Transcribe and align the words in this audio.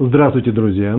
Здравствуйте, 0.00 0.52
друзья! 0.52 0.96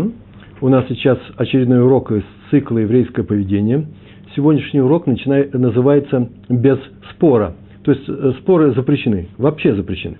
У 0.59 0.67
нас 0.67 0.83
сейчас 0.89 1.17
очередной 1.37 1.81
урок 1.81 2.11
из 2.11 2.23
цикла 2.49 2.79
«Еврейское 2.79 3.23
поведение». 3.23 3.87
Сегодняшний 4.35 4.81
урок 4.81 5.07
начинает, 5.07 5.53
называется 5.53 6.27
«Без 6.49 6.77
спора». 7.11 7.55
То 7.83 7.93
есть 7.93 8.03
э, 8.09 8.33
споры 8.41 8.73
запрещены, 8.73 9.29
вообще 9.37 9.73
запрещены. 9.73 10.17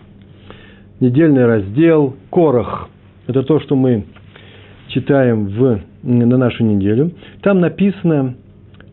Недельный 1.02 1.46
раздел 1.46 2.16
«Корах»– 2.30 2.88
это 3.28 3.44
то, 3.44 3.60
что 3.60 3.76
мы 3.76 4.06
читаем 4.88 5.48
в, 5.48 5.82
на 6.04 6.38
нашу 6.38 6.64
неделю. 6.64 7.12
Там 7.42 7.60
написано 7.60 8.36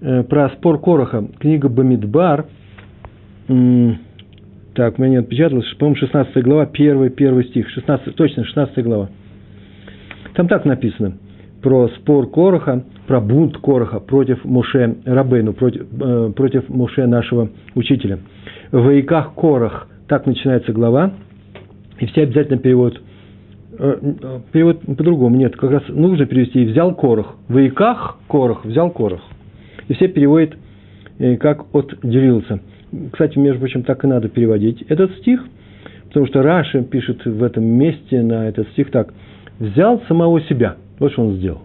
э, 0.00 0.24
про 0.24 0.48
спор 0.50 0.80
Короха, 0.80 1.28
книга 1.38 1.68
Бамидбар– 1.68 2.46
так, 4.76 4.98
у 4.98 5.02
меня 5.02 5.12
не 5.12 5.16
отпечаталось, 5.18 5.72
по-моему, 5.78 5.96
16 5.96 6.44
глава, 6.44 6.64
1, 6.64 7.12
1 7.16 7.44
стих, 7.44 7.68
16, 7.70 8.14
точно, 8.16 8.44
16 8.44 8.84
глава. 8.84 9.08
Там 10.36 10.48
так 10.48 10.64
написано 10.64 11.14
про 11.62 11.88
спор 11.88 12.30
Короха, 12.30 12.84
про 13.06 13.20
бунт 13.20 13.56
Короха 13.58 13.98
против 13.98 14.44
Муше 14.44 14.96
Рабейну, 15.04 15.52
против, 15.52 15.86
э, 16.00 16.32
против 16.36 16.68
Муше 16.68 17.06
нашего 17.06 17.48
учителя. 17.74 18.18
В 18.70 18.84
Ваиках 18.84 19.34
Корах, 19.34 19.88
так 20.06 20.26
начинается 20.26 20.72
глава, 20.72 21.12
и 21.98 22.06
все 22.06 22.22
обязательно 22.22 22.58
переводят, 22.58 23.00
э, 23.78 23.96
перевод 24.52 24.80
по-другому, 24.82 25.36
нет, 25.36 25.56
как 25.56 25.70
раз 25.70 25.82
нужно 25.88 26.26
перевести, 26.26 26.64
взял 26.66 26.94
Корах, 26.94 27.34
в 27.48 27.54
Ваиках 27.54 28.18
Корах, 28.28 28.64
взял 28.64 28.90
Корах. 28.90 29.22
И 29.88 29.94
все 29.94 30.08
переводят, 30.08 30.56
э, 31.18 31.36
как 31.36 31.64
отделился– 31.74 32.60
кстати, 33.12 33.38
между 33.38 33.60
прочим, 33.60 33.82
так 33.82 34.04
и 34.04 34.06
надо 34.06 34.28
переводить 34.28 34.82
этот 34.82 35.12
стих, 35.18 35.44
потому 36.08 36.26
что 36.26 36.42
Раши 36.42 36.82
пишет 36.82 37.24
в 37.24 37.42
этом 37.42 37.64
месте 37.64 38.22
на 38.22 38.48
этот 38.48 38.68
стих 38.70 38.90
так. 38.90 39.12
«Взял 39.58 40.02
самого 40.08 40.40
себя». 40.42 40.76
Вот 40.98 41.12
что 41.12 41.22
он 41.22 41.36
сделал. 41.36 41.62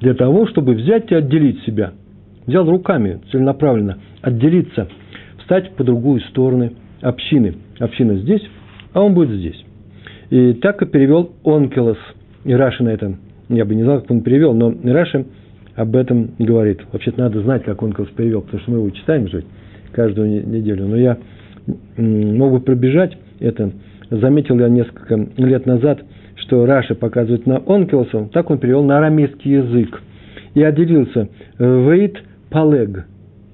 Для 0.00 0.14
того, 0.14 0.46
чтобы 0.46 0.74
взять 0.74 1.10
и 1.10 1.14
отделить 1.14 1.62
себя. 1.64 1.92
Взял 2.46 2.68
руками 2.68 3.20
целенаправленно, 3.30 3.98
отделиться, 4.22 4.88
встать 5.38 5.72
по 5.72 5.84
другую 5.84 6.20
сторону 6.22 6.70
общины. 7.02 7.54
Община 7.78 8.16
здесь, 8.16 8.42
а 8.92 9.02
он 9.02 9.14
будет 9.14 9.38
здесь. 9.38 9.64
И 10.30 10.54
так 10.54 10.82
и 10.82 10.86
перевел 10.86 11.32
Онкелос. 11.44 11.98
И 12.44 12.52
Раши 12.54 12.82
на 12.82 12.88
этом, 12.88 13.18
я 13.48 13.64
бы 13.64 13.74
не 13.74 13.82
знал, 13.82 14.00
как 14.00 14.10
он 14.10 14.22
перевел, 14.22 14.54
но 14.54 14.74
Раши– 14.84 15.26
об 15.80 15.96
этом 15.96 16.32
говорит. 16.38 16.80
Вообще-то 16.92 17.20
надо 17.20 17.40
знать, 17.42 17.64
как 17.64 17.82
он 17.82 17.92
Калс 17.92 18.10
перевел, 18.10 18.42
потому 18.42 18.60
что 18.60 18.70
мы 18.70 18.78
его 18.78 18.90
читаем 18.90 19.28
же 19.28 19.44
каждую 19.92 20.46
неделю. 20.46 20.86
Но 20.86 20.96
я 20.96 21.16
мог 21.96 22.52
бы 22.52 22.60
пробежать 22.60 23.16
это. 23.38 23.72
Заметил 24.10 24.58
я 24.58 24.68
несколько 24.68 25.28
лет 25.36 25.66
назад, 25.66 26.02
что 26.34 26.66
Раша 26.66 26.94
показывает 26.94 27.46
на 27.46 27.62
Онкелса, 27.66 28.28
так 28.32 28.50
он 28.50 28.58
перевел 28.58 28.82
на 28.82 28.98
арамейский 28.98 29.52
язык. 29.52 30.02
И 30.54 30.62
отделился 30.62 31.28
Вейт 31.58 32.20
Палег. 32.50 33.06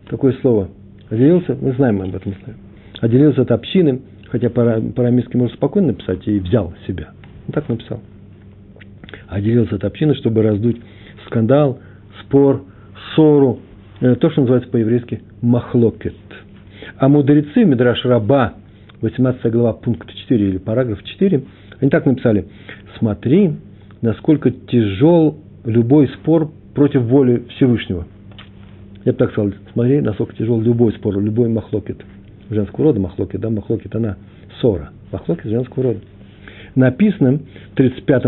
Такое 0.09 0.33
слово. 0.41 0.69
Отделился, 1.11 1.57
мы 1.61 1.73
знаем 1.73 2.01
об 2.01 2.15
этом. 2.15 2.35
Отделился 3.01 3.43
от 3.43 3.51
общины, 3.51 4.01
хотя 4.29 4.49
по-арамейски 4.49 5.37
можно 5.37 5.55
спокойно 5.57 5.89
написать, 5.89 6.27
и 6.27 6.39
взял 6.41 6.73
себя. 6.87 7.11
Он 7.47 7.53
так 7.53 7.69
написал. 7.69 8.01
Отделился 9.29 9.77
от 9.77 9.85
общины, 9.85 10.15
чтобы 10.15 10.43
раздуть 10.43 10.81
скандал, 11.27 11.81
спор, 12.23 12.65
ссору, 13.13 13.61
э, 14.01 14.15
то, 14.15 14.31
что 14.31 14.41
называется 14.41 14.71
по-еврейски 14.71 15.23
махлокет. 15.43 16.15
А 16.97 17.09
мудрецы 17.09 17.65
Мидраш 17.65 18.05
Раба, 18.05 18.55
18 19.01 19.53
глава, 19.53 19.73
пункт 19.75 20.13
4 20.13 20.49
или 20.49 20.59
параграф 20.59 21.03
4, 21.03 21.43
они 21.81 21.91
так 21.91 22.07
написали, 22.07 22.47
смотри, 22.99 23.53
насколько 24.01 24.51
тяжел 24.51 25.39
любой 25.65 26.09
спор 26.09 26.51
против 26.75 27.03
воли 27.03 27.45
Всевышнего. 27.57 28.07
Я 29.05 29.13
бы 29.13 29.19
так 29.19 29.33
сказал, 29.33 29.53
смотри, 29.73 30.01
насколько 30.01 30.35
тяжел 30.35 30.61
любой 30.61 30.93
спор, 30.93 31.19
любой 31.21 31.49
махлокет. 31.49 32.03
Женского 32.51 32.87
рода 32.87 33.01
махлокет, 33.01 33.41
да, 33.41 33.51
махлокет, 33.51 33.95
она 33.95 34.17
ссора. 34.61 34.91
Махлокет 35.13 35.45
женского 35.45 35.85
рода. 35.85 36.01
Написано 36.75 37.41
в 37.73 37.77
35, 37.77 38.25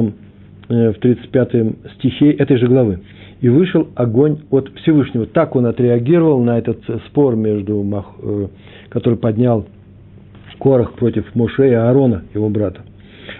э, 0.69 0.93
в 0.93 0.98
35 0.98 1.76
стихе 1.97 2.31
этой 2.32 2.59
же 2.59 2.66
главы 2.66 3.00
и 3.41 3.48
вышел 3.48 3.88
огонь 3.94 4.38
от 4.50 4.70
Всевышнего. 4.81 5.26
Так 5.26 5.54
он 5.56 5.66
отреагировал 5.66 6.43
на 6.43 6.59
этот 6.59 6.81
спор 7.06 7.37
между, 7.37 7.84
э, 8.22 8.48
который 8.88 9.19
поднял 9.19 9.66
Корах 10.58 10.94
против 10.94 11.34
Моше 11.34 11.70
и 11.70 11.72
Аарона, 11.72 12.24
его 12.34 12.48
брата. 12.48 12.80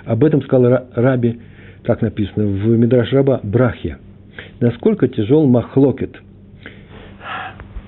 Об 0.05 0.25
этом 0.25 0.43
сказал 0.43 0.87
Раби, 0.95 1.41
как 1.83 2.03
написано 2.03 2.47
в 2.47 2.67
Мидраш 2.77 3.13
Раба, 3.13 3.41
Брахья. 3.43 3.99
Насколько 4.61 5.09
тяжел 5.09 5.47
махлокет. 5.47 6.17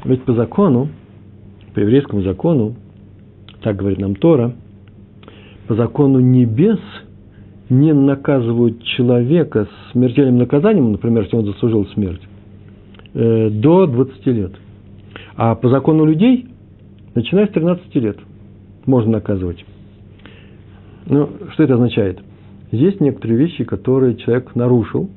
Ведь 0.05 0.23
по 0.25 0.33
закону, 0.33 0.89
по 1.75 1.81
еврейскому 1.81 2.23
закону, 2.23 2.75
так 3.63 3.77
говорит 3.77 3.99
нам 3.99 4.15
Тора, 4.15 4.53
по 5.67 5.75
закону 5.75 6.21
небес– 6.21 6.81
не 7.71 7.95
наказывают 7.95 8.83
человека 8.83 9.69
смертельным 9.93 10.39
наказанием, 10.39 10.91
например, 10.91 11.23
если 11.23 11.37
он 11.37 11.47
заслужил 11.47 11.87
смерть, 11.87 12.21
э, 13.15 13.49
до 13.49 13.87
20 13.87 14.27
лет. 14.27 14.53
А 15.37 15.55
по 15.55 15.69
закону 15.69 16.05
людей, 16.05 16.49
начиная 17.15 17.47
с 17.47 17.51
13 17.51 17.95
лет, 17.95 18.19
можно 18.91 19.13
наказывать. 19.13 19.65
Ну, 21.07 21.31
что 21.53 21.63
это 21.63 21.75
означает? 21.75 22.21
Есть 22.71 23.01
некоторые 23.01 23.39
вещи, 23.39 23.65
которые 23.65 24.17
человек 24.17 24.55
нарушил, 24.55 25.09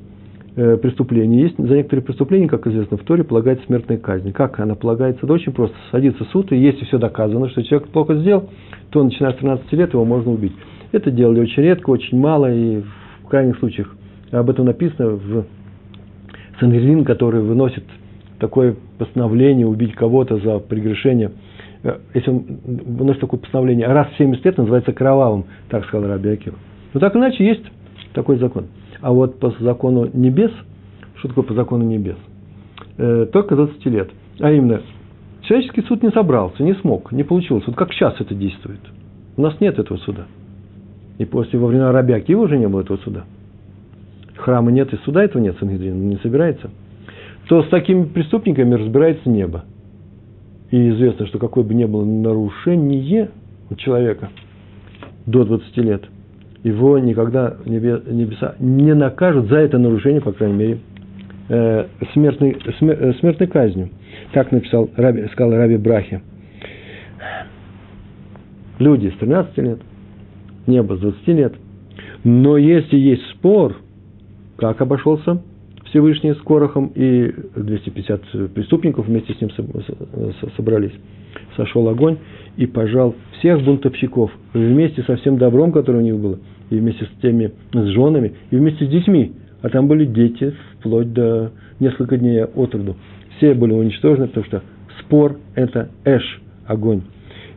э, 0.55 0.77
преступление. 0.77 1.43
Есть 1.43 1.57
за 1.57 1.75
некоторые 1.75 2.03
преступления, 2.03 2.47
как 2.47 2.65
известно, 2.67 2.97
в 2.97 3.03
Торе 3.03 3.23
полагается 3.23 3.65
смертная 3.65 3.97
казнь. 3.97 4.31
Как 4.31 4.59
она 4.59 4.75
полагается? 4.75 5.25
Это 5.25 5.33
очень 5.33 5.51
просто. 5.51 5.75
Садится 5.91 6.23
суд, 6.31 6.51
и 6.51 6.57
если 6.57 6.85
все 6.85 6.97
доказано, 6.97 7.49
что 7.49 7.63
человек 7.63 7.89
плохо 7.89 8.15
сделал, 8.15 8.49
то 8.89 9.03
начиная 9.03 9.33
с 9.33 9.37
13 9.37 9.71
лет 9.73 9.93
его 9.93 10.05
можно 10.05 10.31
убить. 10.31 10.53
Это 10.91 11.11
делали 11.11 11.41
очень 11.41 11.63
редко, 11.63 11.89
очень 11.89 12.17
мало, 12.19 12.53
и 12.53 12.81
в 13.23 13.27
крайних 13.27 13.57
случаях 13.57 13.95
об 14.31 14.49
этом 14.49 14.65
написано 14.65 15.09
в 15.11 15.45
Сангелин, 16.59 17.03
который 17.03 17.41
выносит 17.41 17.83
такое 18.39 18.75
постановление 18.97 19.67
убить 19.67 19.93
кого-то 19.93 20.37
за 20.37 20.59
прегрешение. 20.59 21.31
Э, 21.83 21.97
если 22.13 22.29
он 22.29 22.43
выносит 22.65 23.21
такое 23.21 23.39
постановление, 23.39 23.87
раз 23.87 24.07
в 24.09 24.17
70 24.17 24.43
лет 24.45 24.57
называется 24.57 24.93
кровавым, 24.93 25.45
так 25.69 25.85
сказал 25.85 26.07
Раби 26.07 26.29
Акива. 26.29 26.55
Но 26.93 26.99
так 26.99 27.15
иначе 27.15 27.45
есть 27.45 27.65
такой 28.13 28.37
закон. 28.37 28.67
А 29.01 29.11
вот 29.11 29.39
по 29.39 29.53
закону 29.59 30.09
небес, 30.13 30.51
что 31.15 31.27
такое 31.27 31.43
по 31.43 31.53
закону 31.53 31.83
небес? 31.83 32.17
Э, 32.97 33.27
только 33.31 33.55
20 33.55 33.85
лет. 33.87 34.09
А 34.39 34.51
именно, 34.51 34.81
человеческий 35.41 35.81
суд 35.83 36.03
не 36.03 36.09
собрался, 36.09 36.63
не 36.63 36.73
смог, 36.75 37.11
не 37.11 37.23
получилось. 37.23 37.65
Вот 37.67 37.75
как 37.75 37.91
сейчас 37.93 38.15
это 38.19 38.33
действует. 38.33 38.79
У 39.35 39.41
нас 39.41 39.59
нет 39.59 39.77
этого 39.77 39.97
суда. 39.97 40.25
И 41.17 41.25
после 41.25 41.59
во 41.59 41.67
времена 41.67 41.91
Раби 41.91 42.13
Акива 42.13 42.43
уже 42.43 42.57
не 42.57 42.67
было 42.67 42.81
этого 42.81 42.97
суда. 42.97 43.25
Храма 44.35 44.71
нет, 44.71 44.93
и 44.93 44.97
суда 44.97 45.23
этого 45.23 45.41
нет, 45.41 45.55
Сангедрин 45.59 46.09
не 46.09 46.17
собирается. 46.17 46.69
То 47.47 47.63
с 47.63 47.69
такими 47.69 48.05
преступниками 48.05 48.73
разбирается 48.73 49.29
небо. 49.29 49.65
И 50.73 50.89
известно, 50.89 51.27
что 51.27 51.37
какое 51.37 51.63
бы 51.63 51.75
ни 51.75 51.85
было 51.85 52.03
нарушение 52.03 53.29
у 53.69 53.75
человека 53.75 54.31
до 55.27 55.45
20 55.45 55.77
лет, 55.77 56.03
его 56.63 56.97
никогда 56.97 57.57
небеса 57.63 58.55
не 58.57 58.95
накажут 58.95 59.49
за 59.49 59.57
это 59.57 59.77
нарушение, 59.77 60.19
по 60.19 60.31
крайней 60.31 60.57
мере, 60.57 60.79
э, 61.49 61.85
смертной, 62.13 62.57
э, 62.57 63.13
смертной 63.19 63.47
казнью. 63.49 63.89
Так 64.31 64.51
написал, 64.51 64.89
Раби, 64.95 65.27
сказал 65.33 65.55
Раби 65.59 65.77
Брахи. 65.77 66.23
Люди 68.79 69.13
с 69.15 69.19
13 69.19 69.55
лет– 69.59 69.79
небо 70.65 70.95
с 70.95 71.01
20 71.01 71.27
лет. 71.27 71.53
Но 72.23 72.57
если 72.57 72.97
есть 72.97 73.21
спор, 73.29 73.75
как 74.57 74.81
обошелся 74.81 75.39
Всевышний 75.93 76.33
с 76.33 76.37
Корохом 76.39 76.91
и 76.95 77.31
250 77.55 78.51
преступников 78.55 79.05
вместе 79.05 79.35
с 79.35 79.39
ним 79.39 79.51
собрались, 80.57 80.91
сошел 81.55 81.87
огонь 81.87 82.17
и 82.57 82.65
пожал 82.65 83.13
всех 83.37 83.63
бунтовщиков 83.63 84.31
вместе 84.53 85.03
со 85.03 85.17
всем 85.17 85.37
добром, 85.37 85.71
которое 85.71 85.99
у 85.99 86.01
них 86.01 86.17
было, 86.17 86.39
и 86.71 86.79
вместе 86.79 87.05
с 87.05 87.21
теми, 87.21 87.51
с 87.71 87.85
женами, 87.89 88.33
и 88.49 88.55
вместе 88.55 88.87
с 88.87 88.89
детьми. 88.89 89.33
А 89.61 89.69
там 89.69 89.87
были 89.87 90.05
дети 90.05 90.55
вплоть 90.79 91.13
до 91.13 91.51
несколько 91.79 92.17
дней 92.17 92.43
от 92.43 92.73
роду. 92.73 92.95
Все 93.37 93.53
были 93.53 93.73
уничтожены, 93.73 94.27
потому 94.29 94.45
что 94.47 94.63
спор– 94.99 95.37
это 95.53 95.89
эш, 96.05 96.41
огонь, 96.65 97.03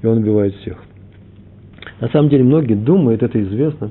и 0.03 0.06
он 0.06 0.19
убивает 0.19 0.55
всех. 0.56 0.77
На 2.03 2.09
самом 2.11 2.29
деле 2.29 2.44
многие 2.44 2.75
думают, 2.75 3.23
это 3.23 3.43
известно, 3.43 3.91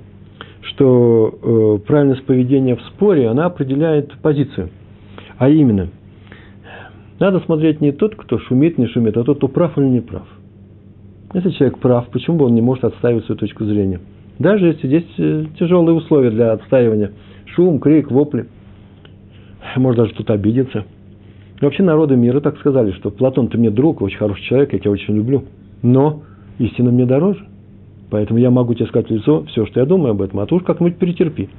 что 0.75 1.79
э, 1.81 1.87
правильность 1.87 2.25
поведения 2.25 2.75
в 2.75 2.81
споре, 2.81 3.29
она 3.29 3.45
определяет 3.45 4.11
позицию. 4.19 4.69
А 5.37 5.49
именно, 5.49 5.87
надо 7.19 7.39
смотреть 7.41 7.81
не 7.81 7.91
тот, 7.91 8.15
кто 8.15 8.37
шумит, 8.39 8.77
не 8.77 8.87
шумит, 8.87 9.15
а 9.17 9.23
тот, 9.23 9.37
кто 9.37 9.47
прав 9.47 9.77
или 9.77 9.85
не 9.85 10.01
прав. 10.01 10.27
Если 11.33 11.49
человек 11.51 11.79
прав, 11.79 12.07
почему 12.09 12.37
бы 12.37 12.45
он 12.45 12.55
не 12.55 12.61
может 12.61 12.83
отставить 12.83 13.25
свою 13.25 13.39
точку 13.39 13.65
зрения? 13.65 14.01
Даже 14.37 14.67
если 14.67 14.87
здесь 14.87 15.05
э, 15.17 15.45
тяжелые 15.57 15.95
условия 15.95 16.29
для 16.29 16.51
отстаивания. 16.51 17.11
Шум, 17.45 17.79
крик, 17.79 18.11
вопли. 18.11 18.47
Может 19.77 19.97
даже 19.97 20.13
кто-то 20.13 20.33
обидеться. 20.33 20.83
И 21.61 21.63
вообще 21.63 21.83
народы 21.83 22.17
мира 22.17 22.41
так 22.41 22.57
сказали, 22.59 22.91
что 22.91 23.11
Платон, 23.11 23.47
ты 23.47 23.57
мне 23.57 23.69
друг, 23.69 24.01
очень 24.01 24.17
хороший 24.17 24.43
человек, 24.43 24.73
я 24.73 24.79
тебя 24.79 24.91
очень 24.91 25.15
люблю. 25.15 25.45
Но 25.81 26.23
истина 26.59 26.91
мне 26.91 27.05
дороже. 27.05 27.45
Поэтому 28.09 28.39
я 28.39 28.51
могу 28.51 28.73
тебе 28.73 28.87
сказать 28.87 29.09
в 29.09 29.13
лицо 29.13 29.43
все, 29.45 29.65
что 29.65 29.79
я 29.79 29.85
думаю 29.85 30.11
об 30.11 30.21
этом, 30.21 30.39
а 30.39 30.45
ты 30.45 30.55
уж 30.55 30.63
как-нибудь 30.63 30.97
перетерпи. 30.97 31.49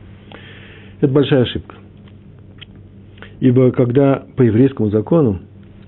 Это 1.01 1.13
большая 1.13 1.43
ошибка. 1.43 1.75
Ибо 3.41 3.71
когда 3.73 4.23
по 4.37 4.43
еврейскому 4.43 4.91
закону, 4.91 5.41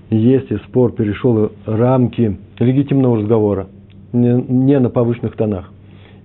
если 0.09 0.57
спор 0.67 0.91
перешел 0.91 1.51
рамки 1.65 2.37
легитимного 2.59 3.17
разговора, 3.17 3.67
не 4.11 4.79
на 4.79 4.89
повышенных 4.89 5.35
тонах, 5.35 5.71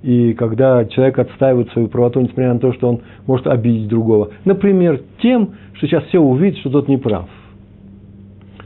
и 0.03 0.35
когда 0.35 0.85
человек 0.85 1.19
отстаивает 1.19 1.71
свою 1.71 1.89
правоту, 1.89 2.21
несмотря 2.21 2.53
на 2.53 2.61
то, 2.61 2.75
что 2.75 2.91
он 2.91 3.01
может 3.27 3.47
обидеть 3.47 3.89
другого, 3.89 4.31
например, 4.45 5.01
тем, 5.23 5.55
что 5.75 5.87
сейчас 5.87 6.05
все 6.05 6.19
увидят, 6.19 6.59
что 6.59 6.69
тот 6.69 6.89
не 6.89 6.99
прав, 6.99 7.27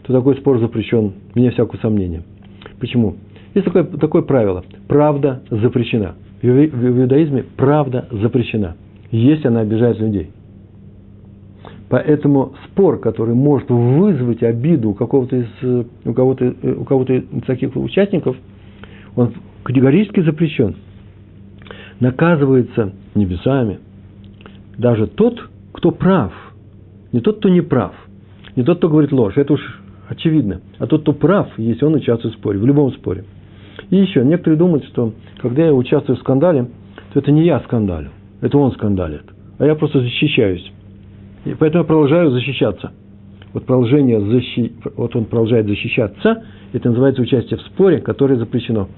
то 0.03 0.12
такой 0.12 0.35
спор 0.37 0.59
запрещен, 0.59 1.12
вне 1.35 1.50
всякого 1.50 1.79
сомнения. 1.81 2.23
Почему? 2.81 3.15
Есть 3.54 3.66
такое, 3.66 3.84
такое 3.84 4.22
правило. 4.22 4.64
Правда 4.86 5.42
запрещена. 5.50 6.14
В 6.42 6.46
иудаизме 6.46 7.44
правда 7.56 8.06
запрещена, 8.12 8.76
если 9.10 9.48
она 9.48 9.60
обижает 9.60 9.98
людей. 9.98 10.30
Поэтому 11.88 12.52
спор, 12.66 13.00
который 13.00 13.34
может 13.34 13.70
вызвать 13.70 14.42
обиду 14.42 14.90
у 14.90 14.94
кого-то 14.94 15.36
из, 15.36 15.86
у 16.04 16.12
кого-то, 16.12 16.54
у 16.62 16.84
кого-то 16.84 17.14
из 17.14 17.42
таких 17.46 17.74
участников, 17.76 18.36
он 19.16 19.32
категорически 19.64 20.20
запрещен. 20.20 20.76
Наказывается 21.98 22.92
небесами 23.14 23.78
даже 24.78 25.08
тот, 25.08 25.48
кто 25.72 25.90
прав, 25.90 26.32
не 27.12 27.20
тот, 27.20 27.38
кто 27.38 27.48
не 27.48 27.60
прав, 27.60 27.92
не 28.56 28.62
тот, 28.62 28.78
кто 28.78 28.88
говорит 28.88 29.12
ложь, 29.12 29.36
это 29.36 29.54
уж 29.54 29.80
очевидно, 30.08 30.60
а 30.78 30.86
тот, 30.86 31.02
кто 31.02 31.12
прав, 31.12 31.48
если 31.58 31.84
он 31.84 31.94
участвует 31.94 32.34
в 32.34 32.38
споре, 32.38 32.58
в 32.58 32.64
любом 32.64 32.92
споре. 32.92 33.24
И 33.90 33.96
еще, 33.96 34.25
некоторые 34.25 34.58
думают, 34.58 34.84
что 34.86 35.12
когда 35.38 35.66
я 35.66 35.72
участвую 35.72 36.16
в 36.16 36.20
скандале, 36.20 36.66
то 37.12 37.20
это 37.20 37.32
не 37.32 37.44
я 37.44 37.60
скандалю, 37.60 38.10
это 38.40 38.58
он 38.58 38.72
скандалит, 38.72 39.25
а 39.58 39.66
я 39.66 39.75
просто 39.75 40.00
защищаюсь. 40.00 40.72
И 41.44 41.54
поэтому 41.54 41.84
я 41.84 41.86
продолжаю 41.86 42.30
защищаться. 42.30 42.92
Вот, 43.52 43.64
продолжение 43.64 44.20
защи... 44.20 44.72
вот 44.96 45.16
он 45.16 45.25
продолжает 45.25 45.66
защищаться, 45.66 46.44
это 46.72 46.90
называется 46.90 47.22
участие 47.22 47.58
в 47.58 47.62
споре, 47.62 47.98
которое 47.98 48.36
запрещено. 48.36 48.88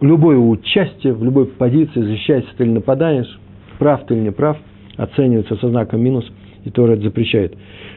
Любое 0.00 0.38
участие 0.38 1.12
в 1.12 1.22
любой 1.22 1.46
позиции, 1.46 2.00
защищаешься 2.00 2.50
ты 2.56 2.64
или 2.64 2.70
нападаешь, 2.70 3.38
прав 3.78 4.06
ты 4.06 4.14
или 4.14 4.20
не 4.22 4.32
прав, 4.32 4.56
оценивается 4.96 5.56
со 5.56 5.68
знаком 5.68 6.00
минус, 6.00 6.24
и 6.64 6.70
Тора 6.70 6.92
это 6.92 7.02
запрещает. 7.02 7.54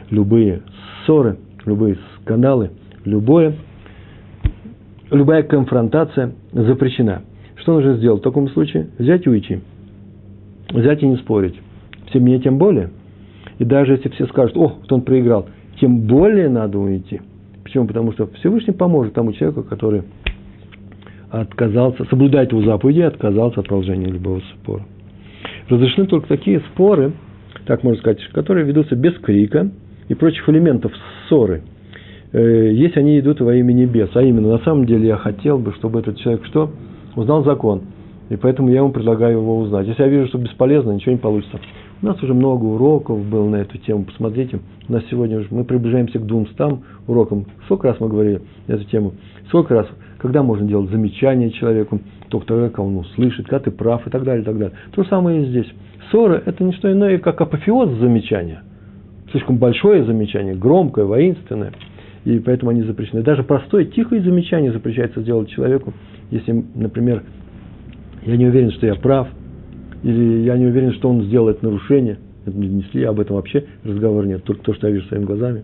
Любые 0.10 0.62
ссоры, 1.06 1.38
любые 1.66 1.98
скандалы, 2.22 2.72
любое, 3.06 3.56
любая 5.12 5.44
конфронтация 5.44 6.34
запрещена. 6.52 7.24
Что 7.56 7.74
нужно 7.74 7.96
сделать 7.96 8.22
в 8.22 8.24
таком 8.24 8.50
случае? 8.50 8.88
Взять 8.98 9.26
и 9.26 9.30
уйти. 9.30 9.60
Взять 10.72 11.04
и 11.04 11.08
не 11.08 11.18
спорить. 11.18 11.56
В 12.08 12.14
семье 12.14 12.40
тем 12.40 12.58
более– 12.58 12.92
и 13.60 13.66
даже 13.66 13.94
если 13.94 14.10
все 14.10 14.26
скажут, 14.28 14.58
о, 14.58 14.78
вот 14.80 14.92
он 14.92 15.02
проиграл, 15.02 15.48
тем 15.80 16.08
более 16.08 16.50
надо 16.50 16.80
уйти. 16.80 17.22
Почему? 17.64 17.86
Потому 17.86 18.14
что 18.14 18.28
Всевышний 18.40 18.74
поможет 18.74 19.14
тому 19.14 19.34
человеку, 19.34 19.64
который 19.64 20.04
отказался, 21.30 22.06
соблюдает 22.06 22.52
его 22.52 22.64
заповеди 22.64 23.02
отказался 23.02 23.60
от 23.60 23.68
продолжения 23.68 24.08
любого 24.08 24.42
спора. 24.56 24.84
Разрешены 25.68 26.08
только 26.08 26.28
такие 26.28 26.62
споры, 26.72 27.12
так 27.66 27.84
можно 27.84 28.00
сказать, 28.00 28.26
которые 28.32 28.66
ведутся 28.66 28.96
без 28.96 29.14
крика 29.20 29.70
и 30.08 30.16
прочих 30.16 30.48
элементов 30.50 30.92
ссоры, 31.28 31.62
если 32.32 33.00
они 33.00 33.20
идут 33.20 33.42
во 33.42 33.56
имя 33.56 33.74
небес. 33.74 34.10
А 34.14 34.22
именно, 34.22 34.50
на 34.50 34.60
самом 34.60 34.86
деле 34.86 35.08
я 35.08 35.18
хотел 35.18 35.58
бы, 35.58 35.74
чтобы 35.74 36.00
этот 36.00 36.18
человек 36.18 36.46
что? 36.46 36.72
Узнал 37.16 37.44
закон. 37.44 37.82
И 38.30 38.36
поэтому 38.36 38.70
я 38.70 38.78
ему 38.78 38.92
предлагаю 38.92 39.40
его 39.40 39.58
узнать. 39.58 39.88
Если 39.88 40.04
я 40.04 40.10
вижу, 40.10 40.28
что 40.28 40.38
бесполезно, 40.38 40.92
ничего 40.92 41.14
не 41.14 41.18
получится. 41.18 41.60
У 42.02 42.06
нас 42.06 42.22
уже 42.24 42.34
много 42.34 42.64
уроков 42.66 43.26
было 43.26 43.50
на 43.50 43.58
эту 43.58 43.78
тему. 43.80 44.06
Посмотрите, 44.06 44.60
у 44.88 44.94
нас 44.94 45.04
сегодня 45.10 45.40
уже 45.40 45.48
мы 45.50 45.66
приближаемся 45.66 46.20
к 46.20 46.26
200 46.26 46.80
урокам. 47.08 47.46
Сколько 47.66 47.88
раз 47.88 48.00
мы 48.00 48.08
говорили 48.08 48.42
на 48.68 48.74
эту 48.74 48.86
тему? 48.86 49.14
Сколько 49.48 49.74
раз, 49.74 49.88
когда 50.20 50.44
можно 50.44 50.68
делать 50.68 50.92
замечание 50.92 51.50
человеку, 51.50 52.00
только 52.30 52.46
тогда, 52.46 52.68
когда 52.70 52.84
он 52.84 52.98
услышит, 52.98 53.48
когда 53.48 53.60
ты 53.60 53.72
прав 53.72 54.06
и 54.06 54.10
так 54.12 54.24
далее, 54.24 54.44
и 54.44 54.46
так 54.46 54.58
далее. 54.58 54.78
То 54.92 55.04
же 55.04 55.10
самое 55.10 55.42
и 55.42 55.46
здесь. 55.48 55.68
Ссора– 56.12 56.42
это 56.46 56.64
не 56.64 56.72
что 56.74 56.92
иное, 56.92 57.18
как 57.18 57.42
апофеоз 57.42 57.90
замечания. 58.00 58.62
Слишком 59.32 59.58
большое 59.58 60.06
замечание, 60.06 60.56
громкое, 60.56 61.06
воинственное. 61.06 61.74
И 62.26 62.40
поэтому 62.40 62.72
они 62.72 62.84
запрещены. 62.84 63.24
Даже 63.24 63.44
простое, 63.44 63.86
тихое 63.86 64.22
замечание 64.22 64.72
запрещается 64.72 65.22
сделать 65.22 65.50
человеку, 65.50 65.94
если, 66.32 66.64
например, 66.76 67.24
я 68.26 68.36
не 68.38 68.48
уверен, 68.48 68.72
что 68.72 68.86
я 68.86 68.96
прав– 68.96 69.28
или 70.04 70.44
я 70.44 70.58
не 70.58 70.66
уверен, 70.66 70.94
что 70.94 71.10
он 71.10 71.24
сделает 71.24 71.62
нарушение, 71.62 72.18
это 72.46 72.58
не 72.58 72.68
донесли, 72.68 73.04
об 73.04 73.20
этом 73.20 73.36
вообще 73.36 73.66
разговор 73.84 74.26
нет, 74.26 74.44
только 74.44 74.64
то, 74.64 74.74
что 74.74 74.88
я 74.88 74.94
вижу 74.94 75.08
своими 75.08 75.26
глазами. 75.26 75.64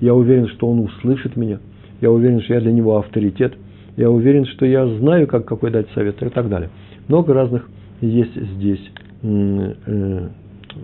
Я 0.00 0.14
уверен, 0.14 0.48
что 0.48 0.68
он 0.68 0.80
услышит 0.80 1.36
меня, 1.36 1.60
я 2.00 2.10
уверен, 2.10 2.40
что 2.42 2.54
я 2.54 2.60
для 2.60 2.72
него 2.72 2.98
авторитет, 2.98 3.54
я 3.96 4.10
уверен, 4.10 4.46
что 4.46 4.66
я 4.66 4.86
знаю, 4.86 5.26
как, 5.26 5.46
какой 5.46 5.70
дать 5.70 5.88
совет 5.94 6.22
и 6.22 6.28
так 6.28 6.48
далее. 6.48 6.70
Много 7.08 7.34
разных 7.34 7.68
есть 8.00 8.34
здесь 8.34 8.80
э, 9.22 10.28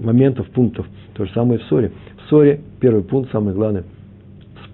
моментов, 0.02 0.48
пунктов. 0.48 0.86
То 1.14 1.24
же 1.24 1.32
самое 1.32 1.60
в 1.60 1.62
ссоре. 1.64 1.92
В 2.18 2.28
ссоре 2.28 2.60
первый 2.80 3.02
пункт, 3.02 3.30
самый 3.30 3.54
главный. 3.54 3.84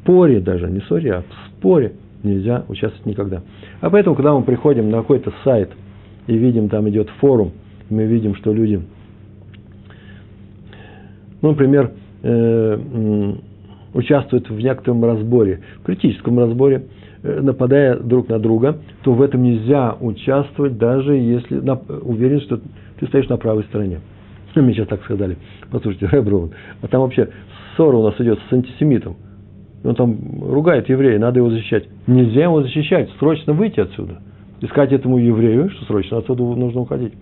Споре 0.03 0.41
даже, 0.41 0.69
не 0.69 0.81
ссоре, 0.81 1.15
а 1.15 1.21
в 1.23 1.59
споре 1.59 1.93
нельзя 2.25 2.65
участвовать 2.69 3.07
никогда. 3.07 3.43
А 3.81 3.89
поэтому, 3.89 4.17
когда 4.17 4.35
мы 4.35 4.43
приходим 4.43 4.91
на 4.91 4.99
какой-то 4.99 5.33
сайт 5.45 5.71
и 6.27 6.37
видим, 6.37 6.69
там 6.69 6.89
идет 6.89 7.09
форум, 7.21 7.53
мы 7.89 8.05
видим, 8.07 8.35
что 8.35 8.53
люди, 8.53 8.81
ну, 11.41 11.51
например, 11.51 11.93
э, 12.23 13.33
участвуют 13.95 14.51
в 14.51 14.59
некотором 14.59 15.05
разборе, 15.05 15.61
в 15.81 15.85
критическом 15.85 16.39
разборе, 16.39 16.87
э, 17.23 17.41
нападая 17.41 17.97
друг 17.97 18.29
на 18.29 18.41
друга, 18.41 18.79
то 19.05 19.13
в 19.13 19.23
этом 19.23 19.43
нельзя 19.43 19.97
участвовать, 20.01 20.79
даже 20.79 21.15
если 21.15 21.59
уверен, 21.59 22.41
что 22.41 22.61
ты 22.99 23.07
стоишь 23.07 23.29
на 23.29 23.37
правой 23.37 23.65
стороне. 23.65 24.01
Мне 24.57 24.75
сейчас 24.75 24.89
так 24.89 25.03
сказали. 25.05 25.37
Послушайте, 25.71 26.07
Рэброн, 26.11 26.51
а 26.81 26.89
там 26.89 27.03
вообще 27.03 27.29
ссора 27.77 27.97
у 27.97 28.05
нас 28.05 28.21
идет 28.21 28.41
с 28.49 28.53
антисемитом. 28.53 29.17
Он 29.85 29.95
там 29.95 30.17
ругает 30.41 30.89
еврея, 30.89 31.19
надо 31.19 31.41
его 31.41 31.51
защищать. 31.51 31.85
Нельзя 32.07 32.45
его 32.45 32.63
защищать, 32.63 33.11
срочно 33.19 33.53
выйти 33.53 33.81
отсюда. 33.81 34.21
Искать 34.61 34.93
этому 34.93 35.19
еврею, 35.19 35.71
что 35.71 35.85
срочно 35.87 36.19
отсюда 36.19 36.43
нужно 36.45 36.81
уходить 36.81 37.15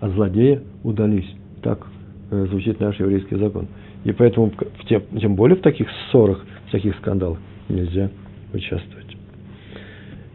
а 0.00 0.08
злодеи 0.08 0.60
удались. 0.82 1.28
Так 1.62 1.86
э, 2.30 2.46
звучит 2.50 2.80
наш 2.80 2.98
еврейский 3.00 3.36
закон. 3.36 3.68
И 4.04 4.12
поэтому, 4.12 4.52
тем, 4.88 5.02
тем 5.18 5.34
более 5.34 5.56
в 5.56 5.62
таких 5.62 5.88
ссорах, 6.10 6.44
в 6.68 6.72
таких 6.72 6.94
скандалах 6.96 7.38
нельзя 7.68 8.10
участвовать. 8.52 9.16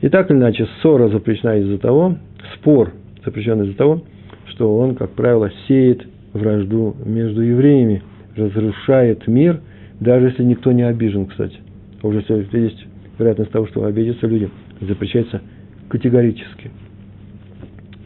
И 0.02 0.10
так 0.10 0.30
или 0.32 0.38
иначе, 0.38 0.68
ссора 0.82 1.10
запрещена 1.10 1.60
из-за 1.60 1.78
того, 1.78 2.18
спор 2.56 2.92
запрещен 3.24 3.62
из-за 3.64 3.78
того, 3.78 4.02
что 4.48 4.78
он, 4.78 4.96
как 4.96 5.12
правило, 5.12 5.52
сеет 5.68 6.06
вражду 6.34 6.96
между 7.06 7.42
евреями, 7.42 8.02
разрушает 8.36 9.28
мир, 9.28 9.62
даже 10.00 10.28
если 10.28 10.44
никто 10.44 10.72
не 10.72 10.84
обижен, 10.84 11.28
кстати. 11.28 11.58
Уже 12.02 12.24
есть 12.28 12.86
вероятность 13.18 13.52
того, 13.52 13.68
что 13.68 13.86
обидятся 13.86 14.28
люди, 14.28 14.50
запрещается 14.82 15.42
категорически. 15.90 16.72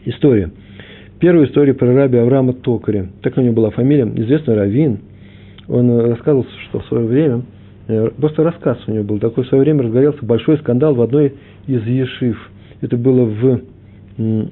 История– 0.04 0.50
Первую 1.18 1.46
историю 1.46 1.74
про 1.74 1.94
раби 1.94 2.18
Авраама 2.18 2.52
Токаря. 2.52 3.08
Так 3.22 3.38
у 3.38 3.40
него 3.40 3.54
была 3.54 3.70
фамилия. 3.70 4.04
Известный 4.04 4.54
раввин. 4.54 4.98
Он 5.66 6.10
рассказывал, 6.10 6.46
что 6.68 6.80
в 6.80 6.86
свое 6.86 7.06
время, 7.06 7.42
э, 7.88 8.10
просто 8.18 8.44
рассказ 8.44 8.78
у 8.86 8.92
него 8.92 9.04
был 9.04 9.18
такой, 9.18 9.44
в 9.44 9.48
свое 9.48 9.62
время 9.64 9.82
разгорелся 9.82 10.22
большой 10.26 10.58
скандал 10.58 10.94
в 10.94 11.00
одной 11.00 11.34
из 11.66 11.82
ешив. 11.86 12.36
Это 12.82 12.98
было 12.98 13.24
в, 13.24 13.60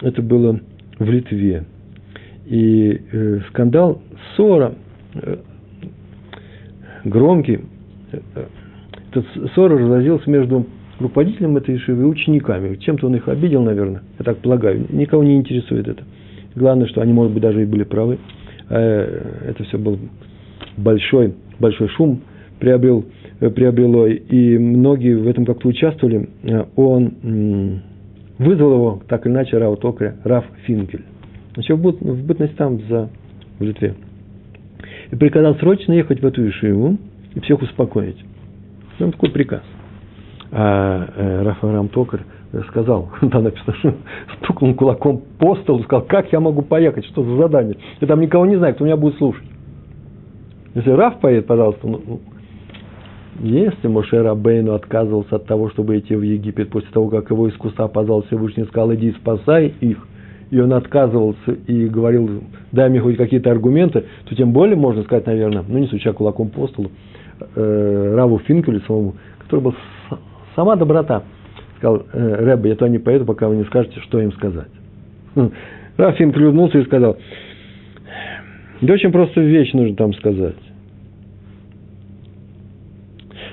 это 0.02 0.22
было 0.22 0.58
в 0.98 1.04
Литве. 1.04 1.64
И 2.46 2.98
э, 3.12 3.40
скандал, 3.50 4.00
ссора, 4.34 4.74
э, 5.14 5.36
громкий, 7.04 7.60
э, 9.14 9.20
этот 9.20 9.52
ссора 9.54 9.78
разразился 9.78 10.30
между 10.30 10.66
руководителем 10.98 11.56
этой 11.56 11.74
ешивы 11.74 12.02
и 12.02 12.06
учениками. 12.06 12.76
Чем-то 12.76 13.06
он 13.06 13.16
их 13.16 13.28
обидел, 13.28 13.62
наверное, 13.62 14.02
я 14.18 14.24
так 14.24 14.38
полагаю. 14.38 14.86
Никого 14.90 15.24
не 15.24 15.36
интересует 15.36 15.88
это. 15.88 16.04
Главное, 16.54 16.86
что 16.86 17.00
они, 17.00 17.12
может 17.12 17.32
быть, 17.32 17.42
даже 17.42 17.62
и 17.62 17.66
были 17.66 17.84
правы. 17.84 18.18
Э, 18.70 19.48
это 19.48 19.64
все 19.64 19.78
был 19.78 19.98
большой, 20.76 21.34
большой 21.58 21.88
шум 21.88 22.20
приобрел, 22.58 23.04
э, 23.40 23.50
приобрело, 23.50 24.06
и 24.06 24.58
многие 24.58 25.16
в 25.16 25.28
этом 25.28 25.44
как-то 25.44 25.68
участвовали. 25.68 26.28
Э, 26.44 26.64
он 26.76 27.82
вызвал 28.38 28.74
его, 28.74 29.02
так 29.08 29.26
или 29.26 29.32
иначе, 29.32 29.58
Рау 29.58 29.76
Токаря, 29.76 30.16
Раф 30.24 30.44
Финкель. 30.64 31.04
Еще 31.56 31.74
в, 31.74 31.80
в 31.80 32.26
бытность 32.26 32.56
там, 32.56 32.80
за, 32.88 33.08
в 33.58 33.62
Литве. 33.62 33.94
И 35.10 35.16
приказал 35.16 35.54
срочно 35.56 35.92
ехать 35.92 36.20
в 36.20 36.26
эту 36.26 36.48
Ишиву 36.48 36.98
и 37.34 37.40
всех 37.40 37.62
успокоить. 37.62 38.16
Там 38.98 39.12
такой 39.12 39.30
приказ. 39.30 39.62
А 40.52 41.08
э, 41.16 41.42
Рафарам 41.42 41.88
Токарь 41.88 42.20
сказал, 42.68 43.10
там 43.32 43.44
написано, 43.44 43.74
что 43.78 43.94
стукнул 44.38 44.74
кулаком 44.74 45.22
по 45.38 45.56
столу, 45.56 45.82
сказал, 45.82 46.02
как 46.06 46.32
я 46.32 46.40
могу 46.40 46.62
поехать, 46.62 47.04
что 47.06 47.24
за 47.24 47.36
задание? 47.36 47.76
Я 48.00 48.06
там 48.06 48.20
никого 48.20 48.46
не 48.46 48.56
знаю, 48.56 48.74
кто 48.74 48.84
меня 48.84 48.96
будет 48.96 49.16
слушать. 49.16 49.44
Если 50.74 50.90
Раф 50.90 51.20
поедет, 51.20 51.46
пожалуйста, 51.46 51.86
ну, 51.86 52.00
ну 52.06 52.20
если 53.40 53.88
Моше 53.88 54.22
Рабейну 54.22 54.74
отказывался 54.74 55.36
от 55.36 55.46
того, 55.46 55.70
чтобы 55.70 55.98
идти 55.98 56.14
в 56.14 56.22
Египет 56.22 56.70
после 56.70 56.90
того, 56.90 57.08
как 57.08 57.30
его 57.30 57.48
из 57.48 57.54
куста 57.54 57.88
позвал 57.88 58.22
Всевышний, 58.22 58.64
сказал, 58.64 58.94
иди 58.94 59.12
спасай 59.12 59.74
их, 59.80 60.06
и 60.50 60.60
он 60.60 60.72
отказывался 60.72 61.52
и 61.66 61.86
говорил, 61.86 62.44
дай 62.70 62.88
мне 62.88 63.00
хоть 63.00 63.16
какие-то 63.16 63.50
аргументы, 63.50 64.04
то 64.26 64.36
тем 64.36 64.52
более 64.52 64.76
можно 64.76 65.02
сказать, 65.02 65.26
наверное, 65.26 65.64
ну 65.66 65.78
не 65.78 65.86
стуча 65.88 66.12
кулаком 66.12 66.48
по 66.48 66.68
столу, 66.68 66.90
э, 67.56 68.14
Раву 68.16 68.38
Финкелю 68.40 68.80
самому, 68.82 69.14
который 69.40 69.60
был 69.60 69.74
сама 70.54 70.76
доброта, 70.76 71.22
сказал, 71.78 72.02
э, 72.12 72.44
Рэбе, 72.44 72.70
я 72.70 72.76
туда 72.76 72.88
не 72.88 72.98
поеду, 72.98 73.24
пока 73.24 73.48
вы 73.48 73.56
не 73.56 73.64
скажете, 73.64 74.00
что 74.00 74.20
им 74.20 74.32
сказать. 74.32 74.68
Рав 75.96 76.16
Финкель 76.16 76.44
улыбнулся 76.44 76.78
и 76.78 76.84
сказал, 76.84 77.16
да 78.80 78.92
очень 78.92 79.12
просто 79.12 79.40
вещь 79.40 79.72
нужно 79.72 79.96
там 79.96 80.12
сказать. 80.14 80.56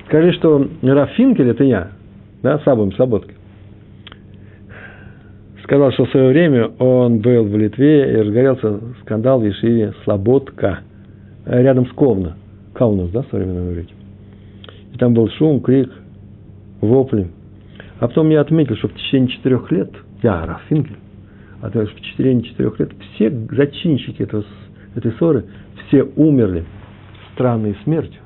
Скажи, 0.08 0.34
что 0.34 0.68
Раф 0.82 1.12
Финкель, 1.12 1.50
это 1.50 1.64
я, 1.64 1.92
да, 2.44 2.60
Сабом 2.60 2.92
Слободка, 2.94 3.34
сказал, 5.64 5.92
что 5.94 6.06
в 6.06 6.10
свое 6.10 6.30
время 6.30 6.70
он 6.80 7.20
был 7.20 7.46
в 7.46 7.58
Литве 7.58 8.12
и 8.12 8.16
разгорелся 8.18 8.80
скандал 9.02 9.40
в 9.40 9.46
Ешиве 9.46 9.94
Слободка, 10.04 10.80
рядом 11.46 11.88
с 11.88 11.92
Ковна, 11.92 12.36
Каунас, 12.82 13.12
да, 13.12 13.22
в 13.22 13.28
современном 13.30 13.74
иврите. 13.74 13.94
И 14.92 14.98
там 14.98 15.14
был 15.14 15.30
шум, 15.38 15.62
крик, 15.62 15.92
вопли. 16.82 17.28
А 18.00 18.08
потом 18.08 18.32
я 18.32 18.42
отметил, 18.42 18.76
что 18.78 18.88
в 18.88 18.96
течение 18.96 19.30
четырех 19.30 19.72
лет, 19.72 19.92
я 20.24 20.44
Раф 20.48 20.64
Финкель, 20.68 20.98
а 21.62 21.70
то 21.70 21.86
в 21.86 21.94
течение 21.94 22.42
четырех 22.42 22.80
лет 22.80 22.90
все 23.14 23.30
зачинщики 23.52 24.24
этого, 24.24 24.44
этой 24.96 25.12
ссоры, 25.12 25.46
все 25.86 26.02
умерли 26.16 26.66
странной 27.36 27.78
смертью, 27.84 28.20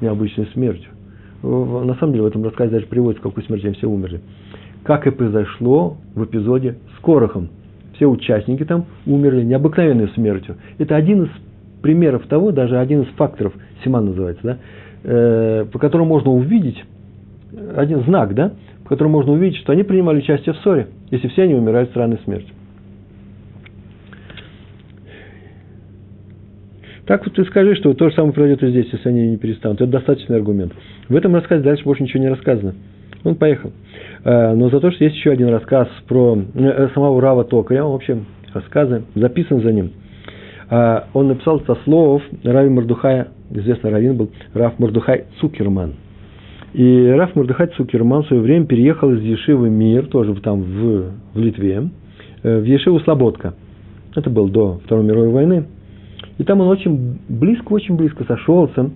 необычной 0.00 0.46
смертью 0.54 0.90
на 1.42 1.94
самом 1.96 2.12
деле 2.12 2.24
в 2.24 2.26
этом 2.26 2.42
рассказе 2.44 2.72
даже 2.72 2.86
приводится, 2.86 3.22
какой 3.22 3.44
смертью 3.44 3.74
все 3.74 3.86
умерли. 3.86 4.20
Как 4.84 5.06
и 5.06 5.10
произошло 5.10 5.98
в 6.14 6.24
эпизоде 6.24 6.78
с 6.96 7.00
Корохом. 7.00 7.48
Все 7.94 8.06
участники 8.06 8.64
там 8.64 8.86
умерли 9.06 9.44
необыкновенной 9.44 10.08
смертью. 10.14 10.56
Это 10.78 10.96
один 10.96 11.24
из 11.24 11.30
примеров 11.82 12.26
того, 12.26 12.52
даже 12.52 12.78
один 12.78 13.02
из 13.02 13.08
факторов, 13.16 13.52
Симан 13.84 14.06
называется, 14.06 14.42
да, 14.42 14.58
э, 15.04 15.66
по 15.70 15.78
которому 15.78 16.08
можно 16.08 16.30
увидеть, 16.30 16.82
один 17.76 18.02
знак, 18.04 18.34
да, 18.34 18.52
по 18.84 18.90
которому 18.90 19.14
можно 19.14 19.32
увидеть, 19.32 19.58
что 19.58 19.72
они 19.72 19.82
принимали 19.82 20.18
участие 20.18 20.54
в 20.54 20.58
ссоре, 20.58 20.88
если 21.10 21.28
все 21.28 21.42
они 21.42 21.54
умирают 21.54 21.90
странной 21.90 22.18
смертью. 22.24 22.54
Так 27.06 27.24
вот 27.24 27.34
ты 27.34 27.44
скажи, 27.46 27.74
что 27.74 27.94
то 27.94 28.10
же 28.10 28.14
самое 28.14 28.34
произойдет 28.34 28.62
и 28.64 28.70
здесь, 28.70 28.92
если 28.92 29.08
они 29.08 29.30
не 29.30 29.38
перестанут. 29.38 29.80
Это 29.80 29.90
достаточный 29.90 30.36
аргумент. 30.36 30.74
В 31.08 31.16
этом 31.16 31.34
рассказе 31.34 31.62
дальше 31.62 31.82
больше 31.84 32.02
ничего 32.02 32.22
не 32.22 32.28
рассказано. 32.28 32.74
Он 33.24 33.34
поехал. 33.34 33.72
Э, 34.24 34.52
но 34.54 34.68
за 34.68 34.78
то, 34.78 34.90
что 34.90 35.04
есть 35.04 35.16
еще 35.16 35.30
один 35.30 35.48
рассказ 35.48 35.88
про 36.06 36.38
э, 36.54 36.88
самого 36.92 37.18
Рава 37.22 37.44
Токаря, 37.44 37.84
вообще 37.84 38.18
рассказы, 38.52 39.04
записан 39.14 39.62
за 39.62 39.72
ним. 39.72 39.92
Э, 40.70 41.02
он 41.14 41.28
написал 41.28 41.60
со 41.66 41.74
слов 41.84 42.22
Рави 42.44 42.68
Мордухая, 42.68 43.28
известный 43.50 43.90
раввин 43.90 44.16
был, 44.16 44.30
Рав 44.54 44.78
Мордухай 44.78 45.24
Цукерман. 45.40 45.94
И 46.74 47.06
Раф 47.16 47.34
Мордыхай 47.34 47.68
Цукерман 47.68 48.24
в 48.24 48.26
свое 48.26 48.42
время 48.42 48.66
переехал 48.66 49.10
из 49.10 49.22
Ешивы 49.22 49.70
Мир, 49.70 50.06
тоже 50.06 50.34
там 50.34 50.60
в, 50.60 51.12
в 51.32 51.38
Литве, 51.38 51.88
в 52.42 52.62
Ешиву 52.62 53.00
Слободка. 53.00 53.54
Это 54.14 54.28
было 54.28 54.48
до 54.50 54.80
Второй 54.84 55.04
мировой 55.04 55.30
войны. 55.30 55.64
И 56.38 56.44
там 56.44 56.60
он 56.60 56.68
очень 56.68 57.18
близко, 57.28 57.72
очень 57.72 57.96
близко 57.96 58.24
сошелся 58.24 58.90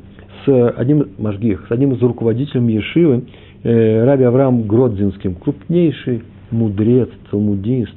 с 0.44 0.70
одним 0.76 1.08
Машгих, 1.18 1.66
с 1.68 1.72
одним 1.72 1.92
из 1.92 2.02
руководителей 2.02 2.74
Ешивы, 2.74 3.24
э, 3.62 4.04
Раби 4.04 4.24
Авраам 4.24 4.66
Гродзинским, 4.66 5.36
крупнейший 5.36 6.22
мудрец, 6.50 7.08
талмудист, 7.30 7.94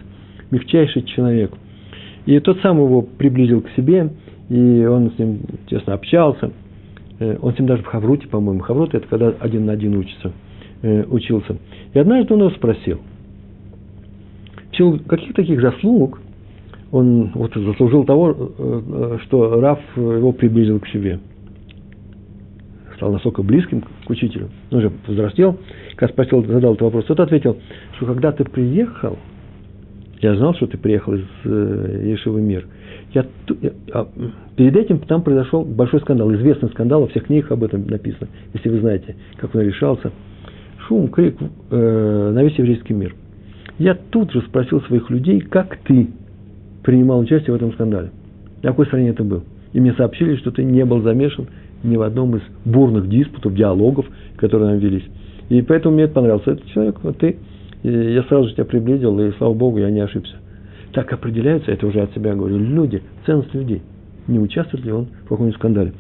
мягчайший 0.51 1.03
человек. 1.03 1.51
И 2.25 2.39
тот 2.39 2.59
сам 2.61 2.77
его 2.77 3.01
приблизил 3.01 3.61
к 3.61 3.69
себе, 3.71 4.09
и 4.49 4.85
он 4.85 5.11
с 5.11 5.19
ним 5.19 5.39
тесно 5.67 5.93
общался. 5.93 6.51
Э, 7.19 7.37
он 7.41 7.53
с 7.53 7.59
ним 7.59 7.67
даже 7.67 7.83
в 7.83 7.85
Хавруте, 7.85 8.27
по-моему, 8.27 8.61
Хаврут– 8.61 8.93
это 8.93 9.07
когда 9.07 9.33
один 9.39 9.65
на 9.65 9.73
один 9.73 9.95
учится, 9.97 10.31
э, 10.81 11.03
учился. 11.03 11.57
И 11.93 11.99
однажды 11.99 12.33
он 12.33 12.41
его 12.41 12.49
спросил, 12.51 12.99
в 14.71 14.75
силу 14.75 14.99
каких 15.07 15.33
таких 15.33 15.61
заслуг 15.61 16.19
он 16.91 17.31
вот 17.33 17.53
заслужил 17.53 18.03
того, 18.05 18.35
э, 18.57 19.17
что 19.23 19.59
Раф 19.59 19.79
его 19.95 20.31
приблизил 20.31 20.79
к 20.79 20.87
себе. 20.87 21.19
Стал 22.95 23.11
настолько 23.11 23.43
близким 23.43 23.81
к 23.81 24.09
учителю. 24.09 24.49
Он 24.71 24.77
уже 24.77 24.91
возрастел. 25.05 25.57
Когда 25.95 26.13
спросил, 26.13 26.45
задал 26.45 26.73
этот 26.73 26.83
вопрос, 26.83 27.05
тот 27.05 27.19
ответил, 27.19 27.57
что 27.97 28.05
когда 28.05 28.31
ты 28.31 28.45
приехал, 28.45 29.17
я 30.25 30.35
знал, 30.35 30.55
что 30.55 30.65
ты 30.65 30.77
приехал 30.77 31.13
из 31.13 31.23
э, 31.43 32.01
Ешивы 32.05 32.41
Мир. 32.41 32.65
Я, 33.13 33.25
а, 33.93 34.07
перед 34.55 34.75
этим 34.75 34.97
там 34.99 35.21
произошел 35.21 35.63
большой 35.63 36.01
скандал, 36.01 36.33
известный 36.33 36.69
скандал, 36.69 37.01
во 37.01 37.07
всех 37.07 37.25
книгах 37.25 37.51
об 37.51 37.63
этом 37.63 37.85
написано, 37.85 38.27
если 38.53 38.69
вы 38.69 38.79
знаете, 38.79 39.15
как 39.37 39.53
он 39.53 39.61
решался. 39.61 40.11
Шум, 40.87 41.09
крик 41.09 41.37
э, 41.69 42.31
на 42.33 42.43
весь 42.43 42.57
еврейский 42.57 42.93
мир. 42.93 43.15
Я 43.77 43.93
тут 43.93 44.31
же 44.31 44.41
спросил 44.41 44.81
своих 44.81 45.11
людей, 45.11 45.41
как 45.41 45.77
ты 45.85 46.07
принимал 46.83 47.19
участие 47.19 47.53
в 47.53 47.55
этом 47.55 47.73
скандале. 47.73 48.09
В 48.59 48.61
какой 48.63 48.87
стране 48.87 49.09
это 49.09 49.23
был? 49.23 49.43
И 49.73 49.79
мне 49.79 49.93
сообщили, 49.93 50.37
что 50.37 50.49
ты 50.49 50.63
не 50.63 50.85
был 50.85 51.01
замешан 51.01 51.47
ни 51.83 51.97
в 51.97 52.01
одном 52.01 52.35
из 52.35 52.41
бурных 52.65 53.09
диспутов, 53.09 53.53
диалогов, 53.53 54.07
которые 54.37 54.71
нам 54.71 54.79
велись. 54.79 55.05
И 55.49 55.61
поэтому 55.61 55.93
мне 55.95 56.05
это 56.05 56.15
понравился. 56.15 56.51
Этот 56.51 56.65
человек, 56.69 56.95
вот 57.03 57.17
ты, 57.19 57.35
я 57.91 58.23
сразу 58.23 58.47
же 58.47 58.53
тебя 58.53 58.65
приблизил, 58.65 59.19
и 59.19 59.31
слава 59.33 59.53
Богу, 59.53 59.79
я 59.79 59.89
не 59.89 59.99
ошибся. 59.99 60.35
Так 60.93 61.11
определяются, 61.13 61.71
это 61.71 61.87
уже 61.87 62.01
от 62.01 62.13
себя 62.13 62.35
говорю, 62.35 62.57
люди, 62.57 63.01
ценность 63.25 63.53
людей. 63.53 63.81
Не 64.27 64.39
участвует 64.39 64.85
ли 64.85 64.91
он 64.91 65.05
в 65.25 65.29
каком-нибудь 65.29 65.57
скандале. 65.57 65.93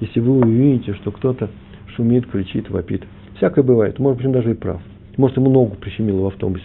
Если 0.00 0.20
вы 0.20 0.38
увидите, 0.38 0.94
что 0.94 1.10
кто-то 1.10 1.48
шумит, 1.96 2.26
кричит, 2.26 2.70
вопит. 2.70 3.04
Всякое 3.36 3.62
бывает. 3.64 3.98
Может 3.98 4.18
быть, 4.18 4.26
он 4.26 4.32
даже 4.32 4.52
и 4.52 4.54
прав. 4.54 4.80
Может, 5.16 5.36
ему 5.36 5.50
ногу 5.50 5.76
прищемило 5.76 6.22
в 6.22 6.26
автобусе. 6.26 6.64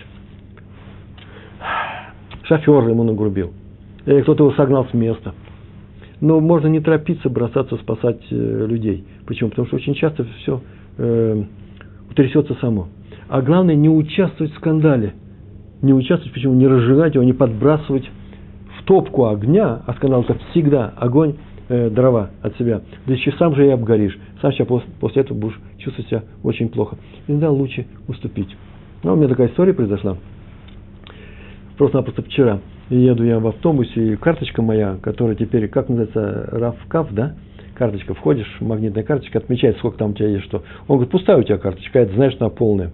Шофер 2.43 2.87
ему 2.87 3.03
нагрубил 3.03 3.51
или 4.07 4.21
кто-то 4.21 4.45
его 4.45 4.53
согнал 4.53 4.87
с 4.89 4.93
места. 4.93 5.33
Но 6.21 6.39
можно 6.39 6.67
не 6.67 6.79
торопиться 6.79 7.29
бросаться 7.29 7.75
спасать 7.75 8.21
э, 8.31 8.65
людей. 8.67 9.05
Почему? 9.27 9.49
Потому 9.49 9.67
что 9.67 9.75
очень 9.75 9.93
часто 9.93 10.25
все 10.41 10.61
э, 10.97 11.43
утрясется 12.09 12.55
само. 12.59 12.87
А 13.29 13.41
главное, 13.41 13.75
не 13.75 13.89
участвовать 13.89 14.53
в 14.53 14.57
скандале. 14.57 15.13
Не 15.81 15.93
участвовать, 15.93 16.33
почему? 16.33 16.53
Не 16.53 16.67
разжигать 16.67 17.15
его, 17.15 17.23
не 17.23 17.33
подбрасывать 17.33 18.09
в 18.79 18.83
топку 18.83 19.27
огня, 19.27 19.81
а 19.85 19.93
скандал 19.93 20.23
это 20.23 20.39
всегда 20.51 20.93
огонь, 20.97 21.35
э, 21.69 21.89
дрова 21.89 22.31
от 22.41 22.57
себя. 22.57 22.81
Да 23.05 23.13
еще 23.13 23.31
сам 23.33 23.55
же 23.55 23.67
и 23.67 23.69
обгоришь. 23.69 24.17
Сам 24.41 24.53
себя 24.53 24.65
после, 24.65 24.89
после 24.99 25.21
этого 25.23 25.37
будешь 25.37 25.59
чувствовать 25.77 26.09
себя 26.09 26.23
очень 26.43 26.69
плохо. 26.69 26.97
Иногда 27.27 27.51
лучше 27.51 27.85
уступить. 28.07 28.55
Ну, 29.03 29.13
у 29.13 29.15
меня 29.15 29.27
такая 29.27 29.49
история 29.49 29.73
произошла. 29.73 30.17
Просто-напросто 31.77 32.23
вчера 32.23 32.59
еду 32.89 33.23
я 33.23 33.39
в 33.39 33.47
автобусе, 33.47 34.13
и 34.13 34.15
карточка 34.15 34.61
моя, 34.61 34.97
которая 35.01 35.35
теперь, 35.35 35.67
как 35.67 35.89
называется, 35.89 36.47
рафкав, 36.51 37.11
да? 37.11 37.35
Карточка, 37.75 38.15
входишь, 38.15 38.57
магнитная 38.59 39.03
карточка, 39.03 39.37
отмечает, 39.37 39.77
сколько 39.77 39.99
там 39.99 40.11
у 40.11 40.13
тебя 40.13 40.29
есть, 40.29 40.45
что. 40.45 40.63
Он 40.87 40.97
говорит, 40.97 41.11
пустая 41.11 41.37
у 41.37 41.43
тебя 41.43 41.57
карточка, 41.57 41.99
это 41.99 42.13
знаешь, 42.15 42.35
она 42.39 42.49
полная. 42.49 42.91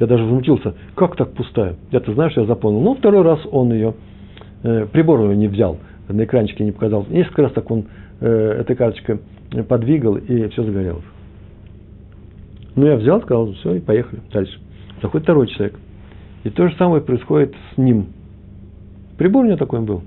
Я 0.00 0.06
даже 0.06 0.24
возмутился, 0.24 0.74
как 0.94 1.16
так 1.16 1.32
пустая? 1.32 1.76
Я-то 1.92 2.12
знаешь, 2.14 2.32
я 2.36 2.44
заполнил. 2.44 2.80
Ну, 2.80 2.94
второй 2.94 3.22
раз 3.22 3.40
он 3.50 3.72
ее, 3.72 3.94
э, 4.62 4.86
прибор 4.92 5.20
ее 5.20 5.36
не 5.36 5.48
взял, 5.48 5.78
на 6.08 6.24
экранчике 6.24 6.64
не 6.64 6.72
показал. 6.72 7.06
Несколько 7.08 7.42
раз 7.42 7.52
так 7.52 7.70
он 7.70 7.84
э, 8.20 8.56
этой 8.60 8.74
карточкой 8.74 9.20
подвигал, 9.68 10.16
и 10.16 10.48
все 10.48 10.64
загорелось. 10.64 11.04
Ну, 12.74 12.86
я 12.86 12.96
взял, 12.96 13.22
сказал, 13.22 13.52
все, 13.52 13.76
и 13.76 13.80
поехали 13.80 14.20
дальше. 14.32 14.58
Заходит 15.00 15.24
второй 15.24 15.46
человек. 15.46 15.78
И 16.42 16.50
то 16.50 16.66
же 16.68 16.74
самое 16.76 17.00
происходит 17.02 17.54
с 17.74 17.78
ним– 17.78 18.06
Прибор 19.16 19.44
у 19.44 19.46
меня 19.46 19.56
такой 19.56 19.80
был. 19.80 20.02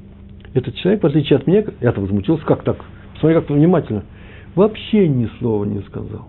Этот 0.53 0.75
человек, 0.75 1.03
в 1.03 1.05
отличие 1.05 1.37
от 1.37 1.47
меня, 1.47 1.63
я-то 1.81 2.01
возмутился, 2.01 2.45
как 2.45 2.63
так? 2.63 2.77
Смотри, 3.19 3.39
как 3.39 3.49
внимательно. 3.49 4.03
Вообще 4.55 5.07
ни 5.07 5.29
слова 5.39 5.63
не 5.65 5.81
сказал. 5.81 6.27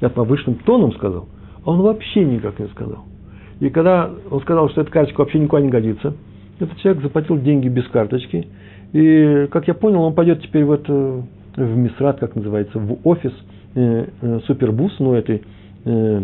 Я 0.00 0.08
повышенным 0.08 0.58
тоном 0.60 0.92
сказал, 0.94 1.28
он 1.64 1.82
вообще 1.82 2.24
никак 2.24 2.58
не 2.58 2.68
сказал. 2.68 3.04
И 3.60 3.68
когда 3.68 4.10
он 4.30 4.40
сказал, 4.40 4.70
что 4.70 4.80
эта 4.80 4.90
карточка 4.90 5.20
вообще 5.20 5.38
никуда 5.38 5.62
не 5.62 5.68
годится, 5.68 6.14
этот 6.58 6.78
человек 6.78 7.02
заплатил 7.02 7.38
деньги 7.38 7.68
без 7.68 7.86
карточки, 7.88 8.48
и, 8.92 9.46
как 9.50 9.68
я 9.68 9.74
понял, 9.74 10.02
он 10.02 10.14
пойдет 10.14 10.42
теперь 10.42 10.64
в, 10.64 10.72
это, 10.72 11.22
в 11.56 11.76
Мисрат, 11.76 12.18
как 12.18 12.34
называется, 12.34 12.78
в 12.78 12.98
офис 13.04 13.32
э, 13.74 14.06
э, 14.20 14.40
Супербус, 14.46 14.96
ну, 14.98 15.14
этой, 15.14 15.42
э, 15.84 16.22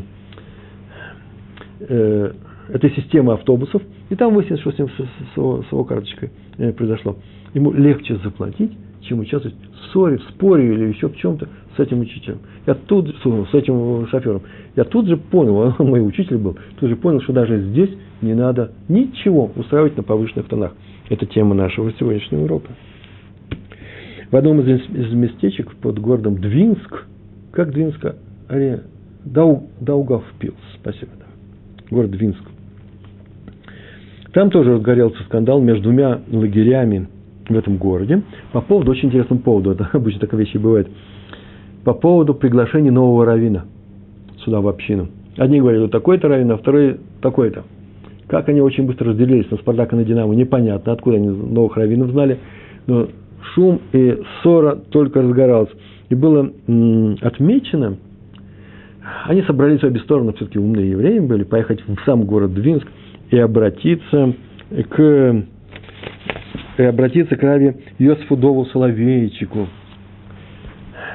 э, 1.80 2.32
этой 2.68 2.90
системы 2.90 3.34
автобусов, 3.34 3.82
и 4.08 4.16
там 4.16 4.34
выяснится, 4.34 4.62
что 4.62 4.72
с 4.72 4.78
ним 4.78 4.88
с, 4.88 5.00
с, 5.00 5.68
с 5.68 5.72
его 5.72 5.84
карточкой 5.84 6.30
э, 6.58 6.72
произошло. 6.72 7.16
Ему 7.54 7.72
легче 7.72 8.16
заплатить, 8.16 8.72
чем 9.06 9.20
участвовать 9.20 9.54
в 9.94 10.20
споре 10.30 10.74
или 10.74 10.88
еще 10.88 11.08
в 11.08 11.16
чем-то 11.16 11.48
с 11.76 11.80
этим 11.80 12.00
учителем. 12.00 12.38
Я 12.66 12.74
тут 12.74 13.08
с 13.08 13.54
этим 13.54 14.06
шофером. 14.08 14.42
Я 14.74 14.84
тут 14.84 15.06
же 15.06 15.16
понял, 15.16 15.56
он 15.78 15.88
мой 15.88 16.06
учитель 16.06 16.36
был, 16.38 16.56
тут 16.78 16.88
же 16.88 16.96
понял, 16.96 17.20
что 17.22 17.32
даже 17.32 17.60
здесь 17.70 17.90
не 18.22 18.34
надо 18.34 18.72
ничего 18.88 19.50
устраивать 19.56 19.96
на 19.96 20.02
повышенных 20.02 20.46
тонах. 20.46 20.72
Это 21.08 21.26
тема 21.26 21.54
нашего 21.54 21.92
сегодняшнего 21.92 22.44
урока. 22.44 22.72
В 24.30 24.36
одном 24.36 24.60
из, 24.60 25.12
местечек 25.12 25.76
под 25.76 26.00
городом 26.00 26.40
Двинск, 26.40 27.06
как 27.52 27.72
Двинск, 27.72 28.04
аре, 28.48 28.82
Дау, 29.24 29.68
Даугавпилс, 29.80 30.56
спасибо, 30.80 31.12
да, 31.18 31.26
город 31.90 32.10
Двинск. 32.10 32.42
Там 34.32 34.50
тоже 34.50 34.74
разгорелся 34.74 35.22
скандал 35.24 35.62
между 35.62 35.84
двумя 35.84 36.20
лагерями 36.30 37.08
в 37.48 37.56
этом 37.56 37.76
городе 37.76 38.22
по 38.52 38.60
поводу, 38.60 38.90
очень 38.90 39.08
интересному 39.08 39.40
поводу, 39.40 39.72
это 39.72 39.88
обычно 39.92 40.20
такая 40.20 40.40
вещи 40.40 40.56
бывает, 40.56 40.88
по 41.84 41.94
поводу 41.94 42.34
приглашения 42.34 42.90
нового 42.90 43.24
равина 43.24 43.64
сюда 44.44 44.60
в 44.60 44.68
общину. 44.68 45.08
Одни 45.36 45.60
говорили, 45.60 45.82
вот 45.82 45.90
такой-то 45.90 46.28
равин, 46.28 46.50
а 46.50 46.56
второй 46.56 46.98
такой-то. 47.20 47.64
Как 48.26 48.48
они 48.48 48.60
очень 48.60 48.86
быстро 48.86 49.10
разделились 49.10 49.50
на 49.50 49.56
Спартак 49.58 49.92
и 49.92 49.96
на 49.96 50.04
Динамо, 50.04 50.34
непонятно, 50.34 50.92
откуда 50.92 51.16
они 51.16 51.28
новых 51.28 51.76
раввинов 51.76 52.10
знали, 52.10 52.38
но 52.86 53.08
шум 53.54 53.80
и 53.92 54.20
ссора 54.42 54.76
только 54.76 55.22
разгоралась. 55.22 55.70
И 56.08 56.14
было 56.14 56.50
отмечено, 57.20 57.98
они 59.24 59.42
собрались 59.42 59.80
в 59.80 59.84
обе 59.84 60.00
стороны, 60.00 60.32
все-таки 60.32 60.58
умные 60.58 60.90
евреи 60.90 61.20
были, 61.20 61.44
поехать 61.44 61.80
в 61.86 61.96
сам 62.04 62.24
город 62.24 62.54
Двинск 62.54 62.86
и 63.30 63.38
обратиться 63.38 64.34
к 64.90 65.44
и 66.45 66.45
обратиться 66.84 67.36
к 67.36 67.42
Раве 67.42 67.76
Йосифу 67.98 68.36
Дову 68.36 68.64
Соловейчику, 68.66 69.68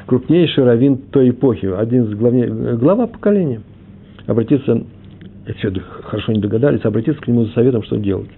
крупнейший 0.06 0.64
раввин 0.64 0.98
той 0.98 1.30
эпохи, 1.30 1.66
один 1.66 2.04
из 2.06 2.16
главней, 2.16 2.48
глава 2.78 3.08
поколения. 3.08 3.62
Обратиться, 4.28 4.84
все 5.58 5.72
хорошо 6.04 6.32
не 6.32 6.40
догадались, 6.40 6.84
обратиться 6.86 7.22
к 7.22 7.28
нему 7.28 7.46
за 7.46 7.54
советом, 7.54 7.84
что 7.84 7.98
делать. 7.98 8.30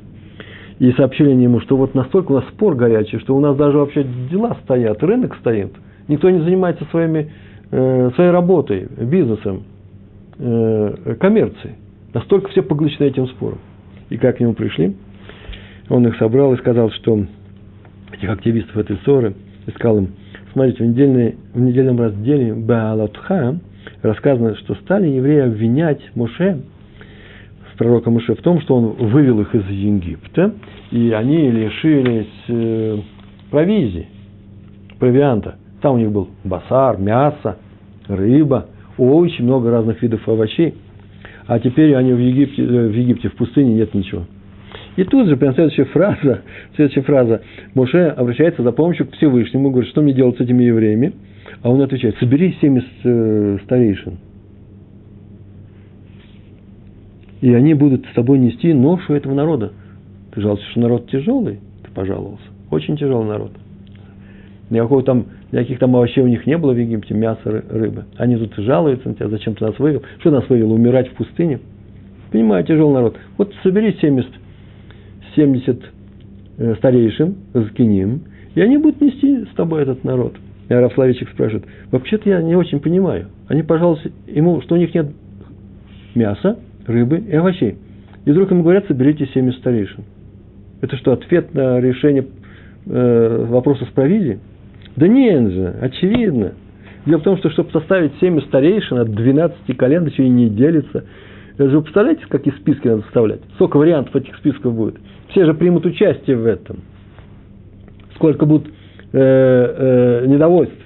И 0.79 0.91
сообщили 0.93 1.31
они 1.31 1.43
ему, 1.43 1.59
что 1.61 1.77
вот 1.77 1.93
настолько 1.93 2.31
у 2.31 2.35
нас 2.35 2.45
спор 2.49 2.75
горячий, 2.75 3.19
что 3.19 3.35
у 3.35 3.39
нас 3.39 3.55
даже 3.55 3.77
вообще 3.77 4.05
дела 4.31 4.57
стоят, 4.63 5.03
рынок 5.03 5.35
стоит. 5.39 5.71
Никто 6.07 6.29
не 6.29 6.39
занимается 6.39 6.85
своими, 6.91 7.31
э, 7.71 8.11
своей 8.15 8.31
работой, 8.31 8.87
бизнесом, 8.99 9.63
э, 10.39 11.15
коммерцией. 11.19 11.75
Настолько 12.13 12.49
все 12.49 12.63
поглощены 12.63 13.07
этим 13.07 13.27
спором. 13.27 13.59
И 14.09 14.17
как 14.17 14.37
к 14.37 14.39
нему 14.39 14.53
пришли? 14.53 14.95
Он 15.89 16.07
их 16.07 16.17
собрал 16.17 16.53
и 16.53 16.57
сказал, 16.57 16.91
что 16.91 17.25
этих 18.13 18.29
активистов 18.29 18.77
этой 18.77 18.97
ссоры, 19.03 19.33
искал 19.67 19.97
им, 19.97 20.09
смотрите, 20.53 20.83
в, 20.83 20.87
в 20.87 21.61
недельном 21.61 21.99
разделе 21.99 22.53
Баалатха 22.53 23.59
рассказано, 24.01 24.55
что 24.57 24.75
стали 24.75 25.07
евреи 25.07 25.41
обвинять 25.41 26.01
Моше, 26.15 26.61
пророка 27.77 28.09
Моше, 28.09 28.35
в 28.35 28.41
том, 28.41 28.61
что 28.61 28.75
он 28.75 29.09
вывел 29.09 29.41
их 29.41 29.53
из 29.53 29.67
Египта, 29.67 30.53
и 30.91 31.11
они 31.11 31.51
лишились 31.51 32.27
э, 32.47 32.97
провизии, 33.51 34.07
провианта. 34.99 35.55
Там 35.81 35.95
у 35.95 35.97
них 35.97 36.12
был 36.12 36.29
басар, 36.43 36.97
мясо, 36.97 37.58
рыба, 38.08 38.67
овощи, 38.97 39.41
много 39.41 39.71
разных 39.71 40.01
видов 40.01 40.27
овощей. 40.27 40.75
А 41.45 41.60
теперь 41.60 41.93
они 41.95 42.13
в 42.13 42.19
Египте, 42.19 42.63
э, 42.63 42.88
в 42.88 42.93
Египте, 42.93 43.29
в 43.29 43.36
пустыне 43.36 43.73
нет 43.73 43.93
ничего. 43.93 44.23
И 44.95 45.03
тут 45.06 45.27
же, 45.27 45.38
прям 45.38 45.53
следующая 45.56 45.86
фраза, 45.86 46.41
следующая 46.75 47.01
фраза, 47.01 47.41
Моше 47.73 48.08
обращается 48.10 48.62
за 48.62 48.71
помощью 48.71 49.08
к 49.08 49.13
Всевышнему, 49.13 49.71
говорит, 49.71 49.89
что 49.89 50.01
мне 50.01 50.13
делать 50.13 50.38
с 50.38 50.41
этими 50.41 50.63
евреями? 50.63 51.13
А 51.62 51.69
он 51.69 51.82
отвечает, 51.82 52.15
собери 52.17 52.56
70 52.62 52.88
э, 53.03 53.58
старейшин. 53.63 54.17
И 57.41 57.53
они 57.53 57.73
будут 57.73 58.06
с 58.06 58.13
тобой 58.13 58.38
нести 58.39 58.73
ношу 58.73 59.13
этого 59.13 59.34
народа. 59.34 59.73
Ты 60.32 60.41
жалуешься, 60.41 60.69
что 60.71 60.79
народ 60.79 61.10
тяжелый? 61.10 61.60
Ты 61.84 61.91
пожаловался. 61.91 62.45
Очень 62.69 62.95
тяжелый 62.95 63.27
народ. 63.27 63.51
Никакого 64.69 65.03
там, 65.03 65.25
никаких 65.51 65.79
там 65.79 65.95
овощей 65.95 66.23
у 66.23 66.27
них 66.27 66.45
не 66.45 66.58
было 66.58 66.71
в 66.71 66.77
Египте, 66.77 67.13
мяса, 67.13 67.63
рыбы. 67.69 68.06
Они 68.17 68.38
тут 68.38 68.53
жалуются 68.56 69.10
на 69.10 69.15
тебя, 69.15 69.29
зачем 69.29 69.56
ты 69.56 69.65
нас 69.65 69.77
вывел? 69.77 70.03
Что 70.19 70.32
нас 70.32 70.47
вывел? 70.49 70.71
Умирать 70.71 71.10
в 71.10 71.13
пустыне? 71.13 71.60
Понимаю, 72.32 72.63
тяжелый 72.63 72.93
народ. 72.93 73.17
Вот 73.38 73.53
собери 73.62 73.95
70 73.99 74.42
70 75.36 75.84
э, 76.58 76.76
старейшин, 76.78 77.36
закиним, 77.54 78.22
и 78.56 78.62
они 78.62 78.78
будут 78.78 79.02
нести 79.02 79.46
с 79.46 79.56
тобой 79.56 79.84
этот 79.84 80.04
народ. 80.04 80.36
И 80.69 80.74
Рафславичек 80.74 81.30
спрашивает, 81.30 81.65
вообще-то 81.91 82.30
я 82.30 82.41
не 82.41 82.56
очень 82.56 82.80
понимаю. 82.80 83.28
Они 83.48 83.63
пожалуйста, 83.63 84.10
ему, 84.28 84.62
что 84.62 84.76
у 84.76 84.78
них 84.78 84.93
нет 84.93 85.08
мяса, 86.15 86.60
рыбы 86.88 87.17
и 87.17 87.36
овощей. 87.36 87.76
И 88.26 88.32
вдруг 88.32 88.52
ему 88.52 88.63
говорят, 88.63 88.86
соберите 88.88 89.28
70 89.34 89.60
старейшин. 89.60 90.04
Это 90.82 90.96
что, 90.98 91.13
ответ 91.13 91.54
на 91.54 91.80
решение 91.80 92.26
э, 92.86 93.46
вопроса 93.50 93.86
с 93.86 93.89
провизией? 93.89 94.39
Да 94.96 95.08
нет 95.08 95.52
же, 95.52 95.76
очевидно. 95.82 96.54
Дело 97.06 97.19
в 97.19 97.24
том, 97.24 97.38
что 97.38 97.50
чтобы 97.50 97.72
составить 97.72 98.13
7 98.19 98.41
старейшин 98.41 98.98
от 98.98 99.12
12 99.12 99.78
колен, 99.78 100.06
еще 100.06 100.26
и 100.26 100.30
не 100.30 100.50
делится. 100.50 101.04
Это 101.56 101.69
же 101.69 101.78
вы 101.78 101.84
представляете, 101.84 102.26
какие 102.30 102.54
списки 102.56 102.88
надо 102.88 103.02
составлять? 103.04 103.41
Сколько 103.56 103.78
вариантов 103.78 104.15
этих 104.15 104.36
списков 104.38 104.74
будет? 104.74 104.96
Все 105.34 105.46
же 105.46 105.56
примут 105.56 105.86
участие 105.86 106.38
в 106.38 106.46
этом. 106.46 106.82
Сколько 108.15 108.46
будет 108.46 108.67
э, 108.67 108.72
э, 109.13 110.26
недовольств. 110.28 110.78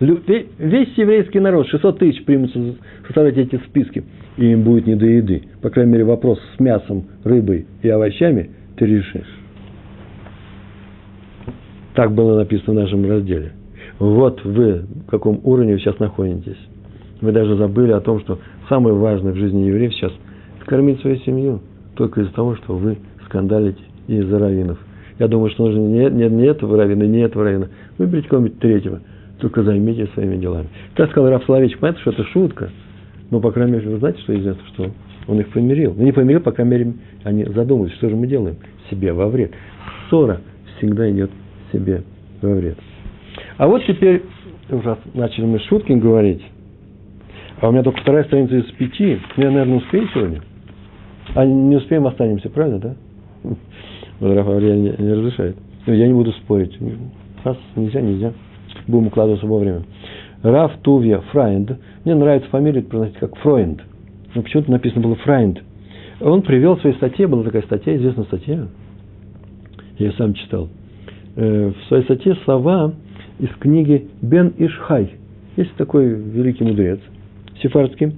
Весь 0.00 0.92
еврейский 0.96 1.38
народ, 1.38 1.68
600 1.68 2.00
тысяч 2.00 2.24
примутся 2.24 2.58
составлять 3.06 3.36
эти 3.36 3.56
списки, 3.68 4.02
и 4.36 4.46
им 4.46 4.64
будет 4.64 4.88
не 4.88 4.96
до 4.96 5.06
еды. 5.06 5.44
По 5.62 5.70
крайней 5.70 5.92
мере, 5.92 6.04
вопрос 6.04 6.40
с 6.56 6.60
мясом, 6.60 7.04
рыбой 7.22 7.66
и 7.82 7.88
овощами 7.88 8.50
ты 8.76 8.86
решишь. 8.86 9.38
Так 11.94 12.12
было 12.12 12.38
написано 12.38 12.72
в 12.72 12.82
нашем 12.82 13.08
разделе. 13.08 13.52
Вот 14.00 14.44
вы, 14.44 14.84
в 15.06 15.10
каком 15.10 15.40
уровне 15.44 15.74
вы 15.74 15.78
сейчас 15.78 16.00
находитесь. 16.00 16.58
Вы 17.20 17.30
даже 17.30 17.54
забыли 17.54 17.92
о 17.92 18.00
том, 18.00 18.18
что 18.18 18.40
самое 18.68 18.96
важное 18.96 19.32
в 19.32 19.36
жизни 19.36 19.66
евреев 19.66 19.94
сейчас– 19.94 20.12
кормить 20.66 21.00
свою 21.02 21.18
семью. 21.18 21.60
Только 21.94 22.22
из-за 22.22 22.32
того, 22.32 22.56
что 22.56 22.74
вы 22.76 22.98
скандалите 23.26 23.80
из-за 24.08 24.38
раввинов. 24.38 24.78
Я 25.18 25.28
думаю, 25.28 25.50
что 25.50 25.66
нужно 25.66 25.80
не, 25.80 26.10
не, 26.10 26.28
не 26.28 26.46
этого 26.46 26.76
раввина, 26.76 27.04
не 27.04 27.20
этого 27.20 27.44
раввина. 27.44 27.68
Выберите 27.98 28.28
кого-нибудь 28.28 28.58
третьего. 28.58 29.00
Только 29.40 29.62
займитесь 29.62 30.10
своими 30.14 30.36
делами. 30.36 30.68
Так 30.94 31.10
сказал 31.10 31.30
Раф 31.30 31.44
Соловейчик. 31.44 31.78
Понятно, 31.78 32.00
что 32.00 32.10
это 32.12 32.24
шутка. 32.24 32.70
Но, 33.30 33.40
по 33.40 33.50
крайней 33.50 33.72
мере, 33.72 33.90
вы 33.90 33.98
знаете, 33.98 34.20
что 34.20 34.38
известно, 34.38 34.62
что 34.74 34.90
он 35.26 35.40
их 35.40 35.48
помирил. 35.48 35.94
Ну, 35.96 36.04
не 36.04 36.12
помирил, 36.12 36.40
по 36.40 36.52
крайней 36.52 36.72
мере, 36.72 36.92
они 37.24 37.44
задумались, 37.44 37.92
что 37.94 38.08
же 38.08 38.16
мы 38.16 38.26
делаем 38.26 38.56
себе 38.90 39.12
во 39.12 39.28
вред. 39.28 39.52
Ссора 40.08 40.40
всегда 40.76 41.10
идет 41.10 41.30
себе 41.72 42.02
во 42.40 42.50
вред. 42.50 42.78
А 43.56 43.66
вот 43.66 43.84
теперь, 43.86 44.22
уже 44.70 44.96
начали 45.14 45.44
мы 45.44 45.58
шутки 45.60 45.92
говорить, 45.92 46.42
а 47.60 47.68
у 47.68 47.72
меня 47.72 47.82
только 47.82 48.00
вторая 48.00 48.24
страница 48.24 48.56
из 48.56 48.70
пяти. 48.72 49.20
Я, 49.36 49.50
наверное, 49.50 49.76
успею 49.76 50.08
сегодня. 50.12 50.42
А 51.34 51.46
не 51.46 51.76
успеем, 51.76 52.06
останемся, 52.06 52.50
правильно, 52.50 52.78
да? 52.80 52.96
Раф 54.22 54.46
Аврия 54.46 54.74
не, 54.76 54.94
не 54.96 55.12
разрешает. 55.12 55.56
Но 55.86 55.94
я 55.94 56.06
не 56.06 56.14
буду 56.14 56.32
спорить. 56.32 56.76
Раз 57.42 57.56
нельзя, 57.74 58.00
нельзя. 58.00 58.32
Будем 58.86 59.08
укладываться 59.08 59.46
вовремя. 59.46 59.82
Раф 60.42 60.72
Тувья 60.82 61.18
Фрайнд. 61.32 61.78
Мне 62.04 62.14
нравится 62.14 62.48
фамилия 62.50 62.82
произносить 62.82 63.18
как 63.18 63.36
Фройнд. 63.36 63.82
Но 64.34 64.42
почему-то 64.42 64.70
написано 64.70 65.02
было 65.02 65.16
Фрайнд. 65.16 65.62
Он 66.20 66.42
привел 66.42 66.76
в 66.76 66.80
своей 66.80 66.96
статье, 66.96 67.26
была 67.26 67.42
такая 67.42 67.62
статья, 67.62 67.96
известная 67.96 68.24
статья. 68.24 68.66
Я 69.98 70.12
сам 70.12 70.34
читал. 70.34 70.68
Э, 71.34 71.72
в 71.72 71.88
своей 71.88 72.04
статье 72.04 72.36
слова 72.44 72.94
из 73.38 73.48
книги 73.58 74.08
Бен 74.20 74.52
Ишхай. 74.56 75.16
Есть 75.56 75.74
такой 75.74 76.08
великий 76.08 76.64
мудрец, 76.64 77.00
сефардский. 77.62 78.12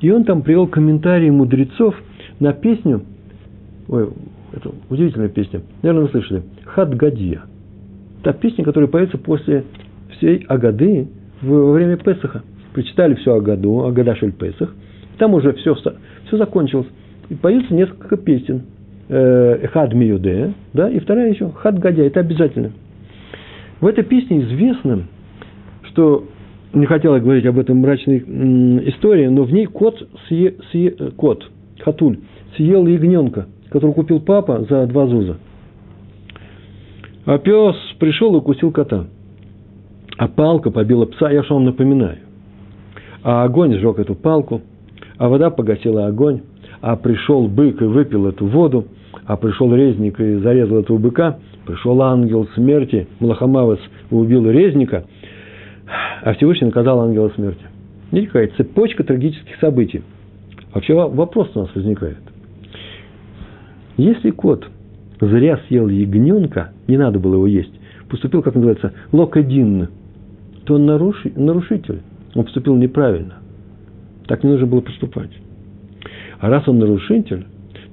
И 0.00 0.10
он 0.10 0.24
там 0.24 0.42
привел 0.42 0.68
комментарии 0.68 1.30
мудрецов 1.30 1.94
на 2.38 2.52
песню, 2.52 3.02
ой, 3.88 4.10
это 4.52 4.70
удивительная 4.88 5.28
песня. 5.28 5.62
Наверное, 5.82 6.04
вы 6.06 6.10
слышали. 6.10 6.42
Хадгадия. 6.64 7.42
Та 8.22 8.32
песня, 8.32 8.64
которая 8.64 8.88
поется 8.88 9.18
после 9.18 9.64
всей 10.16 10.44
Агады 10.48 11.08
во 11.42 11.72
время 11.72 11.96
Песаха. 11.96 12.42
Прочитали 12.72 13.14
все 13.14 13.34
Агаду, 13.34 13.86
Агада 13.86 14.14
Шель 14.16 14.32
Песах. 14.32 14.74
Там 15.18 15.34
уже 15.34 15.52
все, 15.54 15.74
все 15.74 16.36
закончилось. 16.36 16.88
И 17.28 17.34
поются 17.34 17.74
несколько 17.74 18.16
песен. 18.16 18.62
э, 19.08 19.66
хад 19.68 19.94
миюде, 19.94 20.52
да, 20.72 20.88
и 20.88 20.98
вторая 20.98 21.30
еще 21.30 21.50
хад 21.50 21.78
гадя, 21.78 22.04
это 22.04 22.20
обязательно. 22.20 22.72
В 23.80 23.86
этой 23.86 24.04
песне 24.04 24.42
известно, 24.42 25.04
что 25.84 26.24
не 26.72 26.86
хотела 26.86 27.18
говорить 27.18 27.46
об 27.46 27.58
этом 27.58 27.78
мрачной 27.78 28.18
истории, 28.88 29.26
но 29.28 29.44
в 29.44 29.52
ней 29.52 29.66
кот, 29.66 30.06
съе, 30.28 30.54
съе, 30.70 30.90
кот, 31.16 31.50
хатуль, 31.80 32.18
съел 32.56 32.86
ягненка, 32.86 33.46
который 33.70 33.92
купил 33.92 34.20
папа 34.20 34.64
за 34.68 34.86
два 34.86 35.06
зуза. 35.06 35.36
А 37.26 37.38
пес 37.38 37.76
пришел 37.98 38.34
и 38.34 38.38
укусил 38.38 38.72
кота. 38.72 39.06
А 40.16 40.28
палка 40.28 40.70
побила 40.70 41.04
пса, 41.04 41.30
я 41.30 41.42
что 41.44 41.54
вам 41.54 41.64
напоминаю. 41.64 42.18
А 43.22 43.44
огонь 43.44 43.74
сжег 43.78 43.98
эту 43.98 44.14
палку, 44.14 44.62
а 45.18 45.28
вода 45.28 45.50
погасила 45.50 46.06
огонь, 46.06 46.40
а 46.80 46.96
пришел 46.96 47.46
бык 47.48 47.82
и 47.82 47.84
выпил 47.84 48.26
эту 48.26 48.46
воду, 48.46 48.86
а 49.26 49.36
пришел 49.36 49.74
резник 49.74 50.18
и 50.20 50.36
зарезал 50.36 50.78
этого 50.78 50.98
быка, 50.98 51.38
пришел 51.66 52.00
ангел 52.02 52.48
смерти, 52.54 53.08
Млахамавец 53.20 53.80
убил 54.10 54.50
резника– 54.50 55.04
а 56.22 56.34
Всевышний 56.34 56.66
наказал 56.66 57.00
ангела 57.00 57.30
смерти. 57.30 57.64
Видите, 58.10 58.32
какая 58.32 58.48
цепочка 58.56 59.04
трагических 59.04 59.56
событий. 59.60 60.02
Вообще 60.74 60.94
вопрос 60.94 61.50
у 61.54 61.60
нас 61.60 61.74
возникает. 61.74 62.18
Если 63.98 64.30
кот 64.30 64.66
зря 65.20 65.60
съел 65.68 65.88
ягненка, 65.88 66.72
не 66.86 66.96
надо 66.96 67.18
было 67.18 67.34
его 67.34 67.46
есть, 67.46 67.72
поступил, 68.08 68.42
как 68.42 68.54
называется, 68.54 68.94
локадин, 69.12 69.88
то 70.64 70.76
он 70.76 70.86
наруши, 70.86 71.30
нарушитель. 71.36 72.00
Он 72.34 72.44
поступил 72.44 72.76
неправильно. 72.76 73.34
Так 74.26 74.42
не 74.42 74.50
нужно 74.50 74.66
было 74.66 74.80
поступать. 74.80 75.30
А 76.40 76.48
раз 76.48 76.66
он 76.66 76.78
нарушитель, 76.78 77.44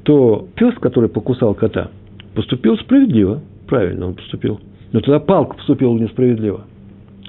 то 0.03 0.47
пес, 0.55 0.73
который 0.75 1.09
покусал 1.09 1.53
кота, 1.55 1.89
поступил 2.33 2.77
справедливо. 2.77 3.41
Правильно 3.67 4.07
он 4.07 4.13
поступил. 4.13 4.61
Но 4.93 5.01
тогда 5.01 5.19
палка 5.19 5.57
поступила 5.57 5.97
несправедливо– 5.97 6.61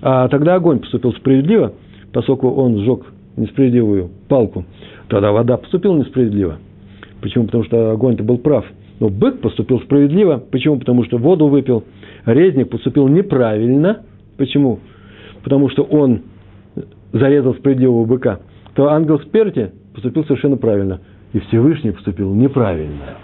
а 0.03 0.29
тогда 0.29 0.55
огонь 0.55 0.81
поступил 0.81 1.13
справедливо, 1.15 1.73
поскольку 2.13 2.51
он 2.51 2.79
сжег 2.79 3.07
несправедливую 3.37 4.11
палку. 4.29 4.65
Тогда 5.09 5.33
вода 5.33 5.57
поступила 5.57 5.97
несправедливо. 5.97 6.59
Почему? 7.21 7.47
Потому 7.47 7.65
что 7.65 7.91
огонь-то 7.93 8.23
был 8.23 8.39
прав. 8.39 8.65
Но 9.01 9.09
бык 9.09 9.41
поступил 9.41 9.81
справедливо. 9.81 10.39
Почему? 10.51 10.79
Потому 10.79 11.05
что 11.05 11.19
воду 11.19 11.49
выпил. 11.49 11.85
Резник 12.25 12.71
поступил 12.71 13.09
неправильно. 13.09 14.03
Почему? 14.37 14.81
Потому 15.43 15.69
что 15.71 15.83
он 15.83 16.23
зарезал 17.13 17.55
справедливого 17.55 18.05
быка. 18.05 18.41
То 18.75 18.89
ангел 18.89 19.21
смерти 19.21 19.73
поступил 19.95 20.25
совершенно 20.25 20.57
правильно. 20.57 21.01
И 21.33 21.41
Всевышний 21.41 21.91
поступил 21.91 22.35
неправильно. 22.35 23.19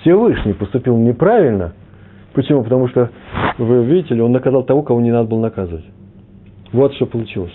Всевышний 0.00 0.52
поступил 0.52 0.96
неправильно– 0.96 1.74
Почему? 2.34 2.62
Потому 2.62 2.88
что, 2.88 3.10
вы 3.58 3.84
видите 3.84 4.14
ли, 4.14 4.22
он 4.22 4.32
наказал 4.32 4.64
того, 4.64 4.82
кого 4.82 5.00
не 5.00 5.10
надо 5.10 5.28
было 5.28 5.40
наказывать. 5.40 5.84
Вот 6.72 6.94
что 6.94 7.06
получилось. 7.06 7.52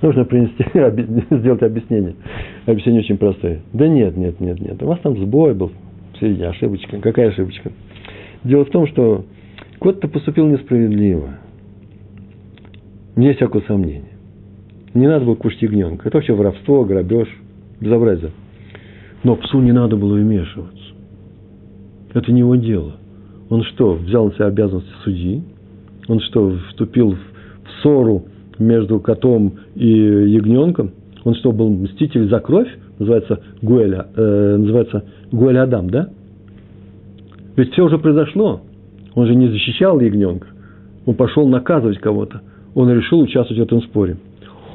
Нужно 0.00 0.24
принести, 0.24 0.64
сделать 1.34 1.62
объяснение. 1.62 2.14
Объяснение 2.70 3.00
очень 3.00 3.18
простое. 3.18 3.62
Да 3.72 3.88
нет, 3.88 4.16
нет, 4.16 4.38
нет, 4.38 4.60
нет. 4.60 4.80
У 4.80 4.86
вас 4.86 5.00
там 5.00 5.16
сбой 5.18 5.54
был 5.54 5.72
в 6.12 6.20
середине, 6.20 6.46
ошибочка. 6.46 6.98
Какая 6.98 7.30
ошибочка? 7.30 7.72
Дело 8.44 8.64
в 8.64 8.70
том, 8.70 8.86
что 8.86 9.24
кот-то 9.80 10.06
поступил 10.06 10.46
несправедливо. 10.46 11.30
Мне 13.16 13.34
всякое 13.34 13.62
сомнение. 13.62 14.12
Не 14.94 15.08
надо 15.08 15.24
было 15.24 15.34
кушать 15.34 15.62
ягненка. 15.62 16.06
Это 16.06 16.18
вообще 16.18 16.32
воровство, 16.32 16.84
грабеж, 16.84 17.26
безобразие. 17.80 18.30
Но 19.24 19.34
псу 19.34 19.60
не 19.60 19.72
надо 19.72 19.96
было 19.96 20.14
вмешиваться. 20.14 20.94
Это 22.14 22.30
не 22.30 22.38
его 22.40 22.54
дело. 22.54 22.98
Он 23.48 23.64
что, 23.64 23.94
взял 23.94 24.26
на 24.26 24.32
себя 24.32 24.46
обязанности 24.46 24.92
судьи? 25.02 25.42
Он 26.06 26.20
что, 26.20 26.56
вступил 26.68 27.16
в 27.16 27.82
ссору 27.82 28.26
между 28.60 29.00
котом 29.00 29.54
и 29.74 29.88
ягненком? 29.88 30.92
Он 31.24 31.34
что, 31.34 31.52
был 31.52 31.68
мститель 31.70 32.28
за 32.28 32.40
кровь? 32.40 32.68
Называется 32.98 33.40
Гуэля, 33.62 34.06
э, 34.16 34.56
называется 34.58 35.04
Гуэль 35.32 35.58
Адам, 35.58 35.90
да? 35.90 36.08
Ведь 37.56 37.72
все 37.72 37.84
уже 37.84 37.98
произошло. 37.98 38.62
Он 39.14 39.26
же 39.26 39.34
не 39.34 39.48
защищал 39.48 40.00
ягненка. 40.00 40.48
Он 41.06 41.14
пошел 41.14 41.46
наказывать 41.48 41.98
кого-то. 41.98 42.40
Он 42.74 42.90
решил 42.90 43.20
участвовать 43.20 43.60
в 43.60 43.64
этом 43.64 43.82
споре. 43.82 44.16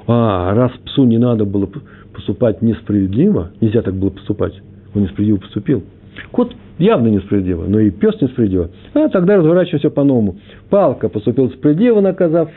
А, 0.08 0.53
раз 0.53 0.71
псу 0.86 1.05
не 1.05 1.17
надо 1.17 1.45
было 1.45 1.67
поступать 2.13 2.62
несправедливо, 2.62 3.51
нельзя 3.60 3.81
так 3.81 3.95
было 3.95 4.12
поступать, 4.12 4.53
он 4.93 5.03
несправедливо 5.03 5.38
поступил. 5.38 5.84
Кот 6.31 6.53
явно 6.77 7.08
несправедливо, 7.08 7.65
но 7.67 7.79
и 7.79 7.89
пес 7.89 8.19
несправедливо. 8.21 8.69
А 8.93 9.10
тогда 9.10 9.38
разворачиваемся 9.38 9.89
по-новому. 9.89 10.38
Палка 10.69 11.10
поступил 11.10 11.49
справедливо, 11.49 12.01
наказав 12.01 12.49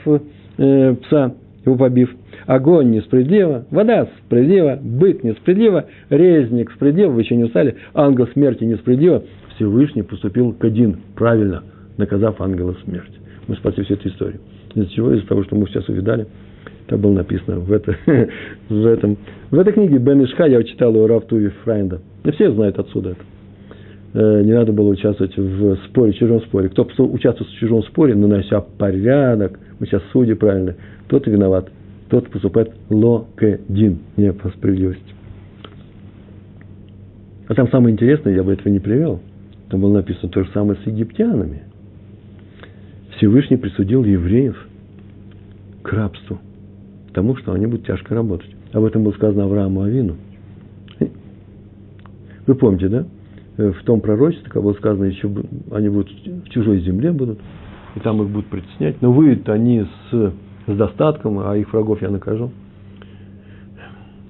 э, 0.59 0.95
пса, 1.03 1.35
его 1.65 1.77
побив. 1.77 2.15
Огонь 2.47 2.91
несправедливо, 2.91 3.67
вода 3.71 4.09
справедливо, 4.25 4.79
бык 4.83 5.23
несправедливо, 5.23 5.87
резник 6.11 6.71
справедливо, 6.73 7.11
вы 7.11 7.23
еще 7.23 7.37
не 7.37 7.45
устали, 7.45 7.77
ангел 7.95 8.27
смерти 8.29 8.65
несправедливо. 8.65 9.25
Всевышний 9.57 10.03
поступил 10.03 10.53
к 10.53 10.65
один 10.65 10.99
правильно, 11.17 11.63
наказав 11.97 12.41
ангела 12.41 12.77
смерти. 12.85 13.19
Мы 13.49 13.57
спасли 13.57 13.85
всю 13.85 13.95
эту 13.95 14.09
историю. 14.09 14.41
Из-за 14.75 14.89
чего? 14.91 15.13
Из-за 15.13 15.27
того, 15.27 15.43
что 15.45 15.57
мы 15.57 15.67
сейчас 15.67 15.89
увидали. 15.89 16.27
Так 16.87 17.01
было 17.01 17.13
написано 17.13 17.59
в, 17.61 17.73
это, 17.73 17.97
в, 18.69 18.87
этом, 18.87 19.19
в 19.51 19.59
этой 19.59 19.73
книге 19.73 19.99
Бен 19.99 20.23
Ишха, 20.25 20.47
я 20.47 20.63
читал 20.63 20.95
его 20.95 21.07
Рафтуви 21.07 21.49
Фрайнда. 21.65 22.01
И 22.25 22.31
все 22.31 22.51
знают 22.53 22.79
отсюда 22.79 23.11
это. 23.11 23.21
Э, 24.15 24.43
не 24.43 24.53
надо 24.53 24.73
было 24.73 24.89
участвовать 24.89 25.37
в 25.37 25.77
споре, 25.89 26.13
в 26.13 26.17
чужом 26.17 26.41
споре. 26.43 26.69
Кто 26.69 26.85
участвует 26.85 27.51
в 27.51 27.59
чужом 27.59 27.83
споре, 27.85 28.15
нанося 28.15 28.61
порядок, 28.61 29.59
мы 29.79 29.87
сейчас 29.87 30.03
судьи 30.13 30.35
правильно, 30.35 30.77
тот 31.09 31.27
и 31.27 31.31
виноват. 31.31 31.71
Тот 32.09 32.31
поступает 32.31 32.73
локедин, 32.89 33.99
не 34.17 34.33
по 34.33 34.49
справедливости. 34.49 35.15
А 37.49 37.55
там 37.55 37.69
самое 37.71 37.93
интересное, 37.93 38.35
я 38.35 38.43
бы 38.43 38.53
этого 38.53 38.69
не 38.69 38.79
привел, 38.79 39.21
там 39.71 39.81
было 39.81 39.93
написано 39.95 40.31
то 40.31 40.43
же 40.43 40.51
самое 40.53 40.79
с 40.83 40.87
египтянами. 40.87 41.63
Всевышний 43.17 43.57
присудил 43.57 44.05
евреев 44.05 44.57
к 45.83 45.93
рабству, 45.93 46.39
тому, 47.13 47.37
что 47.37 47.53
они 47.53 47.67
будут 47.67 47.87
тяжко 47.87 48.15
работать. 48.15 48.51
Об 48.73 48.85
этом 48.85 49.03
было 49.03 49.13
сказано 49.13 49.45
Аврааму 49.45 49.83
Авину. 49.83 50.17
Вы 52.47 52.55
помните, 52.55 52.89
да? 52.89 53.07
Э, 53.59 53.73
в 53.73 53.83
том 53.83 54.01
пророчестве, 54.01 54.51
как 54.51 54.63
было 54.63 54.73
сказано, 54.75 55.05
еще 55.05 55.29
они 55.73 55.89
будут 55.89 56.11
в 56.11 56.49
чужой 56.49 56.81
земле 56.81 57.13
будут, 57.13 57.41
и 57.97 58.01
там 58.01 58.23
их 58.23 58.31
будут 58.31 58.47
притеснять. 58.47 59.03
Но 59.03 59.13
выйдут 59.13 59.49
они 59.49 59.85
с, 60.11 60.33
с 60.67 60.77
достатком, 60.77 61.41
а 61.41 61.57
их 61.57 61.73
врагов 61.73 62.01
я 62.01 62.09
накажу. 62.09 62.53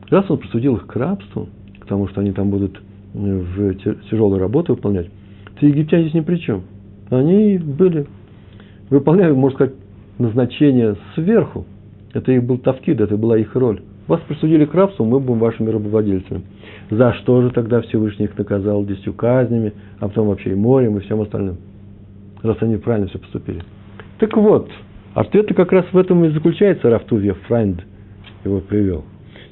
Раз 0.09 0.25
он 0.31 0.39
присудил 0.39 0.77
их 0.77 0.87
к 0.87 0.97
рабству, 0.97 1.49
к 1.79 1.85
что 1.85 2.21
они 2.21 2.33
там 2.33 2.49
будут 2.49 2.81
э, 3.15 3.19
в 3.19 3.75
тяжелую 4.11 4.41
работу 4.41 4.75
выполнять, 4.75 5.11
то 5.61 5.67
египтяне 5.67 6.05
здесь 6.05 6.15
ни 6.15 6.21
при 6.21 6.37
чем. 6.37 6.63
Они 7.11 7.59
были, 7.59 8.07
выполняли, 8.89 9.33
можно 9.33 9.57
сказать, 9.57 9.75
назначение 10.17 10.97
сверху. 11.15 11.67
Это 12.15 12.33
их 12.33 12.45
был 12.45 12.57
тавкид, 12.57 13.01
это 13.01 13.19
была 13.19 13.37
их 13.37 13.55
роль. 13.55 13.83
Вас 14.07 14.21
присудили 14.27 14.65
к 14.65 14.73
рабству, 14.73 15.05
мы 15.05 15.21
будем 15.21 15.39
вашими 15.39 15.69
рабовладельцами. 15.69 16.43
За 16.91 17.13
что 17.15 17.43
же 17.43 17.51
тогда 17.51 17.83
Всевышний 17.83 18.25
их 18.27 18.39
наказал 18.39 18.85
десятью 18.85 19.13
казнями, 19.13 19.73
а 20.01 20.09
потом 20.09 20.29
вообще 20.29 20.53
и 20.53 20.55
морем, 20.55 20.97
и 20.97 21.01
всем 21.01 21.21
остальным? 21.21 21.59
Раз 22.43 22.57
они 22.61 22.77
правильно 22.77 23.09
все 23.09 23.19
поступили. 23.19 23.63
Так 24.19 24.37
вот, 24.37 24.71
ответ 25.15 25.55
как 25.55 25.73
раз 25.73 25.85
в 25.93 25.99
этом 25.99 26.25
и 26.25 26.31
заключается, 26.31 26.89
Рафтувья 26.89 27.35
Фрайнд 27.47 27.85
его 28.45 28.61
привел. 28.61 29.05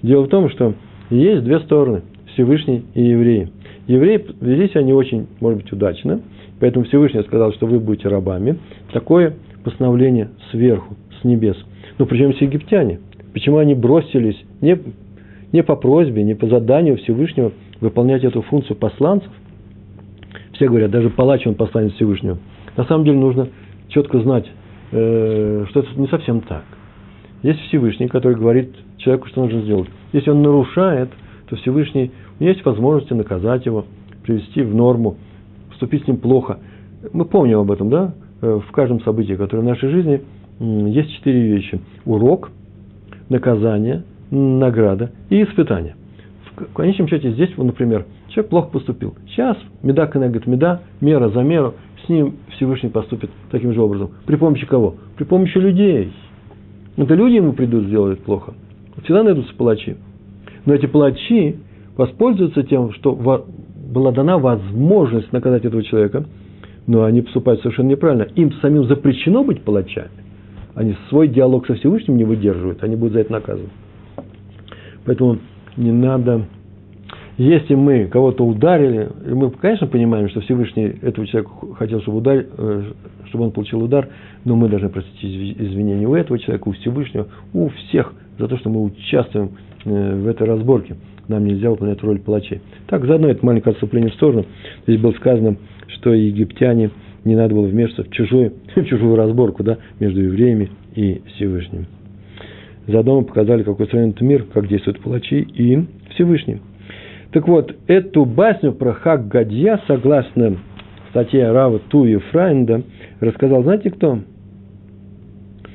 Дело 0.02 0.24
в 0.24 0.28
том, 0.28 0.48
что 0.50 0.74
есть 1.10 1.44
две 1.44 1.60
стороны, 1.60 2.02
Всевышний 2.32 2.84
и 2.94 3.02
евреи. 3.02 3.50
Евреи 3.86 4.24
вели 4.40 4.68
себя 4.68 4.82
не 4.82 4.92
очень, 4.92 5.26
может 5.40 5.62
быть, 5.62 5.72
удачно, 5.72 6.20
поэтому 6.58 6.84
Всевышний 6.86 7.22
сказал, 7.22 7.52
что 7.52 7.66
вы 7.66 7.78
будете 7.78 8.08
рабами. 8.08 8.58
Такое 8.92 9.34
постановление 9.62 10.30
сверху, 10.50 10.96
с 11.20 11.24
небес. 11.24 11.56
Но 11.98 12.06
причем 12.06 12.32
все 12.32 12.46
египтяне. 12.46 13.00
Почему 13.32 13.58
они 13.58 13.74
бросились 13.74 14.36
не, 14.60 14.78
не 15.56 15.62
по 15.62 15.74
просьбе, 15.74 16.22
не 16.22 16.34
по 16.34 16.46
заданию 16.46 16.98
Всевышнего 16.98 17.50
выполнять 17.80 18.24
эту 18.24 18.42
функцию 18.42 18.76
посланцев? 18.76 19.30
Все 20.52 20.68
говорят, 20.68 20.90
даже 20.90 21.08
палач 21.08 21.46
он 21.46 21.54
посланец 21.54 21.92
Всевышнего. 21.94 22.38
На 22.76 22.84
самом 22.84 23.04
деле 23.04 23.18
нужно 23.18 23.48
четко 23.88 24.20
знать, 24.20 24.46
э, 24.92 25.64
что 25.70 25.80
это 25.80 25.88
не 25.98 26.08
совсем 26.08 26.42
так. 26.42 26.64
Есть 27.42 27.60
Всевышний, 27.68 28.06
который 28.06 28.36
говорит 28.36 28.74
человеку, 28.98 29.28
что 29.28 29.42
нужно 29.44 29.62
сделать. 29.62 29.88
Если 30.12 30.28
он 30.28 30.42
нарушает, 30.42 31.08
то 31.48 31.56
Всевышний, 31.56 32.10
есть 32.38 32.62
возможности 32.64 33.14
наказать 33.14 33.64
его, 33.64 33.86
привести 34.24 34.60
в 34.60 34.74
норму, 34.74 35.16
вступить 35.70 36.04
с 36.04 36.06
ним 36.06 36.18
плохо. 36.18 36.58
Мы 37.14 37.24
помним 37.24 37.60
об 37.60 37.70
этом, 37.70 37.88
да? 37.88 38.14
Э, 38.42 38.60
в 38.62 38.72
каждом 38.72 39.00
событии, 39.00 39.34
которое 39.34 39.62
в 39.62 39.66
нашей 39.66 39.88
жизни, 39.88 40.20
есть 40.58 41.12
четыре 41.12 41.40
вещи. 41.40 41.80
Урок, 42.04 42.50
наказание, 43.30 44.02
награда 44.30 45.12
и 45.30 45.42
испытание. 45.42 45.96
в 46.56 46.72
конечном 46.72 47.08
счете 47.08 47.32
здесь, 47.32 47.50
например, 47.56 48.06
человек 48.28 48.50
плохо 48.50 48.68
поступил. 48.68 49.14
Сейчас 49.28 49.56
меда 49.82 50.06
говорит, 50.06 50.46
меда, 50.46 50.80
мера 51.00 51.28
за 51.28 51.42
меру, 51.42 51.74
с 52.04 52.08
ним 52.08 52.36
Всевышний 52.56 52.88
поступит 52.88 53.30
таким 53.50 53.72
же 53.72 53.80
образом. 53.80 54.10
При 54.26 54.36
помощи 54.36 54.66
кого? 54.66 54.96
При 55.16 55.24
помощи 55.24 55.58
людей. 55.58 56.12
Это 56.96 57.14
люди 57.14 57.34
ему 57.34 57.52
придут, 57.52 57.84
сделают 57.86 58.20
плохо. 58.20 58.54
Всегда 59.02 59.22
найдутся 59.22 59.54
палачи. 59.54 59.96
Но 60.64 60.74
эти 60.74 60.86
палачи 60.86 61.56
воспользуются 61.96 62.62
тем, 62.62 62.92
что 62.92 63.14
была 63.14 64.12
дана 64.12 64.38
возможность 64.38 65.32
наказать 65.32 65.64
этого 65.64 65.82
человека, 65.82 66.24
но 66.86 67.04
они 67.04 67.22
поступают 67.22 67.60
совершенно 67.60 67.88
неправильно. 67.88 68.26
Им 68.34 68.52
самим 68.60 68.84
запрещено 68.84 69.44
быть 69.44 69.62
палачами. 69.62 70.10
Они 70.74 70.94
свой 71.08 71.28
диалог 71.28 71.66
со 71.66 71.74
Всевышним 71.74 72.16
не 72.16 72.24
выдерживают, 72.24 72.82
они 72.82 72.96
будут 72.96 73.14
за 73.14 73.20
это 73.20 73.32
наказаны. 73.32 73.68
Поэтому 75.06 75.38
не 75.76 75.92
надо... 75.92 76.46
Если 77.38 77.74
мы 77.74 78.06
кого-то 78.06 78.46
ударили, 78.46 79.10
мы, 79.26 79.50
конечно, 79.50 79.86
понимаем, 79.86 80.30
что 80.30 80.40
Всевышний 80.40 80.84
этого 81.02 81.26
человека 81.26 81.50
хотел, 81.78 82.00
чтобы, 82.00 82.18
удар, 82.18 82.46
э, 82.46 82.82
чтобы 83.26 83.44
он 83.44 83.50
получил 83.50 83.82
удар, 83.82 84.08
но 84.46 84.56
мы 84.56 84.70
должны 84.70 84.88
просить 84.88 85.22
извинения 85.22 86.08
у 86.08 86.14
этого 86.14 86.38
человека, 86.38 86.68
у 86.68 86.72
Всевышнего, 86.72 87.26
у 87.52 87.68
всех 87.68 88.14
за 88.38 88.48
то, 88.48 88.56
что 88.56 88.70
мы 88.70 88.82
участвуем 88.84 89.50
э, 89.84 90.16
в 90.16 90.26
этой 90.28 90.46
разборке. 90.46 90.96
Нам 91.28 91.44
нельзя 91.44 91.68
выполнять 91.68 92.02
роль 92.02 92.20
палачей. 92.20 92.62
Так, 92.86 93.04
заодно 93.04 93.28
это 93.28 93.44
маленькое 93.44 93.72
отступление 93.72 94.10
в 94.10 94.14
сторону. 94.14 94.46
Здесь 94.86 94.98
было 94.98 95.12
сказано, 95.12 95.56
что 95.88 96.14
египтяне 96.14 96.90
не 97.24 97.34
надо 97.34 97.54
было 97.54 97.66
вмешиваться 97.66 98.04
в 98.04 98.14
чужую, 98.14 98.54
в 98.74 98.84
чужую 98.86 99.14
разборку 99.14 99.62
да, 99.62 99.76
между 100.00 100.22
евреями 100.22 100.70
и 100.94 101.20
Всевышним. 101.34 101.86
Заодно 102.86 103.20
мы 103.20 103.26
показали, 103.26 103.62
устроен 103.62 104.10
этот 104.10 104.20
мир, 104.20 104.44
как 104.52 104.68
действуют 104.68 105.00
палачи 105.00 105.40
и 105.40 105.84
Всевышний. 106.10 106.60
Так 107.32 107.48
вот, 107.48 107.74
эту 107.88 108.24
басню 108.24 108.72
про 108.72 108.92
Хак 108.92 109.26
Гадья, 109.28 109.80
согласно 109.88 110.58
статье 111.10 111.50
Рава 111.50 111.80
Туи 111.80 112.16
Фрайнда, 112.16 112.82
рассказал, 113.20 113.62
знаете 113.64 113.90
кто? 113.90 114.20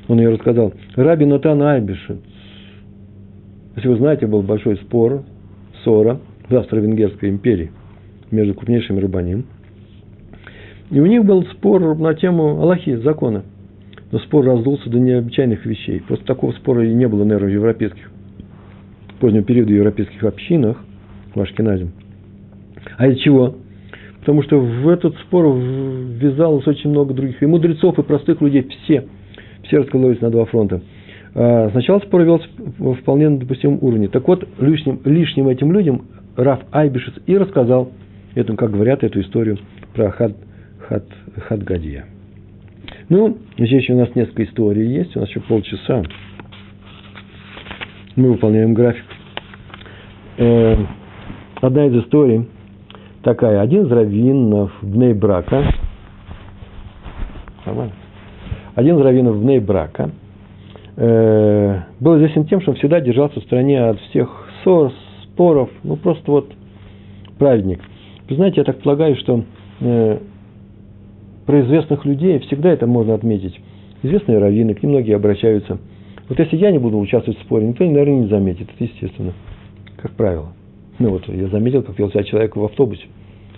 Он 0.08 0.18
ее 0.18 0.30
рассказал. 0.30 0.72
Раби 0.96 1.26
Натан 1.26 1.62
Айбишец. 1.62 2.18
Если 3.76 3.88
вы 3.88 3.96
знаете, 3.96 4.26
был 4.26 4.42
большой 4.42 4.76
спор, 4.76 5.22
ссора 5.82 6.18
в 6.48 6.54
Австро-Венгерской 6.54 7.28
империи 7.28 7.70
между 8.30 8.54
крупнейшими 8.54 9.00
рыбаним. 9.00 9.44
И 10.90 11.00
у 11.00 11.06
них 11.06 11.24
был 11.24 11.44
спор 11.44 11.96
на 11.98 12.14
тему 12.14 12.60
Аллахи, 12.60 12.96
закона 12.96 13.44
но 14.12 14.18
спор 14.18 14.44
раздулся 14.44 14.88
до 14.90 15.00
необычайных 15.00 15.64
вещей. 15.66 16.00
Просто 16.06 16.26
такого 16.26 16.52
спора 16.52 16.86
и 16.86 16.92
не 16.92 17.08
было, 17.08 17.24
наверное, 17.24 17.48
в 17.48 17.54
европейских, 17.54 18.10
в 19.16 19.20
позднем 19.20 19.42
периоде 19.42 19.72
в 19.72 19.76
европейских 19.76 20.22
общинах, 20.22 20.76
в 21.34 21.40
Ашкеназе. 21.40 21.88
А 22.98 23.08
из 23.08 23.18
чего? 23.20 23.56
Потому 24.20 24.42
что 24.42 24.60
в 24.60 24.88
этот 24.88 25.16
спор 25.16 25.56
ввязалось 25.56 26.66
очень 26.66 26.90
много 26.90 27.14
других, 27.14 27.42
и 27.42 27.46
мудрецов, 27.46 27.98
и 27.98 28.02
простых 28.02 28.40
людей, 28.42 28.68
все, 28.84 29.06
все 29.64 29.78
раскололись 29.78 30.20
на 30.20 30.30
два 30.30 30.44
фронта. 30.44 30.82
А 31.34 31.70
сначала 31.70 31.98
спор 32.00 32.22
велся 32.22 32.46
вполне 33.00 33.30
на 33.30 33.38
допустимом 33.38 33.78
уровне. 33.80 34.08
Так 34.08 34.28
вот, 34.28 34.46
лишним, 34.60 35.00
лишним 35.06 35.48
этим 35.48 35.72
людям 35.72 36.02
Раф 36.36 36.60
Айбишец 36.70 37.14
и 37.26 37.36
рассказал, 37.36 37.90
эту, 38.34 38.54
как 38.56 38.70
говорят, 38.70 39.02
эту 39.02 39.22
историю 39.22 39.58
про 39.94 40.10
Хад, 40.10 40.36
Хад, 40.86 41.04
Хадгадия. 41.48 42.04
Ну, 43.12 43.36
здесь 43.58 43.90
у 43.90 43.94
нас 43.94 44.08
несколько 44.14 44.42
историй 44.42 44.90
есть, 44.90 45.14
у 45.14 45.20
нас 45.20 45.28
еще 45.28 45.40
полчаса. 45.40 46.02
Мы 48.16 48.32
выполняем 48.32 48.72
график. 48.72 49.04
Э, 50.38 50.76
одна 51.60 51.88
из 51.88 52.02
историй 52.02 52.48
такая. 53.22 53.60
Один 53.60 53.82
из 53.82 53.92
раввинов 53.92 54.72
Бней 54.80 55.12
Брака, 55.12 55.62
один 58.76 58.96
из 58.96 59.02
раввинов 59.02 59.42
Бней 59.42 59.58
Брака 59.58 60.10
э, 60.96 61.80
был 62.00 62.16
известен 62.16 62.46
тем, 62.46 62.62
что 62.62 62.70
он 62.70 62.78
всегда 62.78 63.02
держался 63.02 63.40
в 63.40 63.44
стороне 63.44 63.90
от 63.90 64.00
всех 64.00 64.48
ссор, 64.64 64.90
споров, 65.24 65.68
ну 65.82 65.96
просто 65.96 66.30
вот 66.30 66.50
праведник. 67.38 67.80
Вы 68.30 68.36
знаете, 68.36 68.62
я 68.62 68.64
так 68.64 68.80
полагаю, 68.80 69.16
что 69.16 69.44
э, 69.80 70.18
про 71.46 71.60
известных 71.62 72.04
людей 72.04 72.38
всегда 72.40 72.70
это 72.72 72.86
можно 72.86 73.14
отметить. 73.14 73.58
Известные 74.02 74.38
раввины, 74.38 74.74
к 74.74 74.82
ним 74.82 74.92
многие 74.92 75.14
обращаются. 75.14 75.78
Вот 76.28 76.38
если 76.38 76.56
я 76.56 76.70
не 76.70 76.78
буду 76.78 76.98
участвовать 76.98 77.38
в 77.38 77.42
споре, 77.42 77.66
никто, 77.66 77.84
наверное, 77.84 78.20
не 78.22 78.28
заметит. 78.28 78.68
Это 78.74 78.84
естественно, 78.84 79.32
как 79.96 80.12
правило. 80.12 80.52
Ну 80.98 81.10
вот, 81.10 81.28
я 81.28 81.48
заметил, 81.48 81.82
как 81.82 81.98
вел 81.98 82.10
себя 82.10 82.22
человек 82.22 82.56
в 82.56 82.64
автобусе. 82.64 83.04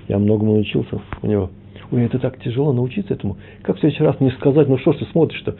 Я 0.08 0.18
многому 0.18 0.54
научился 0.54 1.00
у 1.22 1.26
него. 1.26 1.50
Ой, 1.90 2.04
это 2.04 2.18
так 2.18 2.40
тяжело 2.40 2.72
научиться 2.72 3.14
этому. 3.14 3.36
Как 3.62 3.76
в 3.76 3.80
следующий 3.80 4.04
раз 4.04 4.18
не 4.20 4.30
сказать, 4.32 4.68
ну 4.68 4.78
что 4.78 4.92
ж 4.92 4.96
ты 4.96 5.04
смотришь-то? 5.06 5.56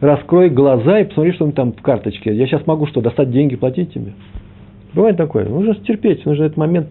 Раскрой 0.00 0.50
глаза 0.50 1.00
и 1.00 1.04
посмотри, 1.04 1.32
что 1.32 1.50
там 1.52 1.72
в 1.72 1.82
карточке. 1.82 2.34
Я 2.34 2.46
сейчас 2.46 2.66
могу 2.66 2.86
что, 2.86 3.00
достать 3.00 3.30
деньги, 3.30 3.56
платить 3.56 3.92
тебе? 3.92 4.14
Бывает 4.94 5.16
такое. 5.16 5.48
Нужно 5.48 5.74
терпеть, 5.76 6.24
нужно 6.26 6.44
этот 6.44 6.56
момент 6.56 6.88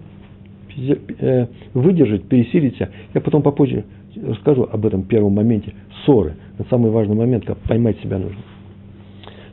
выдержать, 1.74 2.24
пересилить 2.24 2.76
себя. 2.76 2.90
Я 3.14 3.22
потом 3.22 3.42
попозже 3.42 3.86
расскажу 4.16 4.68
об 4.72 4.86
этом 4.86 5.04
первом 5.04 5.34
моменте 5.34 5.74
ссоры. 6.04 6.36
Это 6.58 6.68
самый 6.70 6.92
важный 6.92 7.16
момент, 7.16 7.46
как 7.46 7.58
поймать 7.60 8.00
себя 8.00 8.18
нужно. 8.18 8.42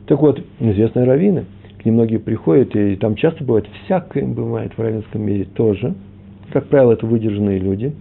Так 0.05 0.19
вот, 0.21 0.41
известные 0.59 1.05
раввины, 1.05 1.45
к 1.79 1.85
ним 1.85 1.95
многие 1.95 2.17
приходят, 2.17 2.75
и 2.75 2.95
там 2.95 3.15
часто 3.15 3.43
бывает, 3.43 3.67
всякое 3.85 4.25
бывает 4.25 4.73
в 4.75 4.81
равенском 4.81 5.21
мире 5.21 5.45
тоже. 5.45 5.93
Как 6.51 6.67
правило, 6.67 6.93
это 6.93 7.05
выдержанные 7.05 7.59
люди. 7.59 7.93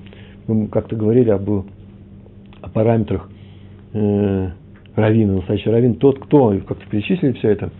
Мы 0.46 0.68
как-то 0.68 0.96
говорили 0.96 1.30
об, 1.30 1.48
о 1.50 2.68
параметрах 2.72 3.28
э, 3.92 4.50
раввина, 4.96 5.34
настоящий 5.34 5.70
раввин, 5.70 5.94
тот, 5.94 6.18
кто, 6.18 6.58
как-то 6.66 6.84
перечислили 6.90 7.32
все 7.32 7.50
это, 7.50 7.70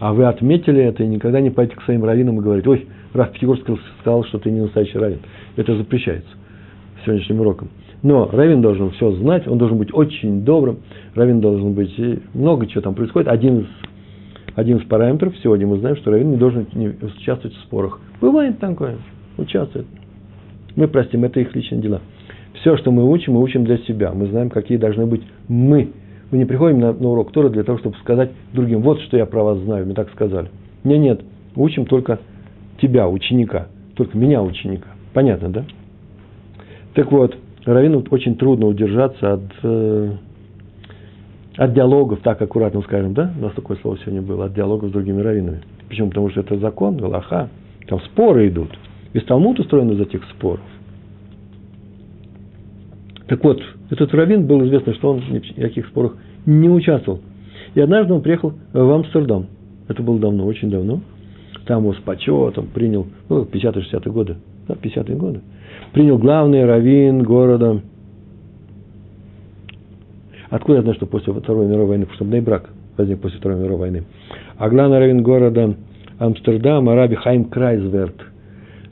а 0.00 0.12
вы 0.12 0.24
отметили 0.24 0.82
это 0.82 1.02
и 1.02 1.06
никогда 1.06 1.40
не 1.40 1.50
пойдете 1.50 1.78
к 1.78 1.82
своим 1.82 2.04
раввинам 2.04 2.38
и 2.38 2.42
говорить, 2.42 2.66
ой, 2.66 2.86
Раф 3.18 3.32
Пятигорский 3.32 3.78
сказал, 4.00 4.24
что 4.24 4.38
ты 4.38 4.50
не 4.50 4.60
настоящий 4.60 4.96
раввин. 4.96 5.18
Это 5.56 5.76
запрещается 5.76 6.30
сегодняшним 7.04 7.40
уроком. 7.40 7.68
Но 8.02 8.28
раввин 8.30 8.62
должен 8.62 8.90
все 8.92 9.10
знать, 9.12 9.48
он 9.48 9.58
должен 9.58 9.76
быть 9.76 9.92
очень 9.92 10.44
добрым, 10.44 10.78
раввин 11.14 11.40
должен 11.40 11.74
быть, 11.74 11.92
много 12.32 12.66
чего 12.66 12.80
там 12.80 12.94
происходит. 12.94 13.28
Один 13.28 13.60
из, 13.60 13.66
один 14.54 14.76
из 14.76 14.84
параметров, 14.84 15.34
сегодня 15.42 15.66
мы 15.66 15.78
знаем, 15.78 15.96
что 15.96 16.12
раввин 16.12 16.30
не 16.30 16.36
должен 16.36 16.66
не 16.74 16.88
участвовать 16.88 17.56
в 17.56 17.60
спорах. 17.62 18.00
Бывает 18.20 18.60
такое, 18.60 18.98
участвует. 19.36 19.86
Мы 20.76 20.86
простим, 20.86 21.24
это 21.24 21.40
их 21.40 21.54
личные 21.56 21.80
дела. 21.80 22.00
Все, 22.60 22.76
что 22.76 22.92
мы 22.92 23.08
учим, 23.10 23.32
мы 23.32 23.42
учим 23.42 23.64
для 23.64 23.78
себя. 23.78 24.12
Мы 24.12 24.26
знаем, 24.26 24.48
какие 24.48 24.78
должны 24.78 25.06
быть 25.06 25.22
мы. 25.48 25.90
Мы 26.30 26.38
не 26.38 26.44
приходим 26.44 26.78
на, 26.78 26.92
на 26.92 27.08
урок 27.08 27.32
Тора 27.32 27.48
для 27.48 27.64
того, 27.64 27.78
чтобы 27.78 27.96
сказать 27.96 28.30
другим, 28.52 28.82
вот 28.82 29.00
что 29.00 29.16
я 29.16 29.26
про 29.26 29.42
вас 29.42 29.58
знаю, 29.58 29.86
мне 29.86 29.94
так 29.94 30.10
сказали. 30.10 30.50
Нет, 30.84 31.00
нет, 31.00 31.20
учим 31.56 31.84
только 31.84 32.20
тебя, 32.80 33.08
ученика, 33.08 33.68
только 33.94 34.16
меня, 34.16 34.42
ученика. 34.42 34.88
Понятно, 35.12 35.50
да? 35.50 35.64
Так 36.94 37.10
вот, 37.12 37.36
раввину 37.64 38.04
очень 38.10 38.36
трудно 38.36 38.66
удержаться 38.66 39.34
от, 39.34 39.42
э, 39.62 40.12
от 41.56 41.72
диалогов, 41.74 42.20
так 42.20 42.40
аккуратно 42.40 42.82
скажем, 42.82 43.14
да? 43.14 43.32
У 43.38 43.42
нас 43.42 43.52
такое 43.54 43.76
слово 43.78 43.98
сегодня 43.98 44.22
было, 44.22 44.46
от 44.46 44.54
диалогов 44.54 44.90
с 44.90 44.92
другими 44.92 45.20
раввинами. 45.20 45.62
Почему? 45.88 46.08
Потому 46.08 46.30
что 46.30 46.40
это 46.40 46.58
закон, 46.58 46.96
Галаха. 46.96 47.48
Там 47.86 48.00
споры 48.00 48.48
идут. 48.48 48.70
И 49.14 49.20
Талмуд 49.20 49.58
устроен 49.58 49.90
из 49.92 50.00
этих 50.00 50.22
споров. 50.24 50.60
Так 53.26 53.42
вот, 53.44 53.60
этот 53.90 54.12
раввин 54.14 54.46
был 54.46 54.64
известно, 54.66 54.94
что 54.94 55.12
он 55.12 55.22
ни 55.30 55.38
в 55.38 55.54
каких 55.54 55.86
спорах 55.88 56.16
не 56.46 56.68
участвовал. 56.68 57.20
И 57.74 57.80
однажды 57.80 58.14
он 58.14 58.22
приехал 58.22 58.54
в 58.72 58.90
Амстердам. 58.90 59.46
Это 59.88 60.02
было 60.02 60.18
давно, 60.18 60.46
очень 60.46 60.70
давно. 60.70 61.00
Там 61.68 61.84
его 61.84 61.94
с 61.94 61.98
почетом 61.98 62.66
принял, 62.74 63.06
ну, 63.28 63.44
50-60-е 63.44 64.12
годы. 64.12 64.36
Да, 64.66 64.74
50-е 64.74 65.16
годы 65.16 65.40
принял 65.92 66.18
главный 66.18 66.64
раввин 66.64 67.22
города. 67.22 67.80
Откуда 70.50 70.78
я 70.78 70.82
знаю, 70.82 70.96
что 70.96 71.06
после 71.06 71.32
Второй 71.32 71.66
мировой 71.66 71.88
войны, 71.88 72.06
потому 72.06 72.16
что 72.16 72.24
Бнейбрак 72.24 72.70
возник 72.96 73.20
после 73.20 73.38
Второй 73.38 73.58
мировой 73.58 73.78
войны. 73.78 74.04
А 74.56 74.68
главный 74.68 74.98
раввин 74.98 75.22
города 75.22 75.74
Амстердам, 76.18 76.88
Араби 76.88 77.16
Хайм 77.16 77.44
Крайзверт. 77.44 78.16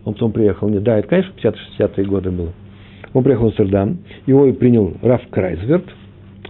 Он 0.05 0.13
потом 0.13 0.33
приехал. 0.33 0.69
Да, 0.69 0.99
это, 0.99 1.09
конечно, 1.09 1.33
50-60-е 1.43 2.05
годы 2.05 2.31
было. 2.31 2.53
Он 3.15 3.25
приехал 3.25 3.45
в 3.45 3.49
Амстердам, 3.49 3.99
его 4.27 4.47
и 4.47 4.53
принял 4.53 4.95
Раф 5.03 5.23
Крайзверт 5.31 5.87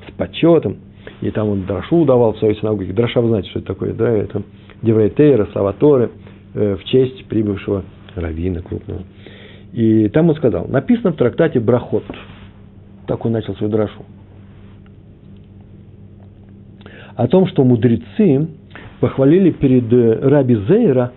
с 0.09 0.13
почетом. 0.19 0.79
И 1.21 1.31
там 1.31 1.49
он 1.49 1.67
дрошу 1.67 2.05
давал 2.05 2.35
в 2.35 2.39
своей 2.39 2.57
синагоге. 2.57 2.93
Дроша, 2.93 3.21
вы 3.21 3.29
знаете, 3.29 3.49
что 3.51 3.61
это 3.61 3.69
такое, 3.69 3.95
да? 3.95 4.11
Это 4.11 4.43
Деврейтейра, 4.87 5.47
Славаторы 5.53 6.11
э, 6.55 6.77
в 6.77 6.85
честь 6.85 7.27
прибывшего 7.27 7.85
раввина 8.15 8.63
крупного. 8.63 9.03
И 9.73 10.09
там 10.09 10.31
он 10.31 10.37
сказал, 10.37 10.67
написано 10.69 11.13
в 11.13 11.17
трактате 11.17 11.61
Брахот. 11.61 12.05
Так 13.07 13.25
он 13.27 13.33
начал 13.33 13.55
свою 13.57 13.71
драшу. 13.71 14.05
О 17.17 17.27
том, 17.29 17.47
что 17.47 17.65
мудрецы 17.65 18.49
похвалили 19.01 19.51
перед 19.51 19.93
э, 19.93 20.21
Раби 20.29 20.55
Зейра 20.55 21.13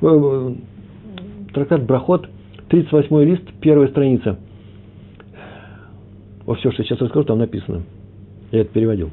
э, 0.00 0.54
трактат 1.52 1.84
Брахот, 1.84 2.28
38 2.68 3.22
лист, 3.24 3.42
первая 3.60 3.88
страница. 3.88 4.38
Во 6.46 6.54
все, 6.54 6.70
что 6.70 6.82
сейчас 6.84 7.00
расскажу, 7.00 7.24
там 7.24 7.38
написано. 7.38 7.82
Я 8.52 8.60
это 8.60 8.72
переводил. 8.72 9.10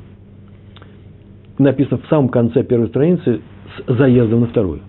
Написано 1.58 1.98
в 1.98 2.08
самом 2.08 2.30
конце 2.30 2.64
первой 2.64 2.88
страницы 2.90 3.42
с 3.88 3.98
заездом 3.98 4.42
на 4.42 4.48
вторую. 4.48 4.82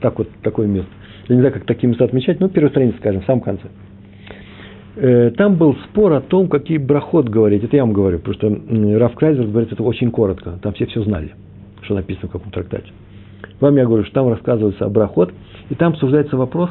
Так 0.00 0.18
вот, 0.18 0.28
такое 0.42 0.66
место. 0.66 0.90
Я 1.28 1.34
не 1.34 1.40
знаю, 1.40 1.54
как 1.54 1.64
такие 1.64 1.88
места 1.88 2.04
отмечать, 2.04 2.40
но 2.40 2.48
первая 2.48 2.70
страница, 2.70 2.98
скажем, 2.98 3.22
в 3.22 3.26
самом 3.26 3.40
конце. 3.40 3.64
Э, 4.96 5.30
там 5.36 5.56
был 5.56 5.76
спор 5.88 6.12
о 6.12 6.20
том, 6.20 6.48
какие 6.48 6.78
брахот 6.78 7.28
говорить. 7.28 7.64
Это 7.64 7.76
я 7.76 7.84
вам 7.84 7.92
говорю, 7.92 8.18
потому 8.18 8.34
что 8.34 8.98
Раф 8.98 9.14
Крайзер 9.14 9.46
говорит 9.46 9.72
это 9.72 9.82
очень 9.82 10.10
коротко. 10.10 10.58
Там 10.62 10.72
все 10.74 10.86
все 10.86 11.02
знали, 11.02 11.32
что 11.82 11.94
написано 11.94 12.28
в 12.28 12.32
каком 12.32 12.50
трактате. 12.50 12.90
Вам 13.60 13.76
я 13.76 13.84
говорю, 13.84 14.04
что 14.04 14.14
там 14.14 14.28
рассказывается 14.28 14.84
о 14.84 14.88
брахот, 14.88 15.32
и 15.68 15.74
там 15.74 15.92
обсуждается 15.92 16.36
вопрос, 16.36 16.70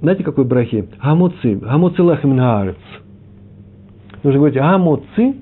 знаете, 0.00 0.24
какой 0.24 0.44
брахи? 0.44 0.88
Гамоци 1.02 2.02
лахим 2.02 2.34
наарец. 2.34 2.76
Нужно 4.22 4.38
говорить, 4.38 4.56
гамоци, 4.56 5.34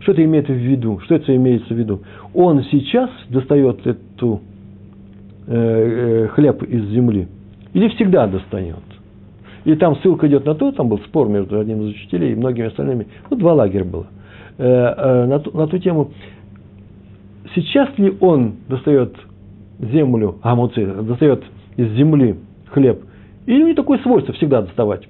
что 0.00 0.12
это 0.12 0.24
имеет 0.24 0.48
в 0.48 0.54
виду? 0.54 1.00
Что 1.04 1.16
это 1.16 1.34
имеется 1.36 1.74
в 1.74 1.76
виду? 1.76 2.02
Он 2.36 2.62
сейчас 2.64 3.08
достает 3.30 3.86
эту 3.86 4.42
э, 5.46 5.54
э, 5.54 6.28
хлеб 6.28 6.62
из 6.64 6.86
земли 6.90 7.28
или 7.72 7.88
всегда 7.88 8.26
достает? 8.26 8.84
И 9.64 9.74
там 9.74 9.96
ссылка 9.96 10.28
идет 10.28 10.44
на 10.44 10.54
то, 10.54 10.70
там 10.70 10.90
был 10.90 10.98
спор 10.98 11.28
между 11.28 11.58
одним 11.58 11.80
из 11.80 11.94
учителей 11.94 12.32
и 12.32 12.36
многими 12.36 12.66
остальными. 12.66 13.06
Ну, 13.30 13.38
два 13.38 13.54
лагеря 13.54 13.86
было. 13.86 14.06
Э, 14.58 14.64
э, 14.64 15.24
на, 15.24 15.38
ту, 15.38 15.56
на 15.56 15.66
ту 15.66 15.78
тему, 15.78 16.10
сейчас 17.54 17.88
ли 17.96 18.14
он 18.20 18.56
достает 18.68 19.14
землю, 19.78 20.36
амуци, 20.42 20.84
достает 20.84 21.42
из 21.78 21.90
земли 21.92 22.36
хлеб, 22.66 23.00
или 23.46 23.62
у 23.62 23.66
него 23.68 23.76
такое 23.76 23.98
свойство 24.00 24.34
всегда 24.34 24.60
доставать? 24.60 25.08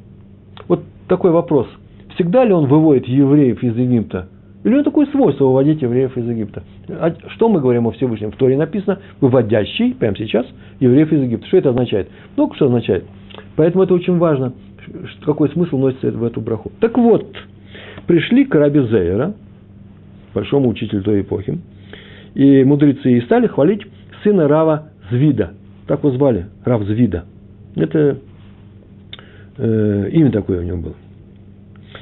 Вот 0.69 0.85
такой 1.09 1.33
вопрос. 1.33 1.67
Всегда 2.15 2.45
ли 2.45 2.53
он 2.53 2.67
выводит 2.67 3.09
евреев 3.09 3.65
из 3.65 3.77
Египта? 3.77 4.29
Или 4.67 4.73
у 4.73 4.79
него 4.79 4.85
такое 4.85 5.07
свойство 5.07 5.45
выводить 5.45 5.81
евреев 5.81 6.19
из 6.19 6.29
Египта? 6.29 6.65
А 6.89 7.15
что 7.29 7.49
мы 7.49 7.61
говорим 7.61 7.87
о 7.87 7.93
Всевышнем? 7.93 8.33
В 8.33 8.37
Торе 8.37 8.57
написано, 8.57 8.99
выводящий, 9.21 9.95
прямо 9.95 10.17
сейчас, 10.17 10.45
евреев 10.81 11.13
из 11.13 11.23
Египта. 11.23 11.47
Что 11.47 11.59
это 11.59 11.71
означает? 11.71 12.09
Много 12.37 12.57
что 12.57 12.67
означает. 12.67 13.05
Поэтому 13.55 13.85
это 13.85 13.95
очень 13.95 14.19
важно, 14.19 14.55
какой 15.25 15.51
смысл 15.51 15.79
носится 15.79 16.11
в 16.11 16.25
эту 16.25 16.41
браху. 16.41 16.73
Так 16.81 16.99
вот, 16.99 17.33
пришли 18.09 18.45
к 18.45 18.57
Раби 18.57 18.81
Зейра, 18.81 19.35
большому 20.35 20.71
учителю 20.71 21.05
той 21.05 21.21
эпохи, 21.21 21.61
и 22.35 22.65
мудрецы 22.65 23.19
и 23.19 23.21
стали 23.21 23.47
хвалить 23.47 23.87
сына 24.25 24.49
Рава 24.49 24.89
Звида. 25.13 25.53
Так 25.87 26.01
его 26.01 26.11
звали, 26.11 26.47
Рав 26.65 26.83
Звида. 26.83 27.25
Это 27.77 28.19
э, 29.59 30.09
имя 30.11 30.33
такое 30.33 30.59
у 30.59 30.65
него 30.65 30.79
было. 30.79 30.95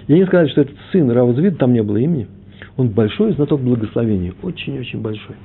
Я 0.08 0.16
не 0.16 0.24
сказать, 0.24 0.50
что 0.50 0.62
этот 0.62 0.76
сын 0.92 1.10
Рава 1.10 1.34
Звида, 1.34 1.58
там 1.58 1.74
не 1.74 1.82
было 1.82 1.98
имени. 1.98 2.26
Он 2.76 2.88
большой 2.88 3.32
знаток 3.32 3.60
благословения, 3.60 4.32
очень-очень 4.42 5.00
большой. 5.00 5.36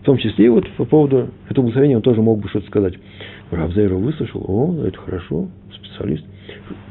В 0.00 0.04
том 0.04 0.18
числе 0.18 0.46
и 0.46 0.48
вот 0.48 0.68
по 0.76 0.84
поводу 0.84 1.28
этого 1.48 1.64
благословения 1.64 1.96
он 1.96 2.02
тоже 2.02 2.22
мог 2.22 2.40
бы 2.40 2.48
что-то 2.48 2.66
сказать. 2.68 2.94
Равзейра 3.50 3.96
выслушал, 3.96 4.44
о, 4.46 4.84
это 4.84 4.98
хорошо, 4.98 5.48
специалист. 5.74 6.24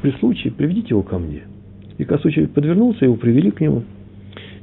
При 0.02 0.12
случае 0.12 0.52
приведите 0.52 0.88
его 0.90 1.02
ко 1.02 1.18
мне. 1.18 1.42
И 1.96 2.04
Косучий 2.04 2.46
подвернулся, 2.46 3.04
его 3.04 3.16
привели 3.16 3.50
к 3.50 3.60
нему. 3.60 3.82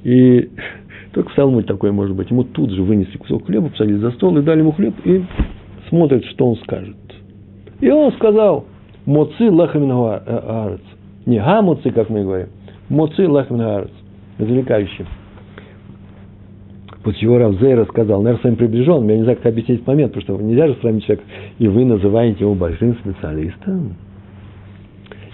И 0.04 0.50
только 1.14 1.30
в 1.32 1.36
Талмуде 1.36 1.68
такое 1.68 1.92
может 1.92 2.16
быть. 2.16 2.30
Ему 2.30 2.44
тут 2.44 2.72
же 2.72 2.84
вынесли 2.84 3.18
кусок 3.18 3.46
хлеба, 3.46 3.70
посадили 3.70 3.98
за 3.98 4.12
стол 4.12 4.38
и 4.38 4.42
дали 4.42 4.60
ему 4.60 4.72
хлеб, 4.72 4.94
и 5.04 5.24
смотрят, 5.90 6.24
что 6.26 6.48
он 6.48 6.58
скажет. 6.58 6.96
И 7.82 7.90
он 7.90 8.12
сказал, 8.14 8.66
моци 9.06 9.50
лахамин 9.50 9.92
аарец. 9.92 10.82
Не 11.26 11.40
гамоци, 11.40 11.90
как 11.90 12.10
мы 12.10 12.24
говорим, 12.24 12.48
моци 12.90 13.28
лахамин 13.28 13.62
аарец. 13.62 13.92
Завлекающий. 14.38 15.06
После 17.04 17.22
чего 17.22 17.38
Равзей 17.38 17.76
рассказал, 17.76 18.24
наверное, 18.24 18.42
с 18.42 18.44
вами 18.44 18.56
приближен, 18.56 19.08
я 19.08 19.18
не 19.18 19.22
знаю, 19.22 19.38
как 19.38 19.46
объяснить 19.46 19.78
этот 19.78 19.88
момент, 19.88 20.14
потому 20.14 20.38
что 20.38 20.44
нельзя 20.44 20.68
же 20.68 20.76
сравнить 20.82 21.06
человека, 21.06 21.28
и 21.60 21.68
вы 21.68 21.86
называете 21.86 22.40
его 22.40 22.56
большим 22.56 22.96
специалистом. 22.96 23.96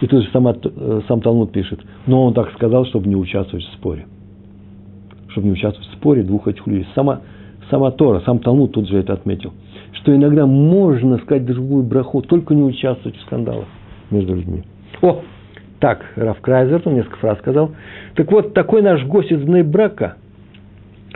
И 0.02 0.08
тут 0.08 0.24
же 0.24 0.30
сама, 0.32 0.54
э, 0.62 1.02
сам 1.08 1.22
Талмуд 1.22 1.54
пишет, 1.54 1.80
но 2.08 2.26
он 2.26 2.34
так 2.34 2.52
сказал, 2.56 2.86
чтобы 2.88 3.08
не 3.08 3.16
участвовать 3.16 3.66
в 3.66 3.74
споре. 3.76 4.06
Чтобы 5.30 5.48
не 5.48 5.54
участвовать 5.54 5.90
в 5.90 5.94
споре 5.94 6.24
двух 6.24 6.48
этих 6.48 6.68
людей. 6.68 6.86
Сама, 6.94 7.22
сама 7.70 7.92
Тора, 7.92 8.22
сам 8.26 8.40
Талмуд 8.40 8.74
тут 8.74 8.90
же 8.90 8.98
это 8.98 9.14
отметил. 9.14 9.54
Что 9.94 10.14
иногда 10.14 10.46
можно 10.46 11.20
сказать 11.20 11.46
другую 11.46 11.84
браху, 11.84 12.22
только 12.22 12.54
не 12.54 12.64
участвовать 12.64 13.18
в 13.18 13.22
скандалах 13.22 13.68
между 14.10 14.36
людьми. 14.36 14.64
О, 15.02 15.22
так, 15.82 16.06
Раф 16.16 16.40
Крайзер, 16.42 16.84
он 16.86 16.94
несколько 16.94 17.18
фраз 17.18 17.40
сказал. 17.40 17.72
Так 18.16 18.32
вот, 18.32 18.54
такой 18.54 18.84
наш 18.84 19.04
гость 19.04 19.32
из 19.32 19.44
брака. 19.66 20.16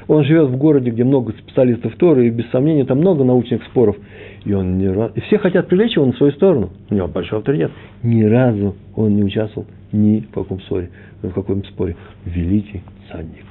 Он 0.07 0.23
живет 0.25 0.49
в 0.49 0.57
городе, 0.57 0.89
где 0.89 1.03
много 1.03 1.33
специалистов 1.33 1.95
Торы, 1.97 2.27
и 2.27 2.29
без 2.31 2.49
сомнения 2.49 2.83
там 2.83 2.97
много 2.97 3.23
научных 3.23 3.63
споров. 3.65 3.95
И 4.43 4.53
он 4.53 4.77
не 4.79 4.89
раз... 4.89 5.11
И 5.15 5.21
все 5.21 5.37
хотят 5.37 5.67
привлечь 5.67 5.95
его 5.95 6.07
на 6.07 6.13
свою 6.13 6.31
сторону. 6.33 6.71
У 6.89 6.95
него 6.95 7.07
большой 7.07 7.39
авторитет. 7.39 7.71
Ни 8.01 8.23
разу 8.23 8.75
он 8.95 9.15
не 9.15 9.23
участвовал 9.23 9.67
ни 9.91 10.21
в 10.21 10.31
каком 10.31 10.59
споре. 10.61 10.89
В 11.21 11.31
каком 11.31 11.63
споре. 11.65 11.95
Великий 12.25 12.81
садник. 13.11 13.45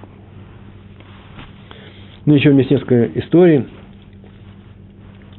Ну, 2.27 2.35
еще 2.35 2.49
у 2.49 2.53
меня 2.53 2.63
есть 2.63 2.73
несколько 2.73 3.05
историй. 3.21 3.67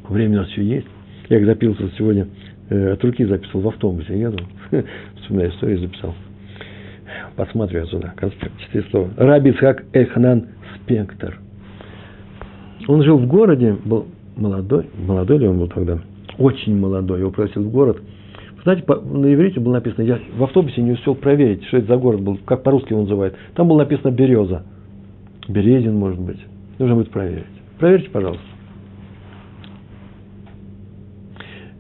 Время 0.08 0.38
у 0.38 0.42
нас 0.42 0.50
еще 0.50 0.64
есть. 0.64 0.88
Я 1.30 1.40
их 1.40 1.46
записывал 1.46 1.90
сегодня, 1.98 2.28
э, 2.70 2.94
от 2.94 3.04
руки 3.04 3.26
записывал 3.26 3.62
в 3.62 3.68
автобусе. 3.70 4.20
Еду, 4.20 4.44
вспоминаю 5.26 5.52
историю, 5.52 5.80
записал. 5.80 6.14
Посматриваю 7.36 7.88
сюда. 7.88 8.14
Четыре 8.60 8.86
слова. 8.90 9.10
Раби 9.18 9.52
Ицхак 9.52 9.84
Эхнан 9.94 10.48
спектр. 10.76 11.40
Он 12.88 13.04
жил 13.04 13.18
в 13.18 13.28
городе, 13.28 13.76
был 13.86 14.08
молодой, 14.36 14.88
молодой 14.96 15.40
ли 15.40 15.48
он 15.48 15.60
был 15.60 15.68
тогда? 15.68 16.00
Очень 16.38 16.78
молодой, 16.78 17.20
его 17.20 17.32
просил 17.32 17.64
в 17.64 17.72
город. 17.72 17.98
Знаете, 18.64 18.84
на 18.88 19.34
иврите 19.34 19.60
было 19.60 19.74
написано, 19.74 20.04
я 20.04 20.20
в 20.38 20.44
автобусе 20.44 20.82
не 20.82 20.92
успел 20.92 21.16
проверить, 21.16 21.64
что 21.66 21.78
это 21.78 21.88
за 21.88 21.98
город 21.98 22.22
был, 22.22 22.38
как 22.46 22.64
по-русски 22.64 22.94
он 22.94 23.02
называет. 23.02 23.36
Там 23.54 23.68
было 23.68 23.80
написано 23.80 24.12
«Береза». 24.12 24.64
Березин, 25.48 25.96
может 25.96 26.20
быть. 26.20 26.40
Нужно 26.80 26.96
будет 26.96 27.12
проверить. 27.12 27.46
Проверьте, 27.78 28.10
пожалуйста. 28.10 28.44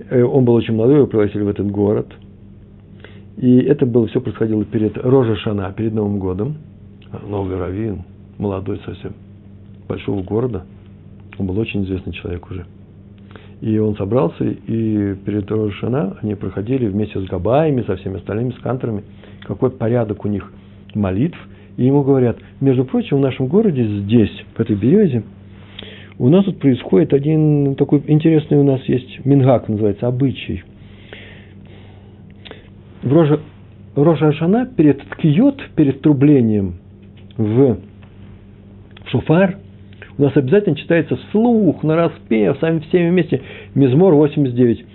Э, 0.10 0.24
он 0.24 0.46
был 0.46 0.54
очень 0.54 0.76
молодой, 0.76 0.98
его 0.98 1.08
пригласили 1.08 1.42
в 1.42 1.48
этот 1.48 1.70
город. 1.72 2.08
И 3.38 3.58
это 3.58 3.86
было 3.86 4.08
все 4.08 4.22
происходило 4.22 4.64
перед 4.66 4.98
Рожа 4.98 5.36
Шана, 5.36 5.72
перед 5.74 5.94
Новым 5.94 6.20
годом. 6.20 6.56
Новый 7.28 7.58
Равин, 7.58 8.04
молодой 8.38 8.80
совсем, 8.86 9.14
большого 9.88 10.22
города. 10.22 10.66
Он 11.38 11.48
был 11.48 11.58
очень 11.60 11.84
известный 11.84 12.14
человек 12.14 12.50
уже. 12.50 12.66
И 13.62 13.78
он 13.78 13.96
собрался, 13.96 14.44
и 14.44 15.16
перед 15.26 15.50
Рошана 15.50 16.18
они 16.22 16.36
проходили 16.36 16.88
вместе 16.88 17.20
с 17.20 17.26
Габаями, 17.26 17.84
со 17.84 17.96
всеми 17.96 18.18
остальными, 18.18 18.52
с 18.52 18.60
канторами, 18.60 19.04
какой 19.42 19.70
порядок 19.70 20.26
у 20.26 20.28
них 20.28 20.52
молитв. 20.94 21.38
И 21.78 21.86
ему 21.86 22.04
говорят, 22.04 22.38
между 22.62 22.86
прочим, 22.86 23.18
в 23.18 23.22
нашем 23.22 23.48
городе 23.48 23.86
здесь, 24.02 24.46
в 24.56 24.60
этой 24.60 24.76
березе, 24.76 25.24
у 26.18 26.30
нас 26.30 26.46
тут 26.46 26.60
происходит 26.60 27.14
один 27.14 27.76
такой 27.76 28.02
интересный 28.08 28.58
у 28.58 28.64
нас 28.64 28.82
есть 28.86 29.26
мингак, 29.26 29.68
называется, 29.68 30.08
обычай. 30.08 30.64
В 33.06 33.14
Рожа, 33.14 33.40
Рожа 33.96 34.30
Ашана 34.30 34.66
перед 34.66 35.00
ткиот, 35.00 35.62
перед 35.76 36.02
трублением 36.02 36.78
в 37.38 37.78
шуфар, 39.12 39.58
у 40.18 40.24
нас 40.24 40.36
обязательно 40.36 40.76
читается 40.76 41.16
вслух, 41.16 41.84
на 41.84 41.96
распев, 41.96 42.58
сами 42.60 42.80
всеми 42.80 43.12
вместе, 43.12 43.42
Мизмор 43.76 44.16
89. 44.16 44.86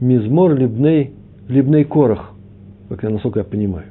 Мизмор 0.00 0.54
Либней, 0.54 1.10
Либней 1.48 1.84
Корах, 1.84 2.32
как 2.88 3.02
я, 3.02 3.10
насколько 3.10 3.40
я 3.40 3.44
понимаю. 3.44 3.88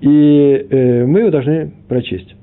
И 0.00 0.66
э, 0.70 1.04
мы 1.04 1.20
его 1.20 1.30
должны 1.30 1.72
прочесть. 1.86 2.34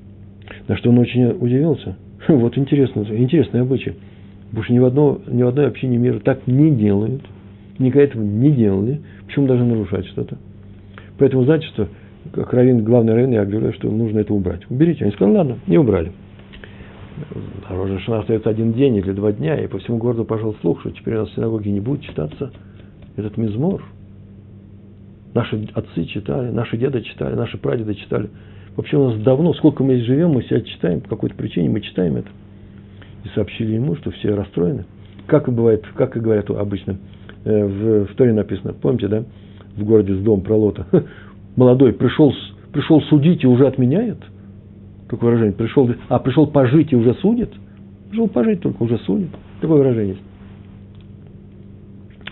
На 0.68 0.76
что 0.76 0.90
он 0.90 0.98
очень 0.98 1.30
удивился. 1.32 1.96
Вот 2.28 2.56
интересно, 2.56 3.04
интересный 3.10 3.62
обычай. 3.62 3.94
Потому 4.50 4.62
что 4.62 4.72
ни 4.72 4.78
в, 4.78 4.84
одно, 4.84 5.20
ни 5.26 5.42
в 5.42 5.48
одной 5.48 5.66
общине 5.66 5.96
мира 5.96 6.20
так 6.20 6.46
не 6.46 6.70
делают. 6.70 7.22
Никогда 7.80 8.04
этого 8.04 8.22
не 8.22 8.52
делали. 8.52 9.00
Почему 9.26 9.46
должны 9.46 9.66
нарушать 9.66 10.06
что-то? 10.06 10.38
Поэтому, 11.18 11.44
знаете, 11.44 11.66
что 11.68 11.88
как 12.32 12.52
раввин, 12.52 12.84
главный 12.84 13.12
раввин, 13.12 13.32
я 13.32 13.42
объявляю, 13.42 13.74
что 13.74 13.90
нужно 13.90 14.20
это 14.20 14.32
убрать. 14.32 14.62
Уберите. 14.70 15.04
Они 15.04 15.12
сказали, 15.12 15.36
ладно, 15.36 15.58
не 15.66 15.78
убрали. 15.78 16.12
А 17.68 17.76
Рожешана 17.76 18.20
остается 18.20 18.50
один 18.50 18.72
день 18.72 18.96
или 18.96 19.12
два 19.12 19.32
дня, 19.32 19.62
и 19.62 19.66
по 19.66 19.78
всему 19.78 19.98
городу 19.98 20.24
пошел 20.24 20.54
слух, 20.60 20.80
что 20.80 20.90
теперь 20.90 21.16
у 21.16 21.20
нас 21.20 21.30
в 21.30 21.34
синагоге 21.34 21.70
не 21.70 21.80
будет 21.80 22.02
читаться 22.02 22.50
этот 23.16 23.36
мизмор. 23.36 23.84
Наши 25.32 25.68
отцы 25.74 26.04
читали, 26.04 26.50
наши 26.50 26.76
деды 26.76 27.02
читали, 27.02 27.34
наши 27.34 27.58
прадеды 27.58 27.94
читали. 27.94 28.30
Вообще 28.76 28.96
у 28.96 29.10
нас 29.10 29.20
давно, 29.20 29.52
сколько 29.54 29.84
мы 29.84 29.96
здесь 29.96 30.06
живем, 30.06 30.30
мы 30.30 30.42
себя 30.42 30.60
читаем, 30.60 31.00
по 31.00 31.10
какой-то 31.10 31.36
причине 31.36 31.68
мы 31.68 31.80
читаем 31.80 32.16
это. 32.16 32.28
и 33.24 33.28
сообщили 33.34 33.74
ему, 33.74 33.96
что 33.96 34.10
все 34.10 34.34
расстроены. 34.34 34.84
Как 35.26 35.48
и 35.48 35.50
бывает, 35.50 35.84
как 35.94 36.16
и 36.16 36.20
говорят 36.20 36.50
обычно, 36.50 36.98
в, 37.44 38.06
в 38.06 38.14
Торе 38.14 38.32
написано, 38.32 38.72
помните, 38.72 39.08
да, 39.08 39.24
в 39.76 39.84
городе 39.84 40.14
с 40.14 40.20
дом 40.20 40.40
про 40.40 40.54
Лота, 40.56 40.86
молодой 41.56 41.92
пришел, 41.92 42.32
пришел 42.72 43.00
судить 43.02 43.44
и 43.44 43.46
уже 43.46 43.66
отменяет, 43.66 44.18
такое 45.08 45.30
выражение, 45.30 45.54
пришел, 45.54 45.90
а 46.08 46.18
пришел 46.18 46.46
пожить 46.46 46.92
и 46.92 46.96
уже 46.96 47.14
судит, 47.14 47.50
пришел 48.10 48.28
пожить, 48.28 48.60
только 48.60 48.82
уже 48.82 48.98
судит, 48.98 49.30
такое 49.60 49.78
выражение 49.78 50.14
есть. 50.14 50.22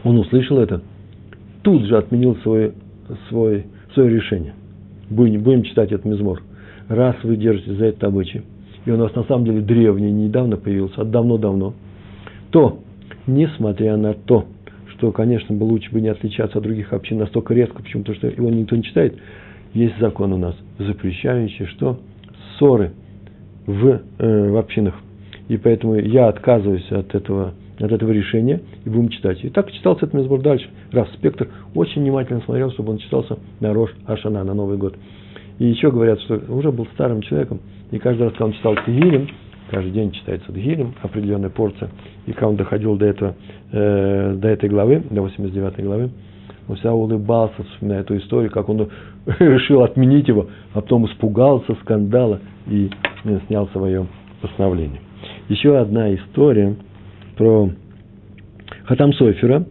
Он 0.04 0.18
услышал 0.18 0.58
это, 0.58 0.82
тут 1.62 1.84
же 1.84 1.96
отменил 1.96 2.36
свой, 2.36 2.72
свой, 3.28 3.66
свое 3.94 4.10
решение. 4.10 4.54
Будем, 5.10 5.42
будем 5.42 5.62
читать 5.62 5.92
этот 5.92 6.06
мизмор. 6.06 6.42
Раз 6.88 7.16
вы 7.22 7.36
держите 7.36 7.74
за 7.74 7.86
это 7.86 8.08
обычай, 8.08 8.42
и 8.84 8.90
он 8.90 9.00
у 9.00 9.04
нас 9.04 9.14
на 9.14 9.24
самом 9.24 9.44
деле 9.44 9.60
древний, 9.60 10.10
недавно 10.10 10.56
появился, 10.56 11.02
а 11.02 11.04
давно-давно, 11.04 11.74
то, 12.50 12.80
несмотря 13.26 13.96
на 13.96 14.14
то, 14.14 14.46
что, 15.02 15.10
конечно, 15.10 15.52
бы 15.52 15.64
лучше 15.64 15.90
бы 15.90 16.00
не 16.00 16.06
отличаться 16.06 16.58
от 16.58 16.62
других 16.62 16.92
общин 16.92 17.18
настолько 17.18 17.54
резко, 17.54 17.82
почему? 17.82 18.04
Потому 18.04 18.18
что 18.18 18.28
его 18.28 18.50
никто 18.50 18.76
не 18.76 18.84
читает, 18.84 19.18
есть 19.74 19.98
закон 19.98 20.32
у 20.32 20.36
нас, 20.36 20.54
запрещающий, 20.78 21.66
что 21.66 21.98
ссоры 22.54 22.92
в, 23.66 24.00
э, 24.18 24.50
в 24.50 24.56
общинах. 24.56 24.94
И 25.48 25.56
поэтому 25.56 25.96
я 25.96 26.28
отказываюсь 26.28 26.88
от 26.92 27.16
этого 27.16 27.54
от 27.80 27.90
этого 27.90 28.12
решения 28.12 28.60
и 28.84 28.88
будем 28.88 29.08
читать. 29.08 29.42
И 29.42 29.48
так 29.48 29.72
читался 29.72 30.06
этот 30.06 30.14
мезбор 30.14 30.40
дальше. 30.40 30.68
Раф 30.92 31.08
Спектр 31.14 31.48
очень 31.74 32.02
внимательно 32.02 32.40
смотрел, 32.42 32.70
чтобы 32.70 32.92
он 32.92 32.98
читался 32.98 33.38
на 33.58 33.74
Рош 33.74 33.90
Ашана, 34.06 34.44
на 34.44 34.54
Новый 34.54 34.76
год. 34.76 34.94
И 35.58 35.66
еще 35.66 35.90
говорят, 35.90 36.20
что 36.20 36.40
уже 36.48 36.70
был 36.70 36.86
старым 36.94 37.22
человеком, 37.22 37.58
и 37.90 37.98
каждый 37.98 38.24
раз, 38.24 38.32
когда 38.34 38.44
он 38.44 38.52
читал 38.52 38.76
Тегилем, 38.86 39.26
каждый 39.72 39.90
день 39.90 40.12
читается 40.12 40.52
Тегилем, 40.52 40.94
определенная 41.00 41.48
порция, 41.48 41.88
и 42.26 42.32
когда 42.32 42.48
он 42.48 42.56
доходил 42.56 42.96
до, 42.96 43.06
этого, 43.06 43.34
э, 43.72 44.34
до 44.36 44.48
этой 44.48 44.68
главы, 44.68 45.02
до 45.10 45.22
89 45.22 45.82
главы, 45.82 46.10
он 46.68 46.76
всегда 46.76 46.92
улыбался, 46.92 47.64
вспоминая 47.64 48.02
эту 48.02 48.18
историю, 48.18 48.50
как 48.50 48.68
он 48.68 48.90
решил 49.38 49.82
отменить 49.82 50.28
его, 50.28 50.48
а 50.74 50.82
потом 50.82 51.06
испугался 51.06 51.74
скандала 51.80 52.40
и 52.66 52.90
э, 53.24 53.40
снял 53.46 53.66
свое 53.68 54.06
постановление. 54.42 55.00
Еще 55.48 55.76
одна 55.76 56.14
история– 56.14 56.76
про 57.36 57.70
Хатам 58.84 59.14
Сойфера. 59.14 59.64